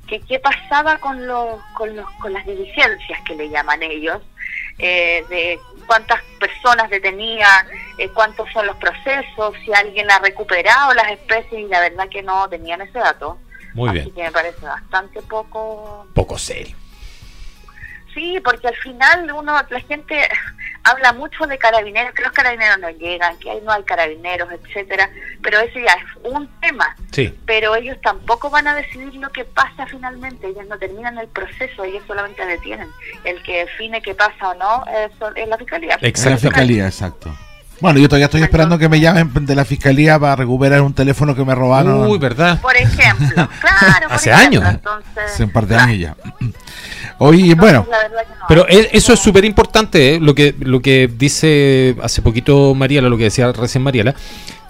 que 0.08 0.20
qué 0.22 0.40
pasaba 0.40 0.98
con, 0.98 1.26
los, 1.26 1.62
con, 1.76 1.96
los, 1.96 2.10
con 2.22 2.34
las 2.34 2.46
diligencias 2.46 3.20
que 3.26 3.36
le 3.36 3.50
llaman 3.50 3.82
ellos, 3.84 4.22
eh, 4.78 5.24
de 5.30 5.60
cuántas 5.88 6.22
personas 6.40 6.90
detenían, 6.90 7.68
eh, 7.98 8.10
cuántos 8.10 8.52
son 8.52 8.68
los 8.68 8.76
procesos, 8.78 9.56
si 9.64 9.74
alguien 9.74 10.12
ha 10.12 10.20
recuperado 10.20 10.94
las 10.94 11.12
especies 11.12 11.62
y 11.62 11.68
la 11.68 11.80
verdad 11.80 12.10
que 12.10 12.22
no 12.22 12.50
tenían 12.50 12.82
ese 12.82 13.00
dato. 13.00 13.38
Muy 13.74 13.90
Así 13.90 14.00
bien. 14.00 14.14
que 14.14 14.24
me 14.24 14.32
parece 14.32 14.66
bastante 14.66 15.22
poco. 15.24 16.06
Poco 16.14 16.38
serio. 16.38 16.76
Sí, 18.14 18.40
porque 18.44 18.68
al 18.68 18.76
final 18.76 19.32
uno, 19.32 19.54
la 19.70 19.80
gente 19.82 20.28
habla 20.84 21.14
mucho 21.14 21.46
de 21.48 21.58
carabineros, 21.58 22.14
que 22.14 22.24
los 22.24 22.32
carabineros 22.32 22.80
no 22.80 22.90
llegan, 22.90 23.38
que 23.40 23.50
ahí 23.50 23.62
no 23.64 23.72
hay 23.72 23.84
carabineros, 23.84 24.50
etcétera, 24.52 25.10
pero 25.42 25.60
ese 25.60 25.82
ya 25.82 25.94
es 25.94 26.32
un 26.32 26.48
tema. 26.60 26.96
Sí. 27.12 27.38
Pero 27.46 27.76
ellos 27.76 27.98
tampoco 28.02 28.50
van 28.50 28.68
a 28.68 28.76
decidir 28.76 29.16
lo 29.16 29.30
que 29.30 29.46
pasa 29.46 29.86
finalmente, 29.88 30.48
ellos 30.48 30.68
no 30.68 30.78
terminan 30.78 31.18
el 31.18 31.28
proceso, 31.28 31.84
ellos 31.84 32.04
solamente 32.08 32.46
detienen. 32.46 32.90
El 33.24 33.42
que 33.44 33.60
define 33.66 34.02
qué 34.02 34.14
pasa 34.14 34.50
o 34.50 34.54
no 34.56 34.86
es, 34.88 35.12
es 35.36 35.48
la 35.48 35.58
fiscalía. 35.58 35.96
En 35.96 36.02
la 36.02 36.08
Exacto. 36.08 36.40
fiscalía, 36.40 36.86
exacto. 36.86 37.34
Bueno, 37.84 38.00
yo 38.00 38.08
todavía 38.08 38.28
estoy 38.28 38.42
esperando 38.42 38.80
que 38.80 38.88
me 38.88 39.02
llamen 39.02 39.46
de 39.46 39.56
la 39.56 39.66
fiscalía 39.66 40.18
para 40.18 40.38
recuperar 40.38 40.82
un 40.82 40.94
teléfono 40.94 41.36
que 41.36 41.44
me 41.44 41.54
robaron 41.54 42.08
Uy, 42.08 42.18
¿verdad? 42.18 42.62
Por 42.62 42.78
ejemplo, 42.78 43.28
claro. 43.60 44.08
por 44.08 44.14
Hace 44.14 44.32
ejemplo, 44.32 44.62
años. 44.62 44.76
Entonces, 44.76 45.24
hace 45.26 45.44
un 45.44 45.50
par 45.50 45.68
de 45.68 45.76
años 45.76 46.00
ya. 46.00 46.16
Oye, 47.18 47.56
bueno, 47.56 47.80
entonces, 47.80 47.92
la 47.92 48.08
verdad 48.08 48.22
que 48.22 48.40
no 48.40 48.46
Pero 48.48 48.68
eso 48.70 49.12
es 49.12 49.20
súper 49.20 49.44
importante, 49.44 50.16
¿eh? 50.16 50.20
lo 50.22 50.34
que 50.34 50.56
lo 50.62 50.82
que 50.82 51.12
dice 51.14 51.98
hace 52.02 52.22
poquito 52.22 52.74
Mariela, 52.74 53.10
lo 53.10 53.18
que 53.18 53.26
decía 53.26 53.52
recién 53.52 53.84
Mariela, 53.84 54.16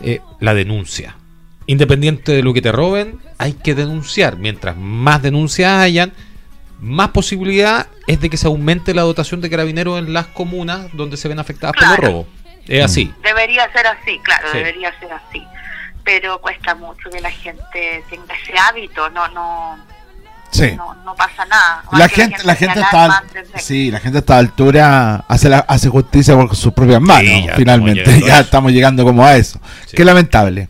eh, 0.01 0.19
la 0.39 0.55
denuncia. 0.55 1.15
Independiente 1.67 2.31
de 2.31 2.41
lo 2.41 2.51
que 2.51 2.63
te 2.63 2.71
roben, 2.71 3.19
hay 3.37 3.53
que 3.53 3.75
denunciar. 3.75 4.37
Mientras 4.37 4.75
más 4.75 5.21
denuncias 5.21 5.71
hayan, 5.71 6.13
más 6.81 7.09
posibilidad 7.09 7.85
es 8.07 8.19
de 8.19 8.31
que 8.31 8.37
se 8.37 8.47
aumente 8.47 8.95
la 8.95 9.03
dotación 9.03 9.39
de 9.39 9.51
carabineros 9.51 9.99
en 9.99 10.13
las 10.13 10.25
comunas 10.25 10.87
donde 10.93 11.15
se 11.15 11.27
ven 11.27 11.37
afectadas 11.37 11.75
por 11.75 11.87
los 11.87 11.97
robos. 11.99 12.42
Es 12.67 12.85
así. 12.85 13.13
Debería 13.23 13.71
ser 13.73 13.87
así, 13.87 14.19
claro, 14.23 14.47
Sí. 14.51 14.57
debería 14.57 14.97
ser 14.99 15.11
así. 15.13 15.43
Pero 16.03 16.39
cuesta 16.41 16.75
mucho 16.75 17.09
que 17.09 17.21
la 17.21 17.31
gente 17.31 18.03
tenga 18.09 18.33
ese 18.43 18.57
hábito, 18.57 19.09
no 19.09 19.27
no 19.29 19.77
sí. 20.51 20.71
no, 20.75 20.93
no 21.05 21.15
pasa 21.15 21.45
nada. 21.45 21.83
La 21.93 22.07
gente, 22.09 22.43
la 22.43 22.55
gente 22.55 22.79
está, 22.81 23.23
sí, 23.57 23.89
la 23.89 23.99
gente 23.99 24.17
a 24.17 24.19
esta 24.19 24.37
altura 24.37 25.23
hace, 25.27 25.49
la- 25.49 25.59
hace 25.67 25.89
justicia 25.89 26.35
por 26.35 26.55
sus 26.55 26.73
propias 26.73 27.01
manos, 27.01 27.45
ya 27.45 27.55
finalmente. 27.55 28.19
Ya 28.25 28.39
estamos 28.41 28.71
llegando 28.71 29.03
como 29.03 29.25
a 29.25 29.35
eso. 29.35 29.59
Sí. 29.85 29.95
Qué 29.97 30.03
lamentable. 30.05 30.67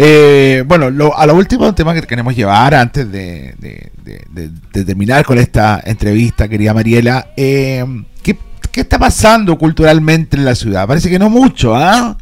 Eh, 0.00 0.62
bueno, 0.64 0.90
lo, 0.90 1.16
a 1.18 1.26
lo 1.26 1.34
último 1.34 1.74
tema 1.74 1.92
que 1.92 2.02
queremos 2.02 2.34
llevar 2.36 2.72
antes 2.74 3.10
de, 3.10 3.54
de- 3.58 3.90
de- 4.04 4.24
de- 4.30 4.50
de 4.72 4.84
terminar 4.84 5.24
con 5.24 5.38
esta 5.38 5.82
entrevista, 5.84 6.48
querida 6.48 6.72
Mariela, 6.72 7.28
eh, 7.36 7.84
¿qué, 8.22 8.36
qué 8.78 8.82
está 8.82 8.98
pasando 8.98 9.58
culturalmente 9.58 10.36
en 10.36 10.44
la 10.44 10.54
ciudad? 10.54 10.86
Parece 10.86 11.10
que 11.10 11.18
no 11.18 11.28
mucho, 11.28 11.74
¿ah? 11.74 12.16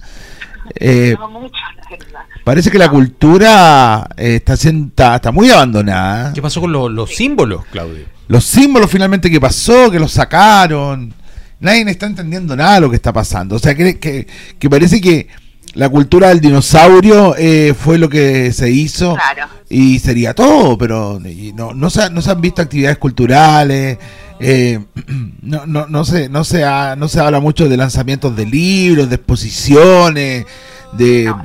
Eh, 0.80 1.14
No 1.18 1.28
mucho, 1.30 1.54
la 1.90 1.96
verdad. 1.96 2.20
parece 2.44 2.70
que 2.70 2.78
la 2.78 2.88
cultura 2.88 4.08
eh, 4.16 4.36
está, 4.36 4.56
siendo, 4.56 4.88
está, 4.88 5.16
está 5.16 5.30
muy 5.32 5.50
abandonada. 5.50 6.32
¿Qué 6.32 6.40
pasó 6.42 6.60
con 6.60 6.72
lo- 6.72 6.88
los 6.88 7.14
símbolos, 7.14 7.64
Claudio? 7.70 8.04
Los 8.28 8.44
símbolos 8.44 8.90
finalmente 8.90 9.30
que 9.30 9.40
pasó, 9.40 9.90
que 9.90 9.98
los 10.00 10.12
sacaron. 10.12 11.12
Nadie 11.60 11.82
está 11.90 12.06
entendiendo 12.06 12.56
nada 12.56 12.74
de 12.76 12.80
lo 12.80 12.90
que 12.90 12.96
está 12.96 13.12
pasando. 13.12 13.56
O 13.56 13.58
sea, 13.58 13.74
que, 13.74 13.98
que, 13.98 14.26
que 14.58 14.70
parece 14.70 15.00
que 15.00 15.28
la 15.74 15.88
cultura 15.88 16.28
del 16.30 16.40
dinosaurio 16.40 17.34
eh, 17.38 17.74
fue 17.78 17.98
lo 17.98 18.08
que 18.08 18.50
se 18.52 18.70
hizo 18.70 19.14
Claro. 19.14 19.46
y 19.68 19.98
sería 19.98 20.32
todo, 20.34 20.76
pero 20.78 21.20
no, 21.54 21.74
no, 21.74 21.90
se, 21.90 22.08
no 22.10 22.22
se 22.22 22.30
han 22.30 22.40
visto 22.40 22.62
actividades 22.62 22.98
culturales, 22.98 23.98
eh, 24.40 24.84
no, 25.42 25.66
no, 25.66 25.86
no, 25.86 26.04
se, 26.04 26.28
no, 26.28 26.44
se 26.44 26.64
ha- 26.64 26.96
no 26.96 27.08
se 27.08 27.20
habla 27.20 27.40
mucho 27.40 27.68
de 27.68 27.76
lanzamientos 27.76 28.34
de 28.36 28.46
libros, 28.46 29.08
de 29.08 29.16
exposiciones, 29.16 30.46
de, 30.92 31.24
No, 31.24 31.42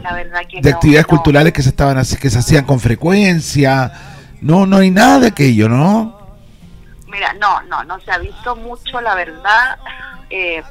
de 0.61 0.69
actividades 0.71 1.05
culturales 1.07 1.53
que 1.53 1.61
se 1.63 1.69
estaban 1.69 1.97
así, 1.97 2.17
que 2.17 2.29
se 2.29 2.39
hacían 2.39 2.65
con 2.65 2.79
frecuencia. 2.79 3.91
No, 4.41 4.65
no 4.65 4.77
hay 4.77 4.91
nada 4.91 5.19
de 5.19 5.27
aquello, 5.27 5.69
¿no? 5.69 6.19
Mira, 7.07 7.33
no, 7.33 7.61
no, 7.63 7.83
no 7.83 7.99
se 7.99 8.11
ha 8.11 8.17
visto 8.17 8.55
mucho, 8.55 9.01
la 9.01 9.15
verdad. 9.15 9.77
Eh, 10.33 10.63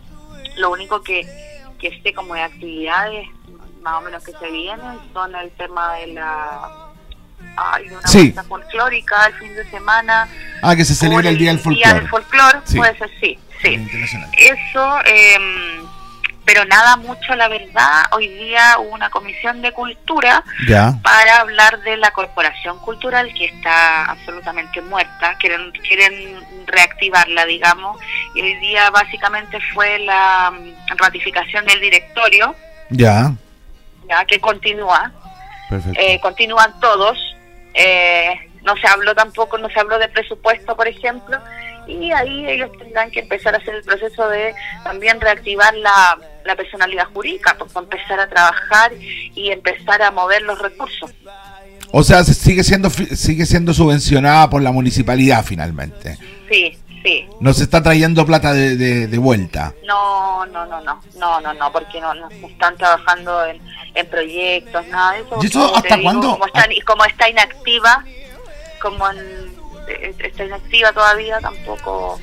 lo 0.56 0.70
único 0.70 1.02
que, 1.02 1.26
que 1.78 2.00
sé 2.02 2.14
como 2.14 2.32
de 2.32 2.40
actividades 2.40 3.26
más 3.82 3.98
o 3.98 4.00
menos 4.00 4.24
que 4.24 4.32
se 4.32 4.50
vienen 4.50 4.98
son 5.12 5.34
el 5.36 5.50
tema 5.50 5.92
de 5.96 6.14
la... 6.14 6.89
Ay, 7.56 7.88
de 7.88 7.96
una 7.96 8.08
Sí. 8.08 8.34
folclórica 8.48 9.26
el 9.26 9.34
fin 9.34 9.54
de 9.54 9.68
semana. 9.70 10.28
Ah, 10.62 10.74
que 10.76 10.84
se 10.84 10.94
celebra 10.94 11.28
el 11.28 11.38
Día 11.38 11.48
del 11.52 11.56
Día 11.58 11.64
Folclore. 11.64 12.00
del 12.00 12.08
folclore, 12.08 12.58
Sí. 12.64 12.76
puede 12.78 12.96
ser, 12.98 13.10
sí, 13.20 13.38
sí. 13.62 13.88
Eso, 14.38 14.98
eh, 15.06 15.38
pero 16.44 16.64
nada 16.64 16.96
mucho, 16.96 17.34
la 17.36 17.48
verdad. 17.48 18.04
Hoy 18.12 18.26
día 18.28 18.76
hubo 18.78 18.90
una 18.94 19.10
comisión 19.10 19.62
de 19.62 19.72
cultura 19.72 20.42
Ya. 20.66 20.94
para 21.02 21.40
hablar 21.40 21.80
de 21.82 21.96
la 21.96 22.10
corporación 22.12 22.78
cultural 22.78 23.32
que 23.34 23.44
está 23.46 24.06
absolutamente 24.06 24.80
muerta, 24.80 25.36
quieren, 25.38 25.70
quieren 25.86 26.40
reactivarla, 26.66 27.44
digamos, 27.46 28.00
y 28.34 28.40
hoy 28.42 28.54
día 28.56 28.90
básicamente 28.90 29.58
fue 29.74 29.98
la 30.00 30.50
mm, 30.52 30.96
ratificación 30.98 31.64
del 31.66 31.80
directorio, 31.80 32.54
Ya. 32.90 33.32
ya 34.08 34.24
que 34.24 34.40
continúa, 34.40 35.12
eh, 35.96 36.18
continúan 36.20 36.78
todos, 36.80 37.16
eh, 37.74 38.34
no 38.62 38.76
se 38.76 38.86
habló 38.86 39.14
tampoco, 39.14 39.58
no 39.58 39.68
se 39.70 39.80
habló 39.80 39.98
de 39.98 40.08
presupuesto, 40.08 40.76
por 40.76 40.86
ejemplo, 40.88 41.38
y 41.86 42.12
ahí 42.12 42.46
ellos 42.48 42.70
tendrán 42.78 43.10
que 43.10 43.20
empezar 43.20 43.54
a 43.54 43.58
hacer 43.58 43.74
el 43.74 43.82
proceso 43.82 44.28
de 44.28 44.54
también 44.84 45.20
reactivar 45.20 45.74
la, 45.74 46.18
la 46.44 46.54
personalidad 46.56 47.06
jurídica, 47.12 47.56
pues 47.58 47.74
empezar 47.74 48.20
a 48.20 48.28
trabajar 48.28 48.92
y 49.00 49.50
empezar 49.50 50.02
a 50.02 50.10
mover 50.10 50.42
los 50.42 50.58
recursos. 50.60 51.10
O 51.92 52.02
sea, 52.04 52.22
se- 52.22 52.34
sigue 52.34 52.62
siendo 52.62 52.90
sigue 52.90 53.46
siendo 53.46 53.72
subvencionada 53.74 54.48
por 54.50 54.62
la 54.62 54.70
municipalidad 54.70 55.44
finalmente. 55.44 56.18
Sí, 56.48 56.78
sí. 57.02 57.26
No 57.40 57.52
se 57.52 57.64
está 57.64 57.82
trayendo 57.82 58.24
plata 58.24 58.52
de, 58.52 58.76
de- 58.76 59.06
de 59.08 59.18
vuelta. 59.18 59.74
No, 59.86 60.46
no, 60.46 60.66
no, 60.66 60.80
no, 60.82 61.02
no, 61.18 61.40
no, 61.40 61.52
no, 61.54 61.72
porque 61.72 62.00
no, 62.00 62.14
no 62.14 62.28
están 62.46 62.76
trabajando 62.76 63.44
en, 63.46 63.60
en 63.94 64.06
proyectos, 64.08 64.86
nada 64.88 65.12
de 65.12 65.20
eso. 65.20 65.38
¿Y 65.42 65.46
eso 65.46 65.76
hasta 65.76 66.00
cuándo? 66.00 66.32
Como, 66.32 66.46
están- 66.46 66.72
y 66.72 66.80
como 66.80 67.04
está 67.04 67.28
inactiva, 67.28 68.04
como 68.80 69.10
en- 69.10 69.18
eh, 69.88 70.14
está 70.24 70.44
inactiva 70.44 70.92
todavía, 70.92 71.38
tampoco, 71.40 72.20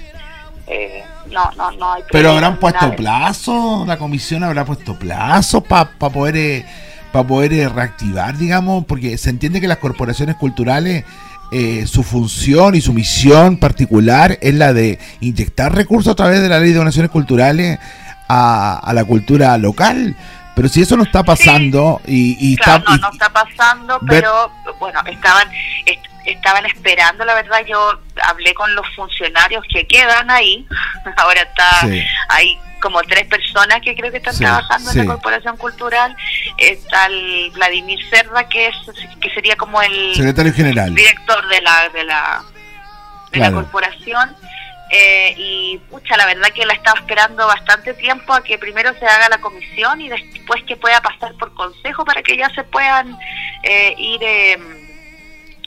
eh, 0.67 1.03
no, 1.31 1.51
no, 1.57 1.71
no 1.71 1.93
hay. 1.93 2.03
Pero 2.11 2.31
habrán 2.31 2.57
puesto 2.59 2.95
plazo, 2.95 3.83
la 3.87 3.97
comisión 3.97 4.43
habrá 4.43 4.65
puesto 4.65 4.97
plazo 4.97 5.61
para 5.61 5.89
poder 5.91 6.65
para 7.11 7.25
poder 7.25 7.53
eh, 7.53 7.69
reactivar, 7.69 8.37
digamos, 8.37 8.83
porque 8.85 9.17
se 9.17 9.29
entiende 9.29 9.61
que 9.61 9.67
las 9.67 9.77
corporaciones 9.77 10.35
culturales 10.35 11.05
eh, 11.53 11.87
su 11.87 12.03
función 12.03 12.75
y 12.75 12.81
su 12.81 12.91
misión 12.93 13.55
particular 13.57 14.37
es 14.41 14.53
la 14.55 14.73
de 14.73 14.99
inyectar 15.21 15.73
recursos 15.73 16.11
a 16.11 16.15
través 16.15 16.41
de 16.41 16.49
la 16.49 16.59
ley 16.59 16.71
de 16.73 16.77
donaciones 16.79 17.09
culturales 17.09 17.79
a, 18.27 18.77
a 18.79 18.93
la 18.93 19.05
cultura 19.05 19.57
local. 19.57 20.17
Pero 20.57 20.67
si 20.69 20.81
eso 20.81 20.97
no 20.97 21.03
está 21.03 21.21
pasando 21.23 22.01
y, 22.07 22.35
y 22.39 22.57
Claro, 22.57 22.79
está, 22.79 22.89
no, 22.91 22.97
y- 22.97 22.99
no 22.99 23.11
está 23.11 23.29
pasando, 23.29 23.99
ver- 24.01 24.23
pero 24.23 24.51
bueno, 24.79 24.99
estaban 25.05 25.47
est- 25.85 26.03
estaban 26.25 26.65
esperando, 26.65 27.23
la 27.25 27.35
verdad, 27.35 27.63
yo 27.65 28.01
hablé 28.23 28.53
con 28.55 28.73
los 28.75 28.85
funcionarios 28.95 29.63
que 29.71 29.85
quedan 29.87 30.29
ahí, 30.31 30.67
ahora 31.17 31.43
está, 31.43 31.81
Sí. 31.87 32.03
hay 32.29 32.57
como 32.81 33.01
tres 33.03 33.25
personas 33.27 33.81
que 33.83 33.95
creo 33.95 34.11
que 34.11 34.17
están 34.17 34.33
Sí, 34.33 34.43
trabajando 34.43 34.91
sí. 34.91 34.99
en 34.99 35.07
la 35.07 35.13
Corporación 35.13 35.57
Cultural, 35.57 36.15
está 36.57 37.05
el 37.05 37.51
Vladimir 37.53 37.99
Cerda, 38.09 38.49
que 38.49 38.67
es 38.67 38.75
que 39.21 39.29
sería 39.35 39.55
como 39.57 39.79
el 39.81 40.15
secretario 40.15 40.53
general. 40.53 40.93
director 40.95 41.47
de 41.49 41.61
la 41.61 41.89
de 41.89 42.03
la 42.03 42.43
de 43.31 43.37
Claro. 43.39 43.55
la 43.57 43.61
corporación 43.61 44.35
eh, 44.91 45.33
y 45.37 45.77
pucha 45.89 46.17
la 46.17 46.25
verdad 46.25 46.49
que 46.53 46.65
la 46.65 46.73
estaba 46.73 46.99
esperando 46.99 47.45
bastante 47.45 47.93
tiempo 47.93 48.33
a 48.33 48.43
que 48.43 48.57
primero 48.57 48.93
se 48.99 49.05
haga 49.05 49.29
la 49.29 49.39
comisión 49.39 49.99
y 50.01 50.09
después 50.09 50.63
que 50.63 50.75
pueda 50.75 51.01
pasar 51.01 51.33
por 51.33 51.53
consejo 51.53 52.05
para 52.05 52.23
que 52.23 52.37
ya 52.37 52.49
se 52.49 52.63
puedan 52.63 53.17
eh, 53.63 53.95
ir 53.97 54.23
eh, 54.23 54.57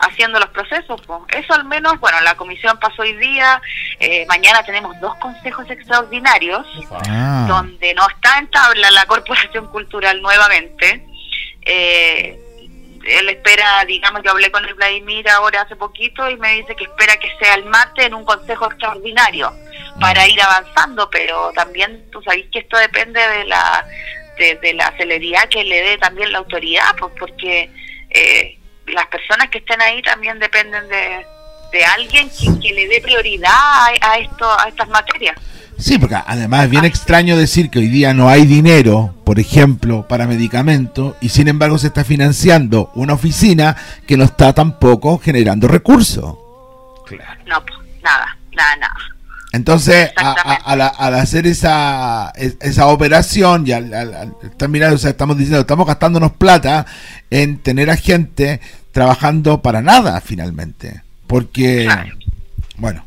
haciendo 0.01 0.39
los 0.39 0.49
procesos 0.49 1.01
po. 1.03 1.27
eso 1.29 1.53
al 1.53 1.65
menos 1.67 2.01
bueno 2.01 2.21
la 2.23 2.35
comisión 2.35 2.79
pasó 2.79 3.03
hoy 3.03 3.15
día 3.17 3.61
eh, 3.99 4.25
mañana 4.29 4.63
tenemos 4.63 4.99
dos 5.01 5.15
consejos 5.17 5.69
extraordinarios 5.71 6.67
Ah, 7.09 7.47
donde 7.49 7.95
no 7.95 8.09
está 8.09 8.39
en 8.39 8.51
tabla 8.51 8.91
la 8.91 9.05
corporación 9.07 9.67
cultural 9.69 10.21
nuevamente. 10.23 11.07
Eh, 11.63 12.39
él 13.05 13.29
espera, 13.29 13.85
digamos, 13.87 14.23
yo 14.23 14.31
hablé 14.31 14.51
con 14.51 14.65
el 14.65 14.75
Vladimir 14.75 15.29
ahora 15.31 15.63
hace 15.63 15.77
poquito 15.77 16.29
y 16.29 16.37
me 16.37 16.55
dice 16.55 16.75
que 16.77 16.85
espera 16.85 17.17
que 17.17 17.33
sea 17.41 17.55
el 17.55 17.65
martes 17.65 18.07
en 18.07 18.15
un 18.15 18.25
consejo 18.25 18.67
extraordinario 18.67 19.53
para 20.01 20.27
ir 20.29 20.41
avanzando, 20.41 21.09
pero 21.11 21.51
también 21.55 22.11
tú 22.11 22.23
sabes 22.23 22.47
que 22.53 22.61
esto 22.61 22.77
depende 22.77 23.21
de 23.21 23.45
la 23.45 23.87
de, 24.39 24.55
de 24.57 24.75
la 24.75 24.93
celeridad 24.97 25.49
que 25.49 25.65
le 25.65 25.83
dé 25.83 25.99
también 25.99 26.33
la 26.33 26.39
autoridad, 26.39 26.95
pues 26.99 27.13
porque 27.19 27.71
eh, 28.11 28.59
las 28.87 29.07
personas 29.07 29.51
que 29.51 29.59
estén 29.59 29.81
ahí 29.83 30.01
también 30.03 30.39
dependen 30.39 30.89
de, 30.89 31.27
de 31.73 31.85
alguien 31.85 32.31
que, 32.31 32.61
que 32.61 32.75
le 32.75 32.89
dé 32.89 33.01
prioridad 33.01 33.51
a, 33.53 33.93
a 34.01 34.19
esto 34.19 34.51
a 34.59 34.69
estas 34.69 34.89
materias. 34.89 35.37
Sí, 35.81 35.99
porque 35.99 36.17
además 36.27 36.65
es 36.65 36.71
bien 36.71 36.85
extraño 36.85 37.37
decir 37.37 37.71
que 37.71 37.79
hoy 37.79 37.89
día 37.89 38.13
no 38.15 38.29
hay 38.29 38.47
dinero, 38.47 39.15
por 39.25 39.39
ejemplo, 39.41 40.07
para 40.09 40.27
medicamentos, 40.27 41.15
y 41.21 41.31
sin 41.31 41.49
embargo 41.49 41.79
se 41.79 41.87
está 41.89 42.05
financiando 42.05 42.91
una 42.95 43.15
oficina 43.15 43.77
que 44.07 44.17
no 44.17 44.25
está 44.25 44.53
tampoco 44.53 45.19
generando 45.19 45.69
recursos. 45.69 46.37
Claro. 47.07 47.41
No, 47.47 47.65
pues, 47.65 47.79
nada, 48.03 48.37
nada, 48.55 48.77
nada. 48.77 48.95
Entonces, 49.53 50.11
a- 50.17 50.29
a- 50.29 50.33
Exactamente. 50.33 50.63
al, 50.67 50.81
al 50.97 51.15
hacer 51.21 51.47
esa, 51.47 52.31
es- 52.37 52.57
esa 52.61 52.87
operación, 52.87 53.67
y 53.67 53.73
al, 53.73 53.93
al- 53.95 54.35
mirando, 54.69 54.95
o 54.95 54.99
sea, 54.99 55.11
estamos 55.11 55.37
diciendo, 55.37 55.61
estamos 55.61 55.87
gastándonos 55.87 56.33
plata 56.33 56.87
en 57.31 57.59
tener 57.59 57.91
a 57.91 57.97
gente 57.97 58.61
trabajando 58.93 59.61
para 59.63 59.83
nada, 59.83 60.21
finalmente. 60.21 61.03
Porque, 61.27 61.85
Claro. 61.87 62.13
bueno, 62.77 63.05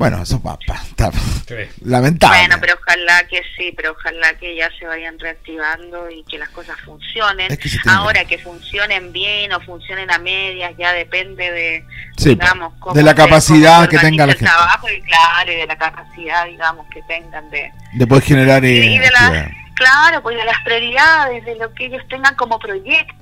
bueno, 0.00 0.22
eso 0.22 0.40
va, 0.42 0.58
va, 0.68 0.76
está 0.76 1.12
Sí. 1.12 1.54
lamentable. 1.84 2.38
Bueno, 2.38 2.56
pero 2.58 2.74
ojalá 2.80 3.22
que 3.28 3.42
sí, 3.56 3.70
pero 3.76 3.92
ojalá 3.92 4.32
que 4.38 4.56
ya 4.56 4.70
se 4.78 4.86
vayan 4.86 5.18
reactivando 5.18 6.10
y 6.10 6.24
que 6.24 6.38
las 6.38 6.48
cosas 6.48 6.74
funcionen. 6.86 7.52
Es 7.52 7.58
que 7.58 7.68
se 7.68 7.78
tiene 7.80 7.96
Ahora 7.98 8.24
que 8.24 8.38
funcionen 8.38 9.12
bien 9.12 9.52
o 9.52 9.60
funcionen 9.60 10.10
a 10.10 10.18
medias 10.18 10.72
ya 10.78 10.94
depende 10.94 11.50
de, 11.52 11.84
Sí, 12.16 12.30
digamos, 12.30 12.72
cómo 12.80 12.94
de 12.94 13.02
la 13.02 13.14
capacidad 13.14 13.86
que 13.90 13.98
tenga 13.98 14.24
la 14.26 14.32
el 14.32 14.38
gente. 14.38 14.50
trabajo 14.50 14.88
y 14.88 15.02
claro, 15.02 15.52
y 15.52 15.56
de 15.56 15.66
la 15.66 15.76
capacidad, 15.76 16.46
digamos, 16.46 16.86
que 16.92 17.02
tengan 17.02 17.50
de... 17.50 17.70
de 17.92 18.06
poder 18.06 18.24
generar 18.24 18.64
eh, 18.64 18.68
y 18.70 18.98
de 18.98 19.06
actividad. 19.06 19.50
Claro, 19.80 20.22
pues 20.22 20.36
de 20.36 20.44
las 20.44 20.58
prioridades, 20.64 21.44
de 21.44 21.56
lo 21.56 21.72
que 21.74 21.86
ellos 21.86 22.02
tengan 22.08 22.34
como 22.36 22.58
proyecto, 22.58 23.16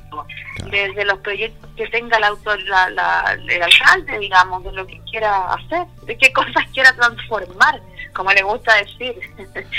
Claro. 0.56 0.70
desde 0.72 1.04
los 1.04 1.18
proyectos 1.20 1.70
que 1.76 1.86
tenga 1.88 2.18
la 2.18 2.28
autor, 2.28 2.60
la, 2.62 2.88
la- 2.90 3.36
el 3.48 3.62
alcalde, 3.62 4.18
digamos, 4.18 4.64
de 4.64 4.72
lo 4.72 4.86
que 4.86 4.98
quiera 5.10 5.52
hacer, 5.52 5.86
de 6.06 6.16
qué 6.18 6.32
cosas 6.32 6.64
quiera 6.72 6.92
transformar, 6.94 7.80
como 8.14 8.32
le 8.32 8.42
gusta 8.42 8.74
decir. 8.76 9.14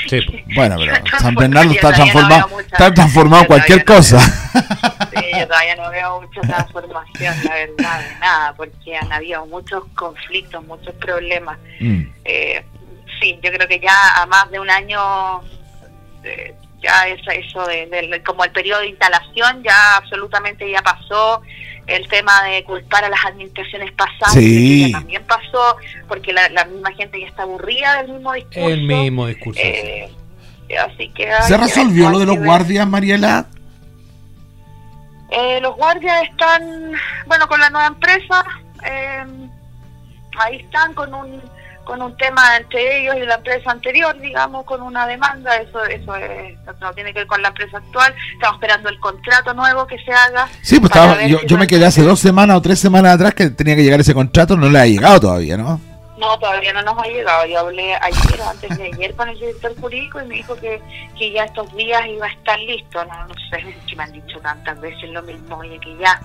Sí. 0.07 0.19
Bueno, 0.55 0.75
pero 0.77 0.93
San 1.19 1.35
Bernardo 1.35 1.71
está 1.71 1.89
no 1.89 1.95
transformado, 1.95 2.47
mucha- 2.49 2.63
está 2.67 2.93
transformado 2.93 3.45
cualquier 3.47 3.79
no 3.79 3.85
cosa. 3.95 4.19
Sí, 4.19 5.25
yo 5.39 5.47
todavía 5.47 5.75
no 5.75 5.89
veo 5.89 6.21
mucha 6.21 6.41
transformación, 6.41 7.35
la 7.43 7.53
verdad, 7.55 7.99
de 7.99 8.19
nada, 8.19 8.53
porque 8.55 8.95
han 8.97 9.11
habido 9.11 9.45
muchos 9.47 9.83
conflictos, 9.95 10.63
muchos 10.65 10.93
problemas. 10.95 11.57
Mm. 11.81 12.03
Eh, 12.23 12.63
sí, 13.19 13.37
yo 13.43 13.51
creo 13.51 13.67
que 13.67 13.79
ya 13.79 14.21
a 14.21 14.25
más 14.27 14.49
de 14.51 14.59
un 14.59 14.69
año, 14.69 15.41
eh, 16.23 16.55
ya 16.81 17.07
es 17.07 17.21
eso 17.27 17.65
de, 17.65 18.21
como 18.25 18.43
el 18.43 18.51
periodo 18.51 18.81
de 18.81 18.89
instalación 18.89 19.63
ya 19.63 19.97
absolutamente 19.97 20.69
ya 20.69 20.81
pasó. 20.81 21.41
El 21.87 22.07
tema 22.07 22.43
de 22.43 22.63
culpar 22.65 23.03
a 23.03 23.09
las 23.09 23.25
administraciones 23.25 23.91
pasadas 23.93 24.33
Sí. 24.33 24.83
que 24.85 24.91
ya 24.91 24.99
también 24.99 25.23
pasó, 25.23 25.75
porque 26.07 26.31
la, 26.33 26.47
la 26.49 26.65
misma 26.65 26.91
gente 26.93 27.19
ya 27.19 27.25
está 27.25 27.41
aburrida 27.43 28.03
del 28.03 28.13
mismo 28.13 28.33
discurso. 28.33 28.69
El 28.69 28.83
mismo 28.83 29.25
discurso. 29.25 29.59
Eh, 29.63 30.11
así 30.87 31.09
que 31.15 31.31
¿Se 31.47 31.57
resolvió 31.57 32.11
lo 32.11 32.19
de 32.19 32.27
los 32.27 32.37
guardias, 32.37 32.87
Mariela? 32.87 33.47
Eh, 35.31 35.59
los 35.61 35.75
guardias 35.75 36.23
están, 36.29 36.91
bueno, 37.25 37.47
con 37.47 37.59
la 37.59 37.69
nueva 37.71 37.87
empresa, 37.87 38.43
eh, 38.85 39.23
ahí 40.39 40.57
están 40.57 40.93
con 40.93 41.13
un 41.13 41.41
con 41.89 42.03
un 42.03 42.15
tema 42.17 42.55
entre 42.55 43.01
ellos 43.01 43.15
y 43.17 43.25
la 43.25 43.33
empresa 43.33 43.71
anterior, 43.71 44.15
digamos, 44.19 44.63
con 44.65 44.79
una 44.83 45.07
demanda, 45.07 45.55
eso 45.55 45.83
eso 45.85 46.15
es, 46.15 46.55
no 46.79 46.93
tiene 46.93 47.11
que 47.13 47.21
ver 47.21 47.27
con 47.27 47.41
la 47.41 47.47
empresa 47.47 47.77
actual, 47.77 48.13
estamos 48.33 48.57
esperando 48.57 48.89
el 48.89 48.99
contrato 48.99 49.55
nuevo 49.55 49.87
que 49.87 49.97
se 49.97 50.13
haga. 50.13 50.47
Sí, 50.61 50.79
pues 50.79 50.91
estaba, 50.91 51.25
yo, 51.25 51.41
yo 51.47 51.57
me 51.57 51.65
quedé 51.65 51.87
hace 51.87 52.03
dos 52.03 52.19
semanas 52.19 52.57
o 52.57 52.61
tres 52.61 52.79
semanas 52.79 53.15
atrás 53.15 53.33
que 53.33 53.49
tenía 53.49 53.75
que 53.75 53.83
llegar 53.83 53.99
ese 53.99 54.13
contrato, 54.13 54.55
no 54.55 54.69
le 54.69 54.79
ha 54.79 54.85
llegado 54.85 55.19
todavía, 55.19 55.57
¿no? 55.57 55.81
No, 56.19 56.37
todavía 56.37 56.73
no 56.73 56.83
nos 56.83 56.99
ha 56.99 57.07
llegado. 57.07 57.45
Yo 57.45 57.59
hablé 57.59 57.95
ayer 57.95 58.41
o 58.41 58.49
antes 58.49 58.77
de 58.77 58.83
ayer 58.83 59.15
con 59.15 59.29
el 59.29 59.39
director 59.39 59.73
jurídico 59.79 60.21
y 60.21 60.27
me 60.27 60.35
dijo 60.35 60.53
que, 60.57 60.81
que 61.17 61.31
ya 61.31 61.45
estos 61.45 61.73
días 61.75 62.05
iba 62.07 62.27
a 62.27 62.29
estar 62.29 62.59
listo. 62.59 63.03
No, 63.05 63.27
no 63.27 63.33
sé 63.49 63.73
si 63.87 63.95
me 63.95 64.03
han 64.03 64.11
dicho 64.11 64.37
tantas 64.41 64.79
veces 64.79 65.09
lo 65.11 65.23
mismo, 65.23 65.57
oye, 65.57 65.79
que 65.79 65.95
ya 65.97 66.21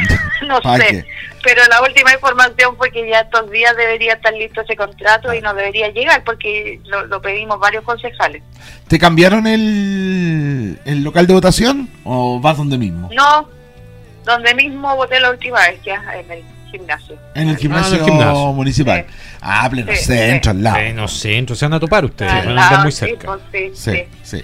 no 0.46 0.60
sé, 0.76 1.04
pero 1.42 1.62
la 1.68 1.82
última 1.82 2.12
información 2.12 2.76
fue 2.76 2.90
que 2.90 3.08
ya 3.08 3.20
estos 3.20 3.50
días 3.50 3.76
debería 3.76 4.14
estar 4.14 4.32
listo 4.32 4.60
ese 4.60 4.76
contrato 4.76 5.32
y 5.34 5.40
no 5.40 5.54
debería 5.54 5.88
llegar 5.90 6.22
porque 6.24 6.80
lo, 6.84 7.20
pedimos 7.20 7.58
varios 7.58 7.84
concejales. 7.84 8.42
¿Te 8.88 8.98
cambiaron 8.98 9.46
el, 9.46 10.78
el 10.84 11.02
local 11.02 11.26
de 11.26 11.34
votación 11.34 11.88
o 12.04 12.40
vas 12.40 12.56
donde 12.56 12.78
mismo? 12.78 13.10
No, 13.12 13.48
donde 14.24 14.54
mismo 14.54 14.94
voté 14.96 15.18
la 15.20 15.30
última 15.30 15.60
vez, 15.60 15.80
ya 15.84 16.02
en 16.14 16.30
el 16.30 16.44
gimnasio. 16.70 17.16
En 17.34 17.48
el 17.48 17.56
gimnasio, 17.56 18.04
ah, 18.22 18.52
municipal. 18.52 19.06
Ah, 19.40 19.68
pleno 19.70 19.92
centro, 19.94 20.52
al 20.52 20.62
lado. 20.62 20.76
Pleno 20.76 21.08
centro, 21.08 21.54
se 21.54 21.66
van 21.66 21.74
a 21.74 21.80
topar 21.80 22.04
ustedes, 22.04 22.32
van 22.44 22.58
a 22.58 22.62
estar 22.62 22.82
muy 22.82 22.92
cerca. 22.92 23.38
Pues, 23.50 23.78
sí, 23.78 24.04
sí. 24.22 24.42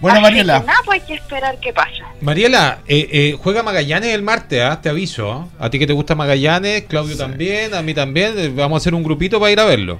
Bueno, 0.00 0.20
Mariela. 0.20 0.60
nada, 0.60 0.78
pues 0.84 1.02
hay 1.02 1.06
que 1.06 1.14
esperar 1.14 1.58
qué 1.60 1.72
pasa. 1.72 2.04
Mariela, 2.20 2.78
eh, 2.88 3.08
eh, 3.12 3.36
juega 3.38 3.62
Magallanes 3.62 4.14
el 4.14 4.22
martes, 4.22 4.62
¿ah? 4.62 4.80
te 4.80 4.88
aviso. 4.88 5.30
¿ah? 5.30 5.46
A 5.58 5.70
ti 5.70 5.78
que 5.78 5.86
te 5.86 5.92
gusta 5.92 6.14
Magallanes, 6.14 6.84
Claudio 6.88 7.16
también, 7.16 7.74
a 7.74 7.82
mí 7.82 7.92
también. 7.92 8.38
Eh, 8.38 8.48
vamos 8.48 8.76
a 8.76 8.78
hacer 8.78 8.94
un 8.94 9.02
grupito 9.02 9.38
para 9.38 9.52
ir 9.52 9.60
a 9.60 9.64
verlo. 9.64 9.98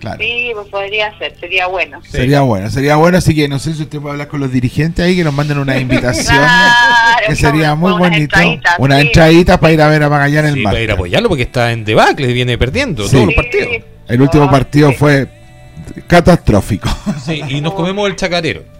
Claro. 0.00 0.18
Sí, 0.18 0.50
pues 0.52 0.66
podría 0.66 1.16
ser, 1.16 1.38
sería 1.38 1.66
bueno. 1.68 2.00
Sería 2.02 2.40
bueno, 2.40 2.68
sería 2.70 2.96
bueno, 2.96 3.18
así 3.18 3.36
que 3.36 3.46
no 3.46 3.60
sé 3.60 3.72
si 3.72 3.82
usted 3.82 4.00
puede 4.00 4.14
hablar 4.14 4.26
con 4.26 4.40
los 4.40 4.50
dirigentes 4.50 5.04
ahí, 5.04 5.14
que 5.14 5.22
nos 5.22 5.32
manden 5.32 5.58
una 5.58 5.78
invitación, 5.78 6.44
que 7.28 7.36
sería 7.36 7.76
muy 7.76 7.92
bonito. 7.92 8.36
Una 8.78 9.00
entradita 9.00 9.60
para 9.60 9.72
ir 9.72 9.80
a 9.80 9.88
ver 9.88 10.02
a 10.02 10.08
Magallanes 10.08 10.54
el 10.54 10.62
martes. 10.62 10.72
Para 10.72 10.82
ir 10.82 10.90
a 10.90 10.94
apoyarlo 10.94 11.28
porque 11.28 11.44
está 11.44 11.70
en 11.70 11.84
debacle, 11.84 12.32
viene 12.32 12.58
perdiendo 12.58 13.08
todos 13.08 13.26
los 13.26 13.34
partidos. 13.34 13.68
El 14.08 14.22
último 14.22 14.50
partido 14.50 14.92
fue 14.92 15.28
catastrófico. 16.08 16.88
Sí, 17.24 17.40
y 17.48 17.60
nos 17.60 17.74
comemos 17.74 18.08
el 18.08 18.16
chacarero. 18.16 18.71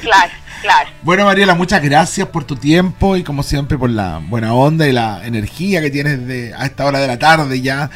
Claro, 0.00 0.32
claro. 0.62 0.90
Bueno, 1.02 1.24
Mariela, 1.24 1.54
muchas 1.54 1.82
gracias 1.82 2.28
por 2.28 2.44
tu 2.44 2.56
tiempo 2.56 3.16
y 3.16 3.22
como 3.22 3.42
siempre 3.42 3.78
por 3.78 3.90
la 3.90 4.20
buena 4.26 4.54
onda 4.54 4.88
y 4.88 4.92
la 4.92 5.26
energía 5.26 5.80
que 5.80 5.90
tienes 5.90 6.26
de, 6.26 6.54
a 6.54 6.66
esta 6.66 6.84
hora 6.84 6.98
de 6.98 7.06
la 7.06 7.18
tarde 7.18 7.60
ya 7.60 7.90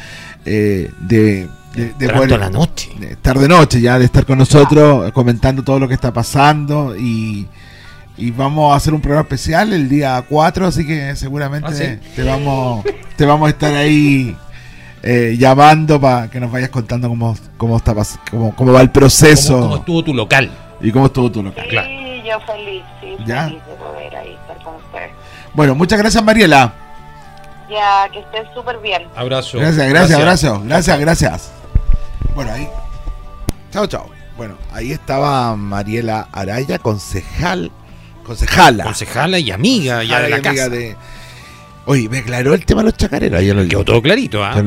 eh, 0.45 0.89
de, 0.99 1.47
de, 1.75 2.09
poder, 2.09 2.39
la 2.39 2.49
noche. 2.49 2.89
De 2.99 3.11
estar 3.11 3.37
de 3.37 3.47
noche 3.47 3.81
ya, 3.81 3.99
de 3.99 4.05
estar 4.05 4.25
con 4.25 4.37
nosotros 4.37 5.11
comentando 5.11 5.63
todo 5.63 5.79
lo 5.79 5.87
que 5.87 5.93
está 5.93 6.13
pasando 6.13 6.95
y, 6.97 7.47
y 8.17 8.31
vamos 8.31 8.73
a 8.73 8.77
hacer 8.77 8.93
un 8.93 9.01
programa 9.01 9.23
especial 9.23 9.73
el 9.73 9.89
día 9.89 10.23
4, 10.27 10.67
así 10.67 10.85
que 10.85 11.15
seguramente 11.15 11.99
ah, 12.01 12.07
te 12.15 12.23
vamos 12.23 12.85
te 13.15 13.25
vamos 13.25 13.47
a 13.47 13.49
estar 13.49 13.73
ahí 13.73 14.35
eh, 15.03 15.35
llamando 15.37 15.99
para 15.99 16.29
que 16.29 16.39
nos 16.39 16.51
vayas 16.51 16.69
contando 16.69 17.09
cómo, 17.09 17.35
cómo, 17.57 17.77
está, 17.77 17.95
cómo, 18.29 18.55
cómo 18.55 18.73
va 18.73 18.81
el 18.81 18.91
proceso. 18.91 19.59
¿Cómo, 19.59 19.75
estuvo 19.77 20.03
tu 20.03 20.13
local? 20.13 20.51
¿Y 20.79 20.91
cómo 20.91 21.07
estuvo 21.07 21.31
tu 21.31 21.43
local? 21.43 21.63
Sí, 21.63 21.69
claro. 21.69 21.89
yo 21.89 22.39
feliz, 22.41 22.83
sí, 22.99 23.15
¿Ya? 23.25 23.45
feliz 23.45 23.65
de 23.65 23.73
poder 23.75 24.15
ahí 24.15 24.37
estar 24.41 24.63
con 24.63 24.75
ustedes. 24.75 25.11
Bueno, 25.53 25.75
muchas 25.75 25.99
gracias 25.99 26.23
Mariela. 26.23 26.73
Ya, 27.69 28.09
que 28.11 28.19
estés 28.19 28.47
súper 28.53 28.79
bien. 28.79 29.07
Abrazo. 29.15 29.57
Gracias, 29.57 29.89
gracias, 29.89 30.19
abrazo. 30.19 30.61
Gracias, 30.65 30.99
gracias. 30.99 31.51
Bueno, 32.35 32.51
ahí. 32.51 32.67
Chao, 33.71 33.87
chao. 33.87 34.09
Bueno, 34.35 34.55
ahí 34.73 34.91
estaba 34.91 35.55
Mariela 35.55 36.27
Araya, 36.31 36.79
concejal. 36.79 37.71
Concejala. 38.25 38.83
Concejala 38.83 39.39
y 39.39 39.51
amiga 39.51 40.03
ya 40.03 40.19
de 40.19 40.29
la 40.29 40.41
casa. 40.41 40.69
De, 40.69 40.95
Oye, 41.91 42.07
me 42.07 42.19
aclaró 42.19 42.53
el 42.53 42.65
tema 42.65 42.83
de 42.83 42.85
los 42.85 42.93
chacareros. 42.95 43.43
Lo 43.43 43.67
Quedó 43.67 43.83
todo 43.83 44.01
clarito, 44.01 44.41
¿ah? 44.41 44.63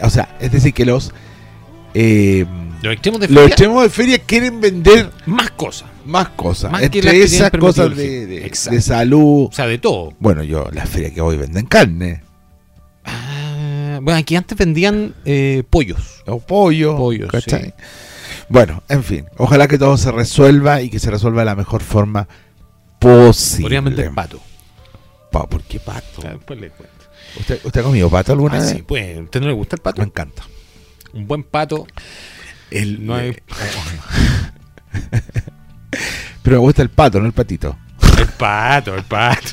o 0.00 0.08
sea, 0.08 0.34
es 0.40 0.50
decir, 0.50 0.72
que 0.72 0.86
los. 0.86 1.12
Eh, 1.92 2.46
los 2.80 2.94
extremos 2.94 3.20
de 3.20 3.28
feria. 3.28 3.42
Los 3.42 3.50
extremos 3.50 3.82
de 3.82 3.90
feria 3.90 4.18
quieren 4.20 4.62
vender. 4.62 5.10
Más 5.26 5.50
cosas. 5.50 5.90
Más 6.06 6.30
cosas. 6.30 6.72
Más 6.72 6.82
Entre 6.82 7.22
esas 7.22 7.50
cosas 7.50 7.94
de, 7.94 8.26
de, 8.26 8.80
salud. 8.80 9.48
O 9.50 9.52
sea, 9.52 9.66
de 9.66 9.76
todo. 9.76 10.14
Bueno, 10.18 10.42
yo, 10.42 10.70
las 10.72 10.88
ferias 10.88 11.12
que 11.12 11.20
hoy 11.20 11.36
venden 11.36 11.66
carne. 11.66 12.22
Ah, 13.04 13.98
bueno, 14.00 14.18
aquí 14.18 14.34
antes 14.34 14.56
vendían 14.56 15.14
eh, 15.26 15.64
pollos. 15.68 16.22
O 16.24 16.38
pollo. 16.38 16.96
Pollos, 16.96 17.30
¿cachai? 17.30 17.74
Bueno, 18.48 18.82
en 18.88 19.04
fin. 19.04 19.26
Ojalá 19.36 19.68
que 19.68 19.76
todo 19.76 19.98
se 19.98 20.10
resuelva 20.10 20.80
y 20.80 20.88
que 20.88 20.98
se 20.98 21.10
resuelva 21.10 21.42
de 21.42 21.46
la 21.46 21.56
mejor 21.56 21.82
forma 21.82 22.26
posible. 22.98 23.64
Podrían 23.64 23.84
vender 23.84 24.10
pato. 24.14 24.40
¿Por 25.42 25.62
qué 25.62 25.80
pato? 25.80 26.22
después 26.22 26.60
le 26.60 26.70
cuento. 26.70 26.94
¿Usted, 27.38 27.60
¿Usted 27.64 27.80
ha 27.80 27.84
comido 27.84 28.08
pato 28.08 28.32
alguna 28.32 28.56
ah, 28.56 28.60
vez? 28.60 28.70
Sí, 28.70 28.82
pues. 28.82 29.18
¿Usted 29.18 29.40
no 29.40 29.48
le 29.48 29.52
gusta 29.52 29.76
el 29.76 29.82
pato? 29.82 30.00
Me 30.00 30.06
encanta. 30.06 30.44
Un 31.12 31.26
buen 31.26 31.42
pato. 31.42 31.86
El, 32.70 33.04
no 33.04 33.14
hay... 33.14 33.32
Pero 36.42 36.56
me 36.56 36.60
gusta 36.60 36.82
el 36.82 36.90
pato, 36.90 37.20
no 37.20 37.26
el 37.26 37.32
patito. 37.32 37.76
El 38.18 38.28
pato, 38.28 38.94
el 38.94 39.04
pato. 39.04 39.46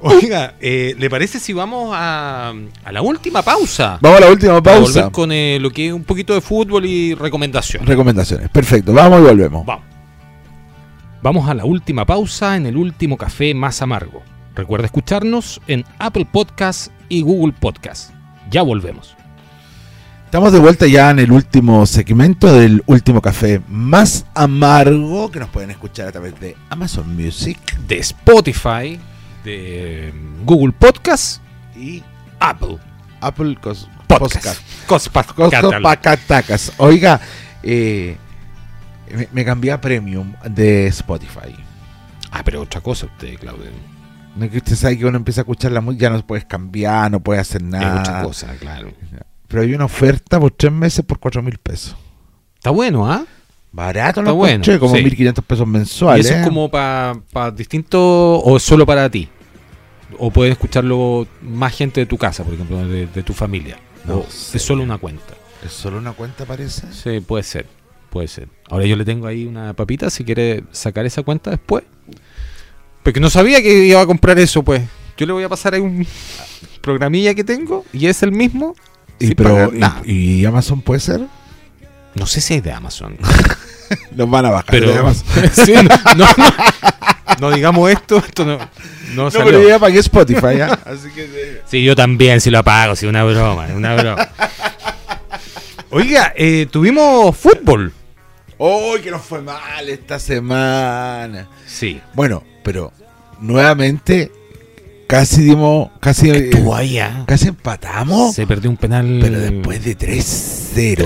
Oiga, 0.00 0.54
eh, 0.60 0.94
¿le 0.98 1.10
parece 1.10 1.40
si 1.40 1.52
vamos 1.52 1.92
a, 1.94 2.54
a, 2.84 2.92
la 2.92 3.02
última 3.02 3.42
pausa? 3.42 3.98
Vamos 4.00 4.18
a 4.18 4.20
la 4.24 4.30
última 4.30 4.62
pausa. 4.62 5.00
volver 5.00 5.12
con 5.12 5.32
eh, 5.32 5.58
lo 5.60 5.70
que 5.70 5.88
es 5.88 5.92
un 5.92 6.04
poquito 6.04 6.34
de 6.34 6.40
fútbol 6.40 6.86
y 6.86 7.14
recomendaciones. 7.14 7.88
Recomendaciones, 7.88 8.48
perfecto. 8.50 8.92
Vamos 8.92 9.20
y 9.20 9.24
volvemos. 9.24 9.66
Vamos. 9.66 9.87
Vamos 11.20 11.48
a 11.48 11.54
la 11.54 11.64
última 11.64 12.06
pausa 12.06 12.56
en 12.56 12.66
el 12.66 12.76
último 12.76 13.16
café 13.16 13.52
más 13.52 13.82
amargo. 13.82 14.22
Recuerda 14.54 14.86
escucharnos 14.86 15.60
en 15.66 15.84
Apple 15.98 16.28
Podcast 16.30 16.92
y 17.08 17.22
Google 17.22 17.52
Podcast. 17.58 18.12
Ya 18.50 18.62
volvemos. 18.62 19.16
Estamos 20.26 20.52
de 20.52 20.60
vuelta 20.60 20.86
ya 20.86 21.10
en 21.10 21.18
el 21.18 21.32
último 21.32 21.86
segmento 21.86 22.52
del 22.52 22.84
último 22.86 23.20
café 23.20 23.60
más 23.66 24.26
amargo 24.34 25.30
que 25.32 25.40
nos 25.40 25.48
pueden 25.48 25.70
escuchar 25.72 26.06
a 26.06 26.12
través 26.12 26.38
de 26.38 26.54
Amazon 26.70 27.16
Music, 27.16 27.58
de 27.88 27.98
Spotify, 27.98 29.00
de 29.42 30.12
Google 30.44 30.72
Podcast 30.78 31.42
y 31.76 32.04
Apple. 32.38 32.78
Apple 33.20 33.56
Podcast. 33.60 33.88
Podcast. 34.06 34.60
Oiga, 36.76 37.20
eh, 37.64 38.16
me, 39.32 39.44
cambié 39.44 39.72
a 39.72 39.80
Premium 39.80 40.34
de 40.48 40.86
Spotify. 40.88 41.54
Ah, 42.30 42.42
pero 42.44 42.62
otra 42.62 42.80
cosa 42.80 43.06
usted, 43.06 43.38
Claudio. 43.38 43.70
No 44.36 44.48
que 44.48 44.58
usted 44.58 44.76
sabe 44.76 44.98
que 44.98 45.06
uno 45.06 45.16
empieza 45.16 45.40
a 45.40 45.42
escuchar 45.42 45.72
la 45.72 45.80
música, 45.80 46.02
ya 46.02 46.10
no 46.10 46.26
puedes 46.26 46.44
cambiar, 46.44 47.10
no 47.10 47.20
puedes 47.20 47.40
hacer 47.40 47.62
nada. 47.62 48.02
Es 48.02 48.08
otra 48.08 48.22
cosa, 48.22 48.54
claro. 48.58 48.92
Pero 49.48 49.62
hay 49.62 49.74
una 49.74 49.86
oferta 49.86 50.38
por 50.38 50.50
tres 50.52 50.72
meses 50.72 51.04
por 51.04 51.18
cuatro 51.18 51.42
mil 51.42 51.58
pesos. 51.58 51.96
Está 52.56 52.70
bueno, 52.70 53.10
¿ah? 53.10 53.24
Barato, 53.72 54.20
Está 54.20 54.32
bueno, 54.32 54.64
como 54.78 54.94
mil 54.94 55.04
1500 55.04 55.44
pesos 55.44 55.66
mensuales. 55.66 56.26
¿Y 56.26 56.28
eso 56.28 56.38
es 56.38 56.46
como 56.46 56.70
para 56.70 57.20
pa 57.32 57.50
distinto 57.50 58.40
o 58.42 58.58
solo 58.58 58.86
para 58.86 59.10
ti? 59.10 59.28
¿O 60.18 60.30
puedes 60.30 60.52
escucharlo 60.52 61.26
más 61.42 61.74
gente 61.74 62.00
de 62.00 62.06
tu 62.06 62.16
casa, 62.16 62.44
por 62.44 62.54
ejemplo, 62.54 62.86
de, 62.86 63.06
tu 63.22 63.34
familia? 63.34 63.78
No, 64.04 64.24
es 64.28 64.62
solo 64.62 64.82
una 64.82 64.98
cuenta? 64.98 65.34
¿Es 65.64 65.72
solo 65.72 65.98
una 65.98 66.12
cuenta, 66.12 66.44
parece? 66.44 66.92
Sí, 66.92 67.20
puede 67.20 67.42
ser. 67.42 67.66
Puede 68.18 68.26
ser. 68.26 68.48
Ahora 68.68 68.84
yo 68.84 68.96
le 68.96 69.04
tengo 69.04 69.28
ahí 69.28 69.46
una 69.46 69.74
papita 69.74 70.10
si 70.10 70.24
quiere 70.24 70.64
sacar 70.72 71.06
esa 71.06 71.22
cuenta 71.22 71.50
después. 71.52 71.84
Porque 73.04 73.20
no 73.20 73.30
sabía 73.30 73.62
que 73.62 73.86
iba 73.86 74.00
a 74.00 74.06
comprar 74.06 74.40
eso, 74.40 74.64
pues. 74.64 74.82
Yo 75.16 75.24
le 75.24 75.34
voy 75.34 75.44
a 75.44 75.48
pasar 75.48 75.74
ahí 75.74 75.80
un 75.80 76.04
programilla 76.80 77.32
que 77.32 77.44
tengo 77.44 77.84
y 77.92 78.08
es 78.08 78.24
el 78.24 78.32
mismo. 78.32 78.74
¿Y, 79.20 79.36
pero, 79.36 79.70
y, 80.04 80.44
Amazon 80.44 80.82
puede 80.82 80.98
ser? 80.98 81.20
No 82.16 82.26
sé 82.26 82.40
si 82.40 82.54
hay 82.54 82.60
de 82.60 82.72
Amazon. 82.72 83.16
Los 84.16 84.28
van 84.28 84.46
a 84.46 84.50
bajar 84.50 84.66
pero, 84.68 84.90
de 84.90 84.98
Amazon. 84.98 85.88
no, 87.40 87.52
digamos 87.52 87.88
esto, 87.88 88.16
esto 88.16 88.44
no. 88.44 88.58
No, 89.14 89.30
pero 89.30 89.62
yo 89.62 89.68
ya 89.68 89.78
pagué 89.78 90.00
Spotify, 90.00 90.56
¿ya? 90.56 90.72
Así 90.84 91.08
que, 91.14 91.62
sí, 91.66 91.84
yo 91.84 91.94
también, 91.94 92.40
si 92.40 92.50
lo 92.50 92.58
apago, 92.58 92.96
si 92.96 93.06
una 93.06 93.22
broma, 93.22 93.68
una 93.76 93.94
broma. 93.94 94.28
Oiga, 95.90 96.34
eh, 96.36 96.66
tuvimos 96.68 97.36
fútbol. 97.36 97.92
¡Uy, 98.58 99.00
que 99.02 99.10
nos 99.10 99.22
fue 99.22 99.40
mal 99.40 99.88
esta 99.88 100.18
semana! 100.18 101.48
Sí. 101.66 102.00
Bueno, 102.14 102.42
pero 102.64 102.92
nuevamente 103.40 104.32
casi 105.06 105.42
dimos. 105.42 105.90
Casi, 106.00 106.30
ahí, 106.74 106.98
¿ah? 106.98 107.24
Casi 107.26 107.48
empatamos. 107.48 108.34
Se 108.34 108.46
perdió 108.46 108.68
un 108.70 108.76
penal. 108.76 109.18
Pero 109.20 109.38
después 109.38 109.84
de 109.84 109.96
3-0. 109.96 110.96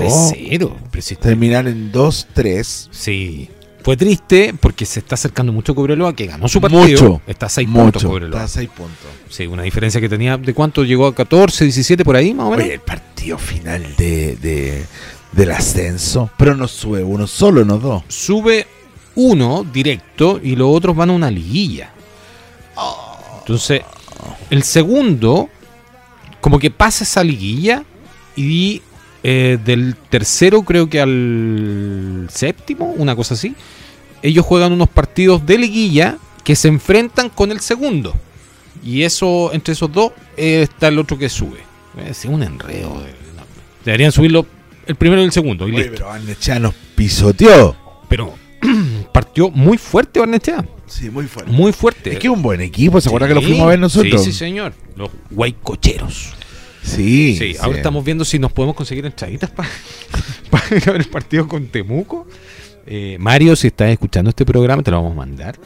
3-0. 0.91 1.17
Terminar 1.19 1.67
en 1.67 1.91
2-3. 1.91 2.87
Sí. 2.91 3.49
fue 3.83 3.97
triste 3.97 4.53
porque 4.59 4.85
se 4.85 4.99
está 4.99 5.15
acercando 5.15 5.51
mucho 5.53 5.75
Cobreloa, 5.75 6.15
que 6.15 6.25
ganó 6.27 6.47
su 6.47 6.59
partido. 6.61 6.81
Mucho, 6.81 7.21
Está 7.27 7.45
a 7.47 7.49
6 7.49 7.69
puntos. 7.69 8.03
Cobreloa. 8.03 8.39
Está 8.39 8.43
a 8.45 8.47
6 8.47 8.69
puntos. 8.69 9.07
Sí, 9.29 9.45
una 9.47 9.63
diferencia 9.63 9.99
que 10.01 10.09
tenía. 10.09 10.37
¿De 10.37 10.53
cuánto 10.53 10.83
llegó 10.83 11.05
a 11.07 11.13
14, 11.15 11.65
17 11.65 12.03
por 12.03 12.15
ahí, 12.15 12.33
más 12.33 12.47
o 12.47 12.49
menos? 12.51 12.65
Oye, 12.65 12.73
el 12.75 12.79
partido 12.81 13.37
final 13.37 13.95
de, 13.97 14.35
de- 14.37 14.85
del 15.33 15.51
ascenso. 15.51 16.29
Pero 16.37 16.55
no 16.55 16.67
sube 16.67 17.03
uno 17.03 17.27
solo, 17.27 17.65
no 17.65 17.77
dos. 17.77 18.03
Sube 18.07 18.67
uno 19.15 19.63
directo 19.71 20.39
y 20.41 20.55
los 20.55 20.69
otros 20.75 20.95
van 20.95 21.09
a 21.09 21.13
una 21.13 21.29
liguilla. 21.31 21.91
Entonces, 23.39 23.81
el 24.49 24.63
segundo, 24.63 25.49
como 26.41 26.59
que 26.59 26.71
pasa 26.71 27.03
esa 27.03 27.23
liguilla 27.23 27.83
y 28.35 28.81
eh, 29.23 29.57
del 29.63 29.95
tercero 30.09 30.63
creo 30.63 30.89
que 30.89 31.01
al 31.01 32.27
séptimo, 32.31 32.93
una 32.97 33.15
cosa 33.15 33.33
así, 33.33 33.55
ellos 34.21 34.45
juegan 34.45 34.71
unos 34.71 34.89
partidos 34.89 35.45
de 35.45 35.57
liguilla 35.57 36.17
que 36.43 36.55
se 36.55 36.67
enfrentan 36.69 37.29
con 37.29 37.51
el 37.51 37.59
segundo. 37.59 38.13
Y 38.83 39.03
eso, 39.03 39.51
entre 39.53 39.73
esos 39.73 39.91
dos, 39.91 40.11
eh, 40.37 40.61
está 40.63 40.87
el 40.87 40.99
otro 40.99 41.17
que 41.17 41.29
sube. 41.29 41.59
Es 42.05 42.25
un 42.25 42.43
enredo. 42.43 42.99
de- 43.01 43.13
Deberían 43.85 44.11
subirlo 44.13 44.45
el 44.87 44.95
primero 44.95 45.21
y 45.21 45.25
el 45.25 45.31
segundo. 45.31 45.67
Y 45.67 45.71
Oye, 45.71 45.77
listo. 45.83 45.93
pero 45.95 46.07
Barnechea 46.07 46.59
nos 46.59 46.73
pisoteó. 46.95 47.75
Pero 48.07 48.33
partió 49.13 49.49
muy 49.49 49.77
fuerte 49.77 50.19
Barnechea. 50.19 50.65
Sí, 50.87 51.09
muy 51.09 51.25
fuerte. 51.25 51.51
Muy 51.51 51.71
fuerte. 51.71 52.13
Es 52.13 52.19
que 52.19 52.27
es 52.27 52.33
un 52.33 52.41
buen 52.41 52.61
equipo, 52.61 53.01
¿se 53.01 53.09
acuerdan 53.09 53.29
que 53.29 53.35
lo 53.35 53.41
fuimos 53.41 53.61
a 53.61 53.65
ver 53.67 53.79
nosotros? 53.79 54.23
Sí, 54.23 54.31
sí, 54.31 54.37
señor. 54.37 54.73
Los 54.95 55.09
guaycocheros. 55.31 56.33
Sí, 56.83 57.37
Sí, 57.37 57.55
ahora 57.61 57.77
estamos 57.77 58.03
viendo 58.03 58.25
si 58.25 58.39
nos 58.39 58.51
podemos 58.51 58.75
conseguir 58.75 59.05
entraditas 59.05 59.49
para 60.49 60.75
ir 60.75 60.89
a 60.89 60.91
ver 60.91 61.01
el 61.01 61.07
partido 61.07 61.47
con 61.47 61.67
Temuco. 61.67 62.27
Eh, 62.85 63.15
Mario, 63.19 63.55
si 63.55 63.67
estás 63.67 63.89
escuchando 63.89 64.29
este 64.29 64.45
programa, 64.45 64.83
te 64.83 64.91
lo 64.91 64.97
vamos 64.97 65.13
a 65.13 65.15
mandar. 65.15 65.57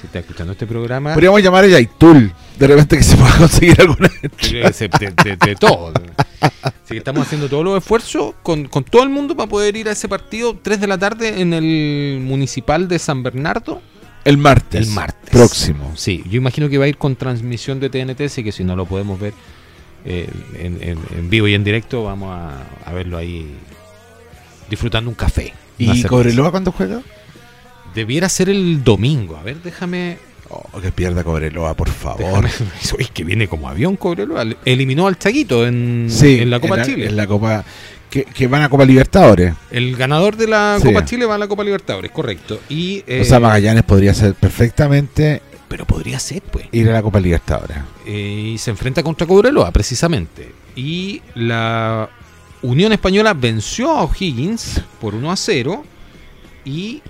Si 0.00 0.06
estás 0.06 0.20
escuchando 0.22 0.52
este 0.52 0.66
programa, 0.66 1.12
Podríamos 1.14 1.42
llamar 1.42 1.64
a 1.64 1.68
Yaitul. 1.68 2.32
De 2.58 2.66
repente 2.66 2.96
que 2.98 3.02
se 3.02 3.16
pueda 3.16 3.36
conseguir 3.36 3.80
alguna. 3.80 4.08
de, 5.22 5.36
de- 5.36 5.56
todo. 5.56 5.92
Así 6.40 6.72
que 6.94 6.98
estamos 6.98 7.26
haciendo 7.26 7.48
todos 7.48 7.64
los 7.64 7.78
esfuerzos 7.78 8.34
con, 8.42 8.66
con 8.68 8.84
todo 8.84 9.02
el 9.02 9.08
mundo 9.08 9.36
para 9.36 9.48
poder 9.48 9.76
ir 9.76 9.88
a 9.88 9.92
ese 9.92 10.08
partido 10.08 10.56
3 10.60 10.80
de 10.80 10.86
la 10.86 10.98
tarde 10.98 11.40
en 11.40 11.52
el 11.52 12.20
municipal 12.22 12.86
de 12.88 12.98
San 13.00 13.22
Bernardo. 13.24 13.82
El 14.24 14.38
martes. 14.38 14.86
El 14.88 14.94
martes. 14.94 15.30
Próximo. 15.30 15.92
Sí, 15.96 16.22
yo 16.30 16.36
imagino 16.36 16.68
que 16.68 16.78
va 16.78 16.84
a 16.84 16.88
ir 16.88 16.96
con 16.96 17.16
transmisión 17.16 17.80
de 17.80 17.90
TNT, 17.90 18.20
así 18.22 18.44
que 18.44 18.52
si 18.52 18.62
no 18.62 18.76
lo 18.76 18.86
podemos 18.86 19.18
ver 19.18 19.32
eh, 20.04 20.28
en, 20.54 20.78
en- 20.80 20.98
en 21.16 21.28
vivo 21.30 21.48
y 21.48 21.54
en 21.54 21.64
directo, 21.64 22.04
vamos 22.04 22.30
a, 22.36 22.62
a 22.88 22.92
verlo 22.92 23.16
ahí 23.18 23.52
disfrutando 24.70 25.10
un 25.10 25.16
café. 25.16 25.52
¿Y. 25.76 26.02
Cobreloa 26.04 26.50
cuándo 26.52 26.70
juega? 26.72 27.00
Debiera 27.94 28.28
ser 28.28 28.48
el 28.48 28.84
domingo. 28.84 29.36
A 29.36 29.42
ver, 29.42 29.62
déjame. 29.62 30.18
Oh, 30.50 30.80
que 30.80 30.90
pierda 30.92 31.24
Cobreloa, 31.24 31.74
por 31.74 31.90
favor. 31.90 32.42
déjame 32.44 32.70
que 33.14 33.24
viene 33.24 33.48
como 33.48 33.68
avión, 33.68 33.96
Cobreloa. 33.96 34.44
Eliminó 34.64 35.06
al 35.06 35.18
Chaguito 35.18 35.66
en, 35.66 36.06
Sí, 36.10 36.38
en 36.40 36.50
la 36.50 36.58
Copa 36.60 36.78
en 36.78 36.84
Chile. 36.84 37.06
En 37.06 37.16
la 37.16 37.26
Copa. 37.26 37.64
Que, 38.08 38.24
que 38.24 38.46
van 38.46 38.62
a 38.62 38.70
Copa 38.70 38.86
Libertadores. 38.86 39.52
El 39.70 39.94
ganador 39.94 40.36
de 40.36 40.46
la 40.48 40.78
Sí. 40.80 40.86
Copa 40.88 41.04
Chile 41.04 41.26
va 41.26 41.34
a 41.34 41.38
la 41.38 41.46
Copa 41.48 41.62
Libertadores, 41.64 42.10
correcto. 42.10 42.58
Y, 42.70 43.04
eh, 43.06 43.20
o 43.20 43.24
sea, 43.24 43.38
Magallanes 43.38 43.82
podría 43.82 44.14
ser 44.14 44.32
perfectamente 44.34 45.42
pero 45.68 45.84
podría 45.84 46.18
ser, 46.18 46.40
pues. 46.40 46.64
ir 46.72 46.88
a 46.88 46.94
la 46.94 47.02
Copa 47.02 47.20
Libertadores. 47.20 47.76
eh, 48.06 48.52
y 48.54 48.56
se 48.56 48.70
enfrenta 48.70 49.02
contra 49.02 49.26
Cobreloa, 49.26 49.70
precisamente. 49.70 50.50
Y 50.74 51.20
la 51.34 52.08
Unión 52.62 52.92
Española 52.94 53.34
venció 53.34 53.90
a 53.90 54.04
O'Higgins 54.04 54.80
por 54.98 55.14
1 55.14 55.30
a 55.30 55.36
0 55.36 55.84
y 56.64 57.02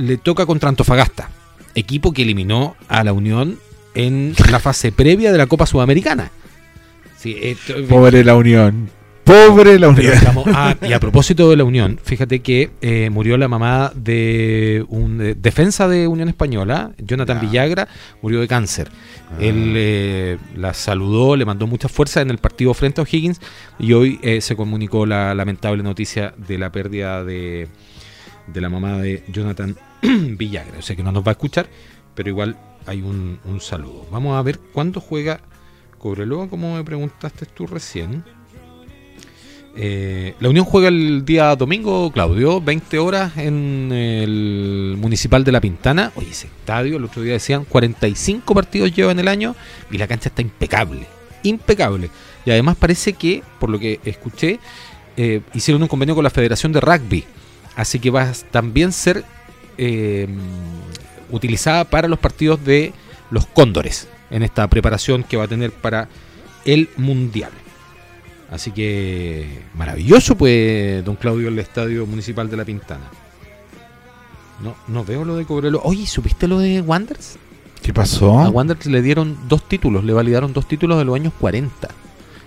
le 0.00 0.16
toca 0.16 0.46
contra 0.46 0.68
Antofagasta, 0.68 1.30
equipo 1.74 2.12
que 2.12 2.22
eliminó 2.22 2.76
a 2.88 3.04
la 3.04 3.12
Unión 3.12 3.58
en 3.94 4.34
la 4.50 4.58
fase 4.60 4.92
previa 4.92 5.32
de 5.32 5.38
la 5.38 5.46
Copa 5.46 5.66
Sudamericana. 5.66 6.30
Sí, 7.16 7.36
esto- 7.42 7.74
Pobre 7.88 8.24
la 8.24 8.34
Unión. 8.36 8.88
Pobre 9.24 9.78
la 9.78 9.88
Unión. 9.90 10.12
estamos- 10.14 10.44
ah, 10.48 10.74
y 10.88 10.92
a 10.92 10.98
propósito 10.98 11.50
de 11.50 11.56
la 11.56 11.64
Unión, 11.64 12.00
fíjate 12.02 12.40
que 12.40 12.70
eh, 12.80 13.10
murió 13.10 13.36
la 13.36 13.46
mamá 13.46 13.92
de 13.94 14.84
un 14.88 15.36
defensa 15.36 15.86
de 15.86 16.08
Unión 16.08 16.28
Española, 16.28 16.92
Jonathan. 16.98 17.40
Villagra, 17.40 17.86
murió 18.22 18.40
de 18.40 18.48
cáncer. 18.48 18.88
Él 19.38 19.74
eh, 19.76 20.38
la 20.56 20.74
saludó, 20.74 21.36
le 21.36 21.44
mandó 21.44 21.66
mucha 21.68 21.88
fuerza 21.88 22.22
en 22.22 22.30
el 22.30 22.38
partido 22.38 22.74
frente 22.74 23.00
a 23.00 23.04
O'Higgins 23.04 23.40
y 23.78 23.92
hoy 23.92 24.18
eh, 24.22 24.40
se 24.40 24.56
comunicó 24.56 25.06
la 25.06 25.34
lamentable 25.34 25.82
noticia 25.84 26.34
de 26.36 26.58
la 26.58 26.72
pérdida 26.72 27.22
de, 27.22 27.68
de 28.48 28.60
la 28.60 28.68
mamá 28.68 28.98
de 28.98 29.22
Jonathan 29.28 29.76
Villagra. 30.36 30.78
O 30.78 30.82
sea 30.82 30.96
que 30.96 31.02
no 31.02 31.12
nos 31.12 31.22
va 31.24 31.30
a 31.30 31.32
escuchar, 31.32 31.68
pero 32.14 32.28
igual 32.28 32.56
hay 32.86 33.02
un, 33.02 33.38
saludo. 33.60 34.06
Vamos 34.10 34.36
a 34.36 34.42
ver 34.42 34.58
cuándo 34.58 35.00
juega 35.00 35.40
Cobreloa, 35.98 36.48
como 36.48 36.76
me 36.76 36.84
preguntaste 36.84 37.46
tú 37.46 37.66
recién. 37.66 38.24
Eh, 39.76 40.34
la 40.40 40.48
Unión 40.48 40.64
juega 40.64 40.88
el 40.88 41.24
día 41.24 41.54
domingo, 41.54 42.10
Claudio, 42.10 42.60
20 42.60 42.98
horas 42.98 43.36
en 43.36 43.90
el 43.92 44.96
Municipal 44.98 45.44
de 45.44 45.52
La 45.52 45.60
Pintana. 45.60 46.12
Oye, 46.16 46.30
ese 46.30 46.48
estadio, 46.48 46.96
el 46.96 47.04
otro 47.04 47.22
día 47.22 47.34
decían 47.34 47.64
45 47.64 48.54
partidos 48.54 48.94
lleva 48.94 49.12
en 49.12 49.20
el 49.20 49.28
año 49.28 49.54
y 49.90 49.98
la 49.98 50.08
cancha 50.08 50.30
está 50.30 50.42
impecable. 50.42 51.06
Impecable. 51.42 52.10
Y 52.44 52.50
además 52.50 52.76
parece 52.76 53.12
que, 53.12 53.42
por 53.60 53.70
lo 53.70 53.78
que 53.78 54.00
escuché, 54.04 54.58
eh, 55.16 55.42
hicieron 55.54 55.82
un 55.82 55.88
convenio 55.88 56.14
con 56.14 56.24
la 56.24 56.30
Federación 56.30 56.72
de 56.72 56.80
Rugby. 56.80 57.24
Así 57.76 57.98
que 57.98 58.10
va 58.10 58.22
a 58.22 58.32
también 58.50 58.92
ser 58.92 59.24
eh, 59.78 60.28
utilizada 61.30 61.84
para 61.84 62.08
los 62.08 62.18
partidos 62.18 62.64
de 62.64 62.92
los 63.30 63.46
Cóndores 63.46 64.08
en 64.30 64.42
esta 64.42 64.68
preparación 64.68 65.22
que 65.22 65.36
va 65.36 65.44
a 65.44 65.48
tener 65.48 65.72
para 65.72 66.08
el 66.64 66.88
Mundial. 66.96 67.50
Así 68.50 68.72
que 68.72 69.62
maravilloso, 69.74 70.36
pues, 70.36 71.04
don 71.04 71.16
Claudio, 71.16 71.48
el 71.48 71.58
Estadio 71.58 72.06
Municipal 72.06 72.50
de 72.50 72.56
La 72.56 72.64
Pintana. 72.64 73.08
No, 74.62 74.74
no 74.88 75.04
veo 75.04 75.24
lo 75.24 75.36
de 75.36 75.44
Cobreloa. 75.44 75.82
Oye, 75.84 76.06
¿supiste 76.06 76.48
lo 76.48 76.58
de 76.58 76.80
Wanderers? 76.80 77.36
¿Qué 77.80 77.94
pasó? 77.94 78.38
A 78.40 78.50
Wanderers 78.50 78.86
le 78.86 79.02
dieron 79.02 79.38
dos 79.48 79.66
títulos, 79.66 80.04
le 80.04 80.12
validaron 80.12 80.52
dos 80.52 80.66
títulos 80.66 80.98
de 80.98 81.04
los 81.04 81.14
años 81.14 81.32
40. 81.40 81.88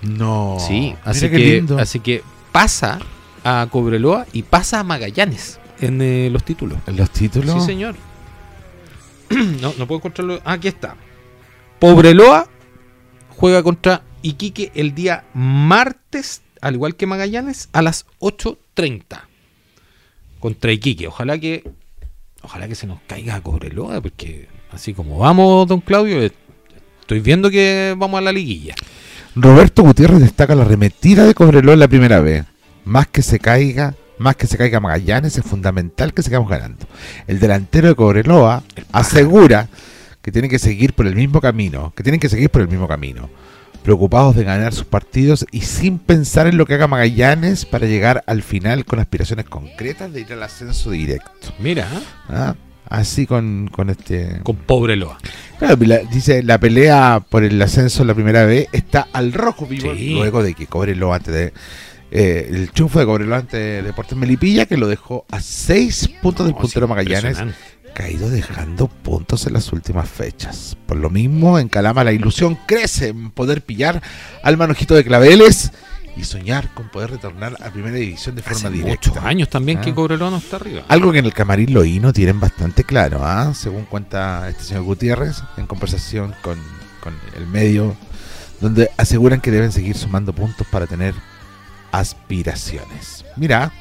No. 0.03 0.57
sí, 0.59 0.93
así 1.05 1.29
que, 1.29 1.37
lindo. 1.37 1.79
así 1.79 2.01
que 2.01 2.21
pasa 2.51 2.99
a 3.45 3.65
Cobreloa 3.71 4.27
y 4.33 4.43
pasa 4.43 4.81
a 4.81 4.83
Magallanes 4.83 5.59
en 5.85 6.01
eh, 6.01 6.29
los 6.31 6.43
títulos. 6.43 6.79
¿En 6.87 6.97
los 6.97 7.09
títulos? 7.09 7.61
Sí, 7.61 7.65
señor. 7.65 7.95
no, 9.61 9.73
no 9.77 9.87
puedo 9.87 9.99
encontrarlo. 9.99 10.41
Ah, 10.45 10.53
aquí 10.53 10.67
está. 10.67 10.95
Pobreloa 11.79 12.47
juega 13.29 13.63
contra 13.63 14.03
Iquique 14.21 14.71
el 14.73 14.95
día 14.95 15.25
martes, 15.33 16.41
al 16.61 16.75
igual 16.75 16.95
que 16.95 17.07
Magallanes, 17.07 17.69
a 17.73 17.81
las 17.81 18.05
8.30. 18.19 19.21
Contra 20.39 20.71
Iquique. 20.71 21.07
Ojalá 21.07 21.37
que. 21.37 21.63
Ojalá 22.41 22.67
que 22.67 22.75
se 22.75 22.87
nos 22.87 22.99
caiga 23.07 23.35
a 23.35 23.41
Cobreloa, 23.41 24.01
porque 24.01 24.49
así 24.71 24.93
como 24.93 25.17
vamos, 25.17 25.65
don 25.65 25.79
Claudio, 25.79 26.21
eh, 26.21 26.31
estoy 26.99 27.21
viendo 27.21 27.49
que 27.49 27.95
vamos 27.97 28.17
a 28.17 28.21
la 28.21 28.33
liguilla. 28.33 28.75
Roberto 29.35 29.81
Gutiérrez 29.81 30.19
destaca 30.19 30.53
la 30.53 30.63
arremetida 30.63 31.25
de 31.25 31.33
Cobreloa 31.33 31.73
en 31.73 31.79
la 31.79 31.87
primera 31.87 32.19
vez. 32.19 32.45
Más 32.83 33.07
que 33.07 33.21
se 33.21 33.39
caiga, 33.39 33.95
más 34.17 34.35
que 34.35 34.47
se 34.47 34.57
caiga 34.57 34.79
Magallanes, 34.79 35.37
es 35.37 35.43
fundamental 35.45 36.13
que 36.13 36.21
sigamos 36.23 36.49
ganando. 36.49 36.85
El 37.27 37.39
delantero 37.39 37.87
de 37.89 37.95
Cobreloa 37.95 38.63
asegura 38.91 39.67
que 40.21 40.31
tienen 40.31 40.49
que 40.49 40.59
seguir 40.59 40.93
por 40.93 41.07
el 41.07 41.15
mismo 41.15 41.41
camino, 41.41 41.93
que 41.95 42.03
tienen 42.03 42.19
que 42.19 42.29
seguir 42.29 42.49
por 42.49 42.61
el 42.61 42.67
mismo 42.69 42.87
camino, 42.87 43.29
preocupados 43.83 44.35
de 44.35 44.43
ganar 44.45 44.73
sus 44.73 44.85
partidos 44.85 45.45
y 45.51 45.61
sin 45.61 45.99
pensar 45.99 46.47
en 46.47 46.57
lo 46.57 46.65
que 46.65 46.75
haga 46.75 46.87
Magallanes 46.87 47.65
para 47.65 47.85
llegar 47.87 48.23
al 48.27 48.41
final 48.43 48.85
con 48.85 48.99
aspiraciones 48.99 49.45
concretas 49.45 50.13
de 50.13 50.21
ir 50.21 50.31
al 50.31 50.43
ascenso 50.43 50.91
directo. 50.91 51.53
Mira, 51.59 51.87
¿ah? 52.29 52.55
Así 52.89 53.25
con, 53.25 53.69
con 53.71 53.89
este... 53.89 54.39
con 54.43 54.55
Pobreloa. 54.55 55.17
Claro, 55.57 55.77
la- 55.85 55.99
dice, 55.99 56.43
la 56.43 56.59
pelea 56.59 57.21
por 57.27 57.43
el 57.43 57.59
ascenso 57.61 58.03
la 58.05 58.13
primera 58.13 58.45
vez 58.45 58.67
está 58.71 59.07
al 59.13 59.33
rojo 59.33 59.65
vivo 59.65 59.93
Sí. 59.95 60.11
luego 60.13 60.43
de 60.43 60.53
que 60.53 60.67
Cobreloa 60.67 61.15
antes 61.15 61.33
de... 61.33 61.53
eh, 62.15 62.47
el 62.51 62.69
triunfo 62.71 62.99
de 62.99 63.05
Cobreloa 63.05 63.37
ante 63.39 63.81
Deportes 63.81 64.15
Melipilla 64.17 64.67
que 64.67 64.77
lo 64.77 64.87
dejó 64.87 65.25
a 65.31 65.41
seis 65.41 66.07
puntos 66.21 66.45
del 66.45 66.53
Oh, 66.55 66.59
puntero 66.59 66.85
sí, 66.85 66.89
Magallanes, 66.89 67.23
impresionante. 67.39 67.57
que 67.95 68.03
ha 68.03 68.09
ido 68.11 68.29
dejando 68.29 68.87
puntos 68.87 69.47
en 69.47 69.53
las 69.53 69.73
últimas 69.73 70.07
fechas. 70.09 70.77
Por 70.85 70.97
lo 70.97 71.09
mismo, 71.09 71.57
en 71.57 71.69
Calama 71.69 72.03
la 72.03 72.11
ilusión 72.11 72.57
crece 72.67 73.07
en 73.07 73.31
poder 73.31 73.63
pillar 73.63 74.01
al 74.43 74.57
manojito 74.57 74.93
de 74.93 75.03
claveles 75.03 75.71
y 76.15 76.23
soñar 76.25 76.71
con 76.75 76.89
poder 76.89 77.09
retornar 77.09 77.57
a 77.63 77.71
primera 77.71 77.95
división 77.97 78.35
de 78.35 78.43
forma 78.43 78.57
Hace 78.59 78.69
directa. 78.69 79.09
muchos 79.09 79.23
años 79.25 79.49
también 79.49 79.81
que 79.81 79.89
Ah. 79.89 79.95
Cobreloa 79.95 80.29
no 80.29 80.37
está 80.37 80.57
arriba. 80.57 80.83
Algo 80.87 81.11
que 81.11 81.17
en 81.17 81.25
el 81.25 81.33
camarín 81.33 81.73
Loíno 81.73 82.13
tienen 82.13 82.39
bastante 82.39 82.83
claro, 82.83 83.21
¿ah? 83.25 83.51
según 83.55 83.85
cuenta 83.85 84.47
este 84.49 84.63
señor 84.65 84.83
Gutiérrez 84.83 85.41
en 85.57 85.65
conversación 85.65 86.35
con, 86.43 86.59
con 87.01 87.15
el 87.35 87.47
medio, 87.47 87.95
donde 88.61 88.91
aseguran 88.97 89.41
que 89.41 89.49
deben 89.49 89.71
seguir 89.71 89.97
sumando 89.97 90.33
puntos 90.33 90.67
para 90.69 90.85
tener 90.85 91.15
aspiraciones. 91.93 93.23
Mira, 93.35 93.71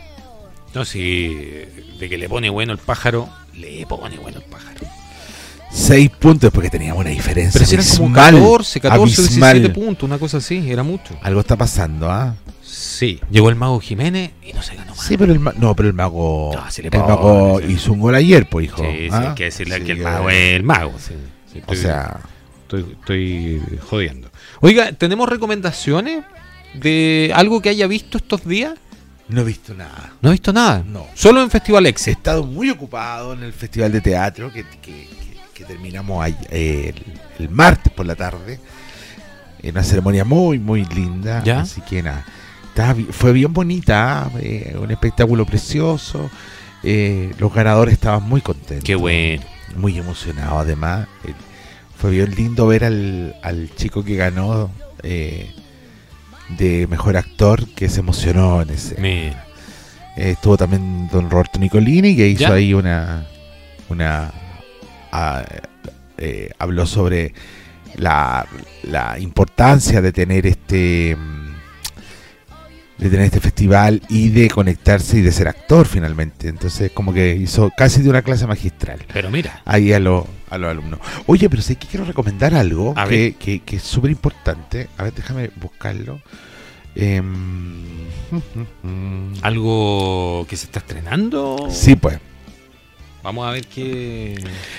No, 0.74 0.84
si 0.84 1.28
de 1.98 2.08
que 2.08 2.16
le 2.16 2.28
pone 2.28 2.48
bueno 2.50 2.72
el 2.72 2.78
pájaro, 2.78 3.28
le 3.54 3.84
pone 3.86 4.16
bueno 4.18 4.38
el 4.38 4.44
pájaro. 4.44 4.80
Seis 5.70 6.10
puntos 6.10 6.50
porque 6.52 6.68
teníamos 6.70 7.00
una 7.00 7.10
diferencia. 7.10 7.52
Pero 7.58 7.66
si 7.66 7.74
eran 7.74 7.86
como 7.86 8.04
abismal, 8.20 8.34
14, 8.42 8.80
14, 8.80 9.20
abismal. 9.22 9.52
17 9.60 9.80
puntos, 9.80 10.02
una 10.06 10.18
cosa 10.18 10.36
así, 10.38 10.70
era 10.70 10.82
mucho. 10.82 11.14
Algo 11.22 11.40
está 11.40 11.56
pasando, 11.56 12.10
¿ah? 12.10 12.34
Sí, 12.62 13.20
llegó 13.30 13.48
el 13.50 13.54
mago 13.56 13.80
Jiménez 13.80 14.30
y 14.42 14.52
no 14.54 14.62
se 14.62 14.74
ganó 14.76 14.94
más. 14.94 15.04
Sí, 15.06 15.16
pero 15.18 15.32
el 15.32 15.40
ma- 15.40 15.52
no, 15.58 15.74
pero 15.76 15.88
el 15.88 15.94
mago, 15.94 16.52
No, 16.54 16.70
sí 16.70 16.82
el 16.84 16.90
mago 16.98 17.60
hizo 17.60 17.92
un 17.92 18.00
gol 18.00 18.14
ayer, 18.14 18.48
pues 18.48 18.66
hijo. 18.66 18.82
Sí, 18.82 18.98
sí, 19.04 19.08
¿ah? 19.12 19.28
hay 19.30 19.34
que 19.34 19.44
decirle 19.44 19.74
Así 19.76 19.84
que 19.84 19.92
el 19.92 19.98
que- 19.98 20.04
mago 20.04 20.30
es 20.30 20.54
el 20.56 20.62
mago. 20.62 20.92
sí. 20.98 21.14
Sí, 21.52 21.60
O 21.66 21.74
sea, 21.74 22.20
estoy, 22.62 22.96
estoy 22.98 23.62
jodiendo. 23.90 24.30
Oiga, 24.60 24.92
¿tenemos 24.92 25.28
recomendaciones 25.28 26.24
de 26.74 27.32
algo 27.34 27.60
que 27.60 27.68
haya 27.70 27.86
visto 27.86 28.18
estos 28.18 28.44
días? 28.46 28.74
no 29.28 29.40
he 29.40 29.44
visto 29.44 29.72
nada. 29.72 30.12
No 30.20 30.28
he 30.28 30.32
visto 30.32 30.52
nada. 30.52 30.82
No. 30.86 31.06
Solo 31.14 31.42
en 31.42 31.50
Festival 31.50 31.86
He 31.86 31.88
Exit. 31.88 32.18
estado 32.18 32.44
muy 32.44 32.68
ocupado 32.68 33.32
en 33.32 33.42
el 33.42 33.52
Festival 33.54 33.90
de 33.90 34.00
Teatro 34.02 34.52
que, 34.52 34.62
que- 34.64 34.78
que- 34.82 35.08
que 35.54 35.64
terminamos 35.64 36.26
eh, 36.50 36.92
el, 36.94 37.44
el 37.44 37.48
martes 37.48 37.90
por 37.92 38.04
la 38.04 38.14
tarde. 38.14 38.60
En 39.62 39.70
una 39.70 39.84
ceremonia 39.84 40.24
muy, 40.24 40.58
muy 40.58 40.84
linda. 40.86 41.42
¿Ya? 41.44 41.60
Así 41.60 41.80
que 41.82 42.02
nada. 42.02 42.26
fue 43.12 43.32
bien 43.32 43.52
bonita. 43.54 44.30
Eh, 44.40 44.76
un 44.78 44.90
espectáculo 44.90 45.46
precioso. 45.46 46.28
eh, 46.82 47.32
los 47.38 47.54
ganadores 47.54 47.94
estaban 47.94 48.24
muy 48.28 48.40
contentos. 48.42 48.84
Qué 48.84 48.96
bueno. 48.96 49.42
Muy 49.76 49.96
emocionados 49.96 50.58
además. 50.60 51.06
Fue 51.96 52.10
bien 52.10 52.34
lindo 52.34 52.66
ver 52.66 52.84
al, 52.84 53.36
al 53.42 53.70
chico 53.76 54.04
que 54.04 54.16
ganó 54.16 54.70
eh, 55.04 55.54
de 56.56 56.86
mejor 56.86 57.16
actor 57.16 57.66
que 57.68 57.88
se 57.88 58.00
emocionó 58.00 58.62
en 58.62 58.70
ese. 58.70 58.96
Eh, 59.00 59.34
estuvo 60.16 60.56
también 60.56 61.08
don 61.08 61.30
Roberto 61.30 61.58
Nicolini 61.58 62.14
que 62.14 62.28
hizo 62.28 62.42
¿Ya? 62.42 62.52
ahí 62.54 62.74
una 62.74 63.26
una 63.88 64.32
ah, 65.10 65.44
eh, 66.18 66.50
habló 66.58 66.86
sobre 66.86 67.32
la, 67.96 68.46
la 68.82 69.18
importancia 69.18 70.00
de 70.00 70.12
tener 70.12 70.46
este 70.46 71.16
mm, 71.16 71.41
de 72.98 73.08
tener 73.10 73.24
este 73.26 73.40
festival 73.40 74.00
y 74.08 74.28
de 74.28 74.48
conectarse 74.50 75.18
y 75.18 75.22
de 75.22 75.32
ser 75.32 75.48
actor 75.48 75.86
finalmente 75.86 76.48
entonces 76.48 76.90
como 76.92 77.12
que 77.12 77.34
hizo 77.34 77.70
casi 77.76 78.02
de 78.02 78.10
una 78.10 78.22
clase 78.22 78.46
magistral 78.46 79.00
Pero 79.12 79.30
mira. 79.30 79.60
ahí 79.64 79.92
a, 79.92 79.98
los 79.98 80.24
a 80.50 80.58
los 80.58 80.70
alumnos 80.70 81.00
oye 81.26 81.48
pero 81.50 81.62
sé 81.62 81.76
que 81.76 81.86
quiero 81.88 82.04
recomendar 82.04 82.54
algo 82.54 82.94
A 82.96 83.08
que, 83.08 83.34
que- 83.38 83.60
que 83.60 83.76
es 83.76 83.82
súper 83.82 84.10
importante 84.10 84.88
a 84.98 85.04
ver 85.04 85.14
déjame 85.14 85.50
buscarlo 85.56 86.20
Em, 86.94 87.86
Algo 89.42 90.46
que 90.48 90.56
se 90.58 90.66
está 90.66 90.80
estrenando. 90.80 91.68
sí 91.70 91.96
pues 91.96 92.18
Vamos 93.22 93.46
a 93.48 93.52
ver 93.52 93.66
qué. 93.68 94.34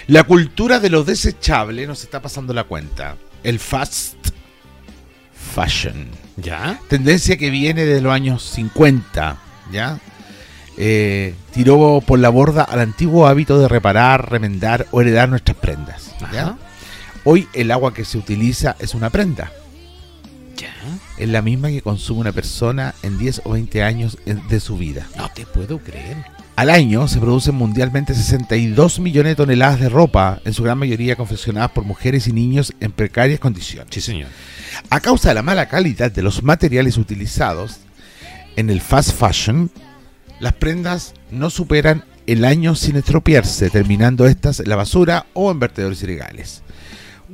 La 0.08 0.24
cultura 0.26 0.80
de 0.82 0.90
lo 0.90 1.04
desechable 1.06 1.88
nos 1.88 2.04
está 2.04 2.22
pasando 2.22 2.54
la 2.54 2.66
cuenta. 2.66 3.16
El 3.42 3.58
fast 3.58 4.16
fashion. 5.56 6.08
¿Ya? 6.38 6.80
Tendencia 6.88 7.38
que 7.38 7.50
viene 7.50 7.86
de 7.86 8.02
los 8.02 8.14
años 8.14 8.44
50, 8.44 9.38
¿ya? 9.72 10.00
Eh, 10.78 11.36
tiró 11.54 12.02
por 12.06 12.18
la 12.20 12.30
borda 12.30 12.64
al 12.64 12.80
antiguo 12.80 13.28
hábito 13.28 13.60
de 13.60 13.68
reparar, 13.68 14.32
remendar 14.32 14.88
o 14.92 15.02
heredar 15.02 15.30
nuestras 15.30 15.58
prendas. 15.58 16.12
Hoy 17.26 17.48
el 17.54 17.72
agua 17.72 17.94
que 17.94 18.06
se 18.06 18.18
utiliza 18.18 18.76
es 18.80 18.96
una 18.96 19.10
prenda. 19.10 19.52
¿Ya? 20.58 20.74
Es 21.18 21.30
la 21.30 21.42
misma 21.42 21.70
que 21.70 21.82
consume 21.82 22.22
una 22.22 22.32
persona 22.32 22.96
en 23.04 23.18
10 23.18 23.42
o 23.46 23.52
20 23.52 23.84
años 23.84 24.18
de 24.26 24.60
su 24.60 24.78
vida. 24.78 25.08
No 25.16 25.30
te 25.30 25.46
puedo 25.46 25.78
creer. 25.78 26.18
Al 26.56 26.70
año 26.70 27.08
se 27.08 27.20
producen 27.20 27.56
mundialmente 27.56 28.14
62 28.14 29.00
millones 29.00 29.32
de 29.32 29.36
toneladas 29.36 29.80
de 29.80 29.90
ropa, 29.90 30.40
en 30.46 30.54
su 30.54 30.62
gran 30.62 30.78
mayoría 30.78 31.16
confeccionadas 31.16 31.72
por 31.72 31.84
mujeres 31.84 32.28
y 32.28 32.32
niños 32.32 32.74
en 32.80 32.92
precarias 32.92 33.40
condiciones. 33.40 33.88
Sí, 33.92 34.02
señor. 34.02 34.30
A 34.90 35.00
causa 35.00 35.30
de 35.30 35.36
la 35.36 35.42
mala 35.44 35.68
calidad 35.68 36.12
de 36.12 36.22
los 36.22 36.44
materiales 36.44 36.98
utilizados 36.98 37.78
en 38.56 38.70
el 38.70 38.82
fast 38.82 39.12
fashion, 39.18 39.72
las 40.40 40.54
prendas 40.54 41.14
no 41.32 41.50
superan 41.50 42.04
el 42.28 42.46
año 42.46 42.76
sin 42.76 42.96
estropearse, 42.96 43.70
terminando 43.70 44.26
estas 44.28 44.60
en 44.60 44.70
la 44.70 44.76
basura 44.76 45.26
o 45.34 45.52
en 45.52 45.60
vertedores 45.60 46.02
ilegales. 46.04 46.62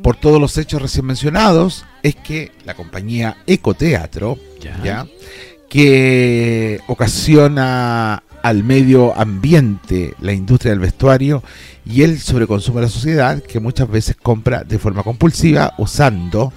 Por 0.01 0.15
todos 0.15 0.39
los 0.39 0.57
hechos 0.57 0.81
recién 0.81 1.05
mencionados, 1.05 1.85
es 2.03 2.15
que 2.15 2.51
la 2.65 2.73
compañía 2.73 3.37
Ecoteatro, 3.47 4.37
Ya. 4.61 4.81
¿ya? 4.83 5.07
que 5.69 6.79
ocasiona 6.87 8.23
al 8.41 8.63
medio 8.63 9.15
ambiente 9.15 10.15
la 10.19 10.33
industria 10.33 10.71
del 10.71 10.79
vestuario 10.79 11.43
y 11.85 12.03
el 12.03 12.19
sobreconsumo 12.19 12.79
de 12.79 12.85
la 12.85 12.91
sociedad 12.91 13.41
que 13.43 13.59
muchas 13.59 13.89
veces 13.89 14.15
compra 14.15 14.63
de 14.63 14.79
forma 14.79 15.03
compulsiva 15.03 15.73
usando 15.77 16.51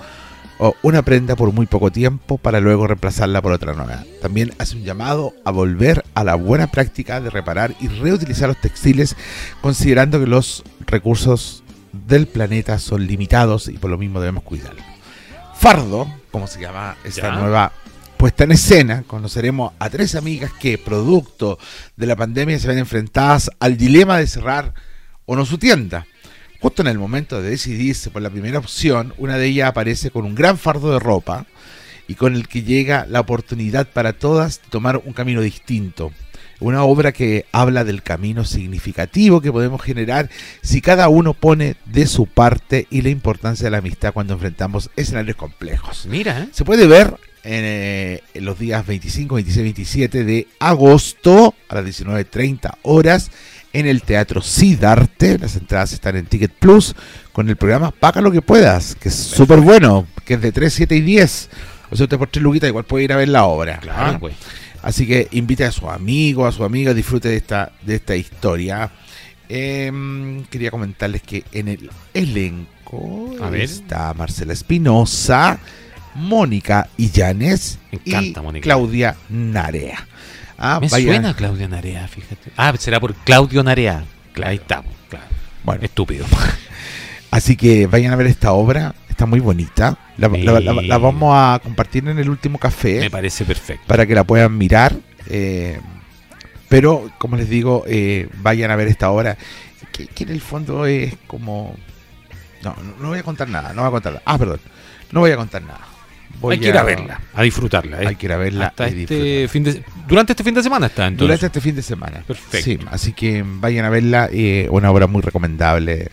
o 0.64 0.76
una 0.82 1.02
prenda 1.02 1.34
por 1.34 1.52
muy 1.52 1.66
poco 1.66 1.90
tiempo 1.90 2.38
para 2.38 2.60
luego 2.60 2.86
reemplazarla 2.86 3.42
por 3.42 3.50
otra 3.50 3.72
nueva. 3.74 4.04
También 4.20 4.52
hace 4.58 4.76
un 4.76 4.84
llamado 4.84 5.34
a 5.44 5.50
volver 5.50 6.04
a 6.14 6.22
la 6.22 6.36
buena 6.36 6.68
práctica 6.68 7.20
de 7.20 7.30
reparar 7.30 7.74
y 7.80 7.88
reutilizar 7.88 8.46
los 8.48 8.60
textiles 8.60 9.16
considerando 9.60 10.20
que 10.20 10.28
los 10.28 10.62
recursos 10.86 11.64
del 11.92 12.28
planeta 12.28 12.78
son 12.78 13.08
limitados 13.08 13.66
y 13.66 13.72
por 13.72 13.90
lo 13.90 13.98
mismo 13.98 14.20
debemos 14.20 14.44
cuidarlos. 14.44 14.84
Fardo, 15.58 16.06
como 16.30 16.46
se 16.46 16.60
llama 16.60 16.96
esta 17.02 17.22
Ya. 17.22 17.40
nueva 17.40 17.72
puesta 18.16 18.44
en 18.44 18.52
escena, 18.52 19.02
conoceremos 19.04 19.72
a 19.80 19.90
tres 19.90 20.14
amigas 20.14 20.52
que, 20.60 20.78
producto 20.78 21.58
de 21.96 22.06
la 22.06 22.14
pandemia, 22.14 22.60
se 22.60 22.68
ven 22.68 22.78
enfrentadas 22.78 23.50
al 23.58 23.76
dilema 23.76 24.16
de 24.18 24.28
cerrar 24.28 24.74
o 25.26 25.34
no 25.34 25.44
su 25.44 25.58
tienda. 25.58 26.06
Justo 26.62 26.82
en 26.82 26.88
el 26.88 26.98
momento 26.98 27.42
de 27.42 27.50
decidirse 27.50 28.10
por 28.10 28.22
la 28.22 28.30
primera 28.30 28.60
opción, 28.60 29.14
una 29.18 29.36
de 29.36 29.48
ellas 29.48 29.68
aparece 29.68 30.12
con 30.12 30.24
un 30.24 30.36
gran 30.36 30.56
fardo 30.56 30.92
de 30.92 31.00
ropa 31.00 31.44
y 32.06 32.14
con 32.14 32.36
el 32.36 32.46
que 32.46 32.62
llega 32.62 33.04
la 33.10 33.18
oportunidad 33.18 33.88
para 33.88 34.12
todas 34.12 34.62
de 34.62 34.68
tomar 34.70 35.02
un 35.04 35.12
camino 35.12 35.40
distinto. 35.40 36.12
Una 36.60 36.84
obra 36.84 37.10
que 37.10 37.46
habla 37.50 37.82
del 37.82 38.04
camino 38.04 38.44
significativo 38.44 39.40
que 39.40 39.50
podemos 39.50 39.82
generar 39.82 40.30
si 40.62 40.80
cada 40.80 41.08
uno 41.08 41.34
pone 41.34 41.74
de 41.84 42.06
su 42.06 42.26
parte 42.26 42.86
y 42.90 43.02
la 43.02 43.08
importancia 43.08 43.64
de 43.64 43.72
la 43.72 43.78
amistad 43.78 44.12
cuando 44.12 44.34
enfrentamos 44.34 44.88
escenarios 44.94 45.36
complejos. 45.36 46.06
Mira, 46.08 46.42
¿eh? 46.42 46.48
Se 46.52 46.64
puede 46.64 46.86
ver 46.86 47.16
en, 47.42 47.64
eh, 47.64 48.22
en 48.34 48.44
los 48.44 48.60
días 48.60 48.86
25, 48.86 49.34
26, 49.34 49.64
27 49.64 50.22
de 50.22 50.46
agosto 50.60 51.56
a 51.68 51.74
las 51.74 51.84
19.30 51.84 52.76
horas 52.82 53.32
en 53.72 53.86
el 53.86 54.02
Teatro 54.02 54.42
Sidarte. 54.42 55.38
Las 55.38 55.56
entradas 55.56 55.92
están 55.92 56.16
en 56.16 56.26
Ticket 56.26 56.52
Plus 56.52 56.94
con 57.32 57.48
el 57.48 57.56
programa 57.56 57.90
Paga 57.90 58.20
lo 58.20 58.30
que 58.30 58.42
puedas, 58.42 58.94
que 58.94 59.08
es 59.08 59.14
súper 59.14 59.60
bueno, 59.60 60.06
que 60.24 60.34
es 60.34 60.40
de 60.40 60.52
3, 60.52 60.72
7 60.72 60.96
y 60.96 61.00
10. 61.00 61.50
O 61.90 61.96
sea, 61.96 62.04
usted 62.04 62.18
por 62.18 62.28
3 62.28 62.42
luquitas 62.42 62.68
igual 62.68 62.84
puede 62.84 63.04
ir 63.04 63.12
a 63.12 63.16
ver 63.16 63.28
la 63.28 63.44
obra. 63.44 63.78
Claro, 63.78 64.16
¿ah? 64.16 64.18
pues. 64.18 64.34
Así 64.82 65.06
que 65.06 65.28
invite 65.30 65.64
a 65.64 65.72
su 65.72 65.88
amigo, 65.88 66.46
a 66.46 66.52
su 66.52 66.64
amiga, 66.64 66.92
disfrute 66.92 67.28
de 67.28 67.36
esta, 67.36 67.72
de 67.82 67.94
esta 67.96 68.16
historia. 68.16 68.90
Em, 69.48 70.44
quería 70.44 70.70
comentarles 70.70 71.22
que 71.22 71.44
en 71.52 71.68
el 71.68 71.90
elenco 72.14 73.36
A 73.40 73.50
ver. 73.50 73.62
está 73.62 74.12
Marcela 74.14 74.52
Espinosa, 74.52 75.58
Mónica 76.14 76.88
Illanes 76.96 77.78
y 78.04 78.14
Mónica. 78.42 78.62
Claudia 78.62 79.16
Narea. 79.28 80.06
Ah, 80.64 80.78
Me 80.80 80.86
vaya- 80.88 81.06
suena 81.12 81.34
Claudio 81.34 81.68
Narea, 81.68 82.06
fíjate. 82.06 82.52
Ah, 82.56 82.72
será 82.78 83.00
por 83.00 83.14
Claudio 83.16 83.64
Narea. 83.64 84.04
Ahí 84.44 84.56
está, 84.56 84.80
pues, 84.82 84.94
claro. 85.10 85.26
Bueno, 85.64 85.82
Estúpido. 85.82 86.24
así 87.32 87.56
que 87.56 87.86
vayan 87.88 88.12
a 88.12 88.16
ver 88.16 88.28
esta 88.28 88.52
obra, 88.52 88.94
está 89.08 89.26
muy 89.26 89.40
bonita. 89.40 89.98
La, 90.18 90.28
la- 90.28 90.60
la- 90.60 90.72
la 90.82 90.98
vamos 90.98 91.32
a 91.34 91.58
compartir 91.60 92.06
en 92.08 92.16
el 92.18 92.30
último 92.30 92.58
café. 92.58 93.00
Me 93.00 93.10
parece 93.10 93.44
perfecto. 93.44 93.84
para 93.88 94.06
que 94.06 94.14
la 94.14 94.22
puedan 94.24 94.56
mirar. 94.56 94.94
eh, 95.28 95.80
pero, 96.68 97.10
como 97.18 97.36
les 97.36 97.48
digo, 97.50 97.84
eh, 97.86 98.28
vayan 98.40 98.70
a 98.70 98.76
ver 98.76 98.88
esta 98.88 99.10
obra, 99.10 99.36
que, 99.92 100.06
que 100.06 100.24
en 100.24 100.30
el 100.30 100.40
fondo 100.40 100.86
es 100.86 101.14
como... 101.26 101.74
No, 102.62 102.74
no, 102.82 102.94
no 103.02 103.08
voy 103.08 103.18
a 103.18 103.22
contar 103.24 103.48
nada, 103.48 103.72
no 103.74 103.82
voy 103.82 103.88
a 103.88 103.90
contar 103.90 104.12
nada. 104.14 104.22
Ah, 104.24 104.38
perdón, 104.38 104.60
no 105.10 105.20
voy 105.20 105.32
a 105.32 105.36
contar 105.36 105.60
nada. 105.62 105.80
Voy 106.42 106.54
hay 106.54 106.60
que 106.60 106.68
ir 106.68 106.76
a 106.76 106.82
verla, 106.82 107.20
a 107.34 107.42
disfrutarla. 107.42 108.02
¿eh? 108.02 108.08
Hay 108.08 108.16
que 108.16 108.26
ir 108.26 108.32
a 108.32 108.36
verla. 108.36 108.66
Hasta 108.66 108.88
y 108.88 109.02
este 109.02 109.14
disfrutarla. 109.14 109.48
fin 109.48 109.64
de, 109.64 109.84
durante 110.08 110.32
este 110.32 110.44
fin 110.44 110.54
de 110.54 110.62
semana 110.62 110.86
está 110.86 111.06
entonces. 111.06 111.28
Durante 111.28 111.46
este 111.46 111.60
fin 111.60 111.74
de 111.76 111.82
semana. 111.82 112.24
Perfecto. 112.26 112.64
Sí, 112.64 112.78
así 112.90 113.12
que 113.12 113.42
vayan 113.46 113.84
a 113.84 113.90
verla, 113.90 114.28
eh, 114.30 114.66
una 114.70 114.90
obra 114.90 115.06
muy 115.06 115.22
recomendable. 115.22 116.10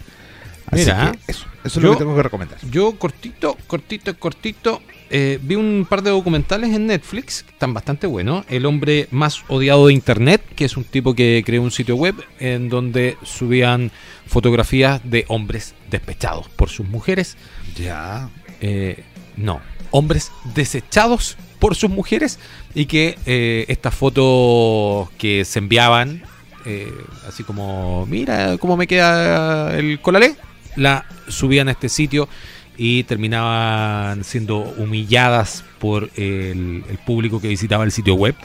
Así 0.68 0.86
Mira, 0.86 1.12
que 1.12 1.32
eso, 1.32 1.48
eso 1.64 1.80
es 1.80 1.84
lo 1.84 1.94
que 1.94 1.98
tengo 1.98 2.16
que 2.16 2.24
recomendar. 2.24 2.60
Yo 2.70 2.94
cortito, 2.94 3.58
cortito, 3.68 4.16
cortito, 4.18 4.82
eh, 5.10 5.40
vi 5.42 5.56
un 5.56 5.88
par 5.90 6.04
de 6.04 6.12
documentales 6.12 6.76
en 6.76 6.86
Netflix, 6.88 7.44
que 7.44 7.52
están 7.52 7.74
bastante 7.74 8.06
buenos. 8.06 8.46
El 8.50 8.66
hombre 8.66 9.08
más 9.12 9.44
odiado 9.48 9.88
de 9.88 9.94
Internet, 9.94 10.44
que 10.56 10.66
es 10.66 10.78
un 10.78 10.84
tipo 10.84 11.16
que 11.16 11.42
creó 11.46 11.64
un 11.64 11.72
sitio 11.72 11.96
web 11.96 12.16
en 12.40 12.70
donde 12.70 13.18
subían 13.24 13.92
fotografías 14.28 15.02
de 15.04 15.26
hombres 15.28 15.74
despechados 15.90 16.48
por 16.50 16.70
sus 16.70 16.88
mujeres. 16.88 17.38
Ya. 17.76 18.30
Eh, 18.62 19.04
no, 19.38 19.62
hombres 19.92 20.32
desechados 20.56 21.38
por 21.60 21.76
sus 21.76 21.90
mujeres 21.90 22.40
y 22.74 22.86
que 22.86 23.18
eh, 23.26 23.66
estas 23.68 23.94
fotos 23.94 25.10
que 25.18 25.46
se 25.46 25.60
enviaban, 25.60 26.24
eh, 26.66 26.92
así 27.28 27.44
como, 27.44 28.06
mira 28.06 28.58
cómo 28.58 28.78
me 28.78 28.88
queda 28.88 29.78
el 29.78 30.00
colalé, 30.02 30.36
la 30.76 31.06
subían 31.28 31.68
a 31.68 31.72
este 31.72 31.90
sitio 31.90 32.30
y 32.78 33.04
terminaban 33.04 34.24
siendo 34.24 34.60
humilladas 34.60 35.66
por 35.80 36.10
el, 36.16 36.84
el 36.90 36.98
público 37.06 37.42
que 37.42 37.50
visitaba 37.50 37.84
el 37.84 37.92
sitio 37.92 38.16
web. 38.16 38.36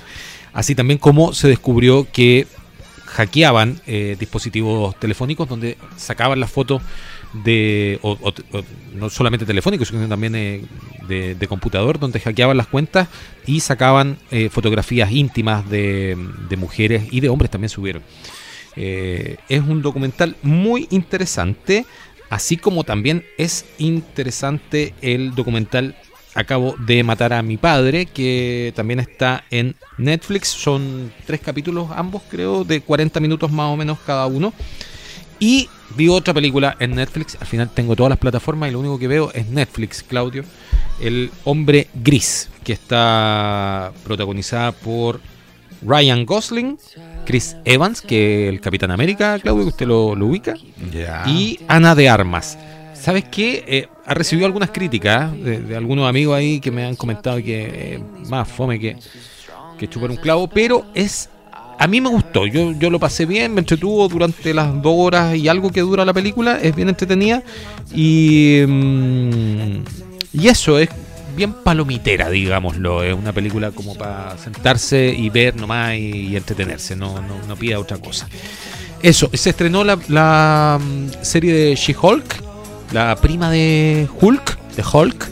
Así 0.52 0.74
también 0.74 0.98
como 0.98 1.32
se 1.32 1.48
descubrió 1.48 2.06
que 2.12 2.46
hackeaban 3.14 3.80
eh, 3.86 4.16
dispositivos 4.18 4.98
telefónicos 4.98 5.48
donde 5.48 5.78
sacaban 5.96 6.40
las 6.40 6.50
fotos 6.50 6.82
de 7.42 7.98
no 8.94 9.10
solamente 9.10 9.44
telefónicos 9.44 9.88
sino 9.88 10.08
también 10.08 10.34
eh, 10.36 10.64
de, 11.08 11.46
computador 11.48 11.98
donde 11.98 12.20
hackeaban 12.20 12.56
las 12.56 12.68
cuentas 12.68 13.08
y 13.46 13.60
sacaban 13.60 14.18
eh, 14.30 14.48
fotografías 14.50 15.10
íntimas 15.10 15.68
de, 15.68 16.16
de 16.48 16.56
mujeres 16.56 17.08
y 17.10 17.20
de 17.20 17.28
hombres 17.28 17.50
también 17.50 17.70
subieron 17.70 18.02
Eh, 18.76 19.36
es 19.48 19.62
un 19.62 19.82
documental 19.82 20.36
muy 20.42 20.88
interesante 20.90 21.86
así 22.30 22.56
como 22.56 22.82
también 22.82 23.24
es 23.38 23.66
interesante 23.78 24.94
el 25.00 25.34
documental 25.34 25.94
Acabo 26.36 26.74
de 26.80 27.04
matar 27.04 27.32
a 27.32 27.42
mi 27.42 27.56
padre, 27.56 28.06
que 28.06 28.72
también 28.74 28.98
está 28.98 29.44
en 29.50 29.76
Netflix. 29.98 30.48
Son 30.48 31.12
tres 31.26 31.40
capítulos 31.40 31.90
ambos, 31.94 32.22
creo, 32.28 32.64
de 32.64 32.80
40 32.80 33.20
minutos 33.20 33.52
más 33.52 33.72
o 33.72 33.76
menos 33.76 34.00
cada 34.04 34.26
uno. 34.26 34.52
Y 35.38 35.68
vi 35.96 36.08
otra 36.08 36.34
película 36.34 36.76
en 36.78 36.94
Netflix. 36.94 37.36
Al 37.40 37.46
final 37.46 37.70
tengo 37.70 37.96
todas 37.96 38.10
las 38.10 38.18
plataformas 38.18 38.68
y 38.68 38.72
lo 38.72 38.80
único 38.80 38.98
que 38.98 39.08
veo 39.08 39.30
es 39.32 39.48
Netflix, 39.48 40.02
Claudio. 40.02 40.44
El 41.00 41.30
hombre 41.44 41.88
gris, 41.94 42.50
que 42.62 42.72
está 42.72 43.92
protagonizada 44.04 44.72
por 44.72 45.20
Ryan 45.82 46.24
Gosling, 46.24 46.78
Chris 47.26 47.56
Evans, 47.64 48.00
que 48.00 48.48
es 48.48 48.54
el 48.54 48.60
Capitán 48.60 48.90
América, 48.90 49.38
Claudio, 49.38 49.64
que 49.64 49.70
usted 49.70 49.86
lo, 49.86 50.14
lo 50.14 50.26
ubica 50.26 50.54
y 51.26 51.58
Ana 51.68 51.94
de 51.94 52.08
Armas. 52.08 52.56
¿Sabes 52.94 53.24
qué? 53.30 53.64
Eh, 53.66 53.88
ha 54.06 54.14
recibido 54.14 54.46
algunas 54.46 54.70
críticas 54.70 55.34
¿eh? 55.34 55.36
de, 55.36 55.60
de 55.60 55.76
algunos 55.76 56.08
amigos 56.08 56.36
ahí 56.36 56.60
que 56.60 56.70
me 56.70 56.84
han 56.84 56.96
comentado 56.96 57.36
que 57.38 57.96
eh, 57.96 58.02
más 58.28 58.48
fome 58.48 58.78
que, 58.78 58.96
que 59.78 59.88
chupar 59.88 60.10
un 60.10 60.16
clavo, 60.16 60.48
pero 60.48 60.86
es. 60.94 61.28
A 61.78 61.86
mí 61.86 62.00
me 62.00 62.08
gustó, 62.08 62.46
yo, 62.46 62.72
yo 62.72 62.90
lo 62.90 62.98
pasé 62.98 63.26
bien, 63.26 63.52
me 63.52 63.60
entretuvo 63.60 64.08
durante 64.08 64.54
las 64.54 64.80
dos 64.82 64.94
horas 64.96 65.36
y 65.36 65.48
algo 65.48 65.70
que 65.70 65.80
dura 65.80 66.04
la 66.04 66.12
película, 66.12 66.58
es 66.60 66.74
bien 66.74 66.88
entretenida 66.88 67.42
y, 67.92 68.62
mm, 68.66 69.84
y 70.32 70.48
eso 70.48 70.78
es 70.78 70.88
bien 71.36 71.52
palomitera, 71.52 72.30
digámoslo, 72.30 73.02
es 73.02 73.14
una 73.14 73.32
película 73.32 73.72
como 73.72 73.94
para 73.96 74.38
sentarse 74.38 75.14
y 75.16 75.30
ver 75.30 75.56
nomás 75.56 75.94
y, 75.94 76.28
y 76.28 76.36
entretenerse, 76.36 76.94
no, 76.96 77.20
no, 77.20 77.46
no 77.46 77.56
pida 77.56 77.78
otra 77.78 77.98
cosa. 77.98 78.28
Eso, 79.02 79.28
se 79.34 79.50
estrenó 79.50 79.84
la, 79.84 79.98
la, 80.08 80.80
mm, 80.80 81.22
serie 81.22 81.52
de 81.52 81.74
She-Hulk, 81.74 82.42
la 82.92 83.16
prima 83.16 83.50
de 83.50 84.08
Hulk, 84.20 84.58
de 84.76 84.84
Hulk, 84.90 85.28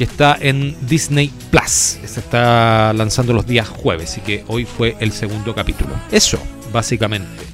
que 0.00 0.04
está 0.04 0.38
en 0.40 0.74
Disney 0.88 1.30
Plus. 1.50 1.98
Se 2.06 2.20
está 2.20 2.90
lanzando 2.94 3.34
los 3.34 3.46
días 3.46 3.68
jueves, 3.68 4.12
así 4.12 4.22
que 4.22 4.44
hoy 4.48 4.64
fue 4.64 4.96
el 4.98 5.12
segundo 5.12 5.54
capítulo. 5.54 5.90
Eso, 6.10 6.38
básicamente. 6.72 7.44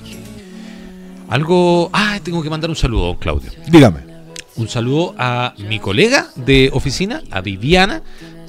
Algo. 1.29 1.91
Ah, 1.93 2.21
tengo 2.23 2.45
que 2.45 2.49
mandar 2.49 2.71
un 2.71 2.77
saludo, 2.77 3.19
Claudio. 3.19 3.51
Dígame. 3.67 3.99
Un 4.55 4.69
saludo 4.69 5.17
a 5.19 5.55
mi 5.59 5.81
colega 5.81 6.29
de 6.37 6.71
oficina, 6.73 7.21
a 7.33 7.41
Viviana, 7.41 8.03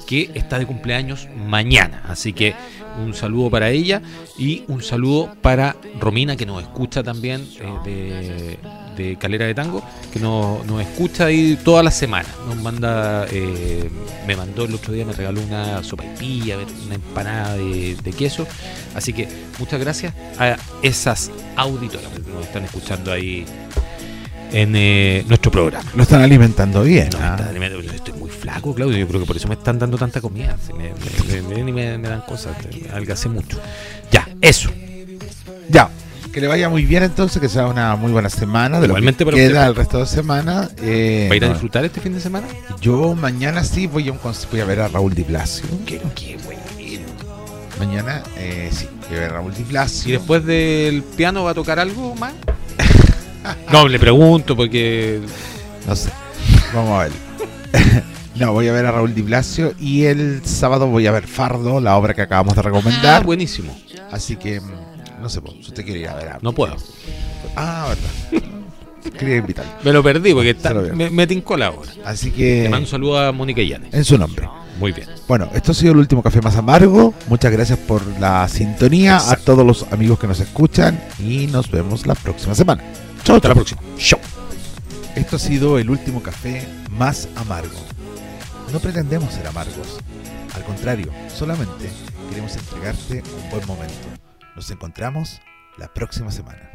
que 0.06 0.30
está 0.32 0.60
de 0.60 0.66
cumpleaños 0.66 1.26
mañana. 1.36 2.04
Así 2.06 2.32
que 2.32 2.54
un 3.04 3.14
saludo 3.14 3.50
para 3.50 3.70
ella 3.70 4.00
y 4.38 4.62
un 4.68 4.80
saludo 4.80 5.34
para 5.42 5.74
Romina, 5.98 6.36
que 6.36 6.46
nos 6.46 6.62
escucha 6.62 7.02
también 7.02 7.44
eh, 7.58 7.80
de, 7.84 8.58
de 8.98 9.16
Calera 9.16 9.46
de 9.46 9.54
Tango, 9.54 9.82
que 10.12 10.18
nos, 10.20 10.66
nos 10.66 10.82
escucha 10.82 11.24
ahí 11.26 11.58
toda 11.64 11.82
la 11.82 11.90
semana. 11.90 12.28
Nos 12.46 12.56
manda, 12.56 13.26
eh, 13.30 13.88
me 14.26 14.36
mandó 14.36 14.64
el 14.66 14.74
otro 14.74 14.92
día, 14.92 15.06
me 15.06 15.12
regaló 15.14 15.40
una 15.40 15.82
sopaipilla, 15.82 16.56
una 16.84 16.96
empanada 16.96 17.56
de, 17.56 17.96
de 18.02 18.12
queso. 18.12 18.46
Así 18.94 19.12
que 19.14 19.26
muchas 19.58 19.80
gracias 19.80 20.12
a 20.38 20.56
esas 20.82 21.30
auditoras 21.56 22.08
que 22.12 22.30
nos 22.30 22.44
están 22.44 22.64
escuchando 22.64 23.12
ahí 23.12 23.46
en 24.52 24.72
eh, 24.76 25.24
nuestro 25.28 25.50
programa. 25.50 25.90
Lo 25.94 26.02
están 26.02 26.22
alimentando 26.22 26.82
bien. 26.82 27.08
No, 27.12 27.18
¿ah? 27.20 27.36
Yo 27.52 27.92
estoy 27.92 28.14
muy 28.14 28.30
flaco, 28.30 28.74
Claudio. 28.74 28.96
Yo 28.98 29.06
creo 29.06 29.20
que 29.20 29.26
por 29.26 29.36
eso 29.36 29.46
me 29.48 29.54
están 29.54 29.78
dando 29.78 29.98
tanta 29.98 30.20
comida. 30.20 30.56
Se 30.66 30.72
Me, 30.72 30.84
me, 31.28 31.42
me- 31.42 31.64
me- 31.64 31.72
me- 31.72 31.98
me 31.98 32.08
dan 32.08 32.22
cosas. 32.22 32.56
Adelgacé 32.92 33.28
mucho. 33.28 33.58
Ya, 34.10 34.26
eso. 34.40 34.70
Ya. 35.68 35.90
Que 36.32 36.40
le 36.40 36.46
vaya 36.48 36.68
muy 36.68 36.84
bien 36.84 37.02
entonces, 37.02 37.40
que 37.40 37.48
sea 37.48 37.66
una 37.66 37.96
muy 37.96 38.12
buena 38.12 38.28
semana. 38.30 38.78
De 38.80 38.86
Igualmente 38.86 39.24
lo 39.24 39.30
para 39.30 39.36
que 39.38 39.46
usted. 39.46 39.54
queda 39.54 39.66
el 39.66 39.74
resto 39.74 39.98
de 39.98 40.06
semana. 40.06 40.68
eh, 40.82 41.26
¿Va 41.30 41.34
a 41.34 41.36
ir 41.36 41.44
a 41.44 41.48
disfrutar 41.48 41.84
este 41.84 42.00
fin 42.00 42.12
de 42.14 42.20
semana? 42.20 42.46
Yo 42.80 43.14
mañana 43.14 43.64
sí 43.64 43.86
voy 43.86 44.08
a, 44.08 44.12
un, 44.12 44.18
voy 44.22 44.60
a 44.60 44.64
ver 44.64 44.80
a 44.80 44.88
Raúl 44.88 45.14
Di 45.14 45.24
Blasio. 45.24 45.66
Qué, 45.86 46.00
qué 46.14 46.36
bueno. 46.44 46.60
Mañana 47.78 48.22
eh, 48.36 48.68
sí, 48.72 48.88
voy 49.08 49.16
a 49.18 49.20
ver 49.20 49.30
a 49.30 49.34
Raúl 49.34 49.54
Di 49.54 49.62
¿Y 49.62 49.64
Blasio. 49.64 50.18
después 50.18 50.44
del 50.44 51.02
piano 51.02 51.44
va 51.44 51.52
a 51.52 51.54
tocar 51.54 51.78
algo 51.78 52.14
más? 52.16 52.32
No, 53.72 53.88
le 53.88 53.98
pregunto 53.98 54.54
porque. 54.56 55.20
No 55.86 55.96
sé. 55.96 56.10
Vamos 56.74 57.00
a 57.00 57.04
ver. 57.04 57.12
no, 58.34 58.52
voy 58.52 58.68
a 58.68 58.72
ver 58.72 58.84
a 58.84 58.92
Raúl 58.92 59.14
Di 59.14 59.22
Blasio 59.22 59.72
y 59.80 60.04
el 60.04 60.42
sábado 60.44 60.86
voy 60.88 61.06
a 61.06 61.12
ver 61.12 61.26
Fardo, 61.26 61.80
la 61.80 61.96
obra 61.96 62.12
que 62.14 62.20
acabamos 62.22 62.54
de 62.54 62.60
Ah, 62.60 62.64
recomendar. 62.64 63.24
buenísimo. 63.24 63.74
Así 64.10 64.36
que, 64.36 64.60
mm, 64.60 64.64
no 65.20 65.28
sé, 65.28 65.40
pues, 65.40 65.54
si 65.54 65.60
usted 65.68 65.84
quiere 65.84 66.00
ir 66.00 66.08
a 66.08 66.14
ver 66.14 66.28
a... 66.28 66.38
No 66.42 66.52
puedo. 66.52 66.76
Ah, 67.56 67.88
verdad. 67.88 68.48
Quería 69.18 69.36
invitar. 69.36 69.64
Me 69.84 69.92
lo 69.92 70.02
perdí 70.02 70.32
porque 70.34 70.50
está, 70.50 70.74
me, 70.74 71.08
me 71.10 71.26
tincó 71.26 71.56
la 71.56 71.70
hora. 71.70 71.90
Así 72.04 72.30
Le 72.30 72.36
que, 72.36 72.62
mando 72.68 72.84
un 72.84 72.90
saludo 72.90 73.18
a 73.18 73.32
Mónica 73.32 73.62
Llanes. 73.62 73.92
en 73.94 74.04
su 74.04 74.18
nombre. 74.18 74.48
Muy 74.78 74.92
bien. 74.92 75.08
Bueno, 75.26 75.48
esto 75.54 75.72
ha 75.72 75.74
sido 75.74 75.92
el 75.92 75.98
último 75.98 76.22
café 76.22 76.40
más 76.40 76.56
amargo. 76.56 77.14
Muchas 77.28 77.50
gracias 77.50 77.78
por 77.78 78.00
la 78.20 78.46
sintonía 78.48 79.16
a 79.16 79.36
todos 79.36 79.66
los 79.66 79.86
amigos 79.92 80.18
que 80.18 80.26
nos 80.28 80.38
escuchan 80.40 81.00
y 81.18 81.46
nos 81.48 81.70
vemos 81.70 82.06
la 82.06 82.14
próxima 82.14 82.54
semana. 82.54 82.82
Chao, 83.24 83.36
Hasta 83.36 83.48
la 83.48 83.54
chao. 83.54 83.64
próxima. 83.64 83.80
Chao. 83.98 84.20
Esto 85.16 85.36
ha 85.36 85.38
sido 85.40 85.78
el 85.78 85.90
último 85.90 86.22
café 86.22 86.68
más 86.90 87.28
amargo. 87.36 87.74
No 88.72 88.78
pretendemos 88.78 89.32
ser 89.32 89.46
amargos. 89.48 89.98
Al 90.54 90.62
contrario, 90.64 91.10
solamente 91.34 91.88
queremos 92.28 92.54
entregarte 92.56 93.22
un 93.44 93.50
buen 93.50 93.66
momento. 93.66 93.94
Nos 94.58 94.72
encontramos 94.72 95.40
la 95.76 95.86
próxima 95.86 96.32
semana. 96.32 96.68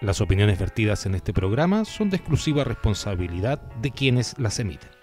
Las 0.00 0.20
opiniones 0.20 0.56
vertidas 0.56 1.04
en 1.04 1.16
este 1.16 1.32
programa 1.32 1.84
son 1.84 2.08
de 2.08 2.16
exclusiva 2.18 2.62
responsabilidad 2.62 3.60
de 3.82 3.90
quienes 3.90 4.38
las 4.38 4.60
emiten. 4.60 4.93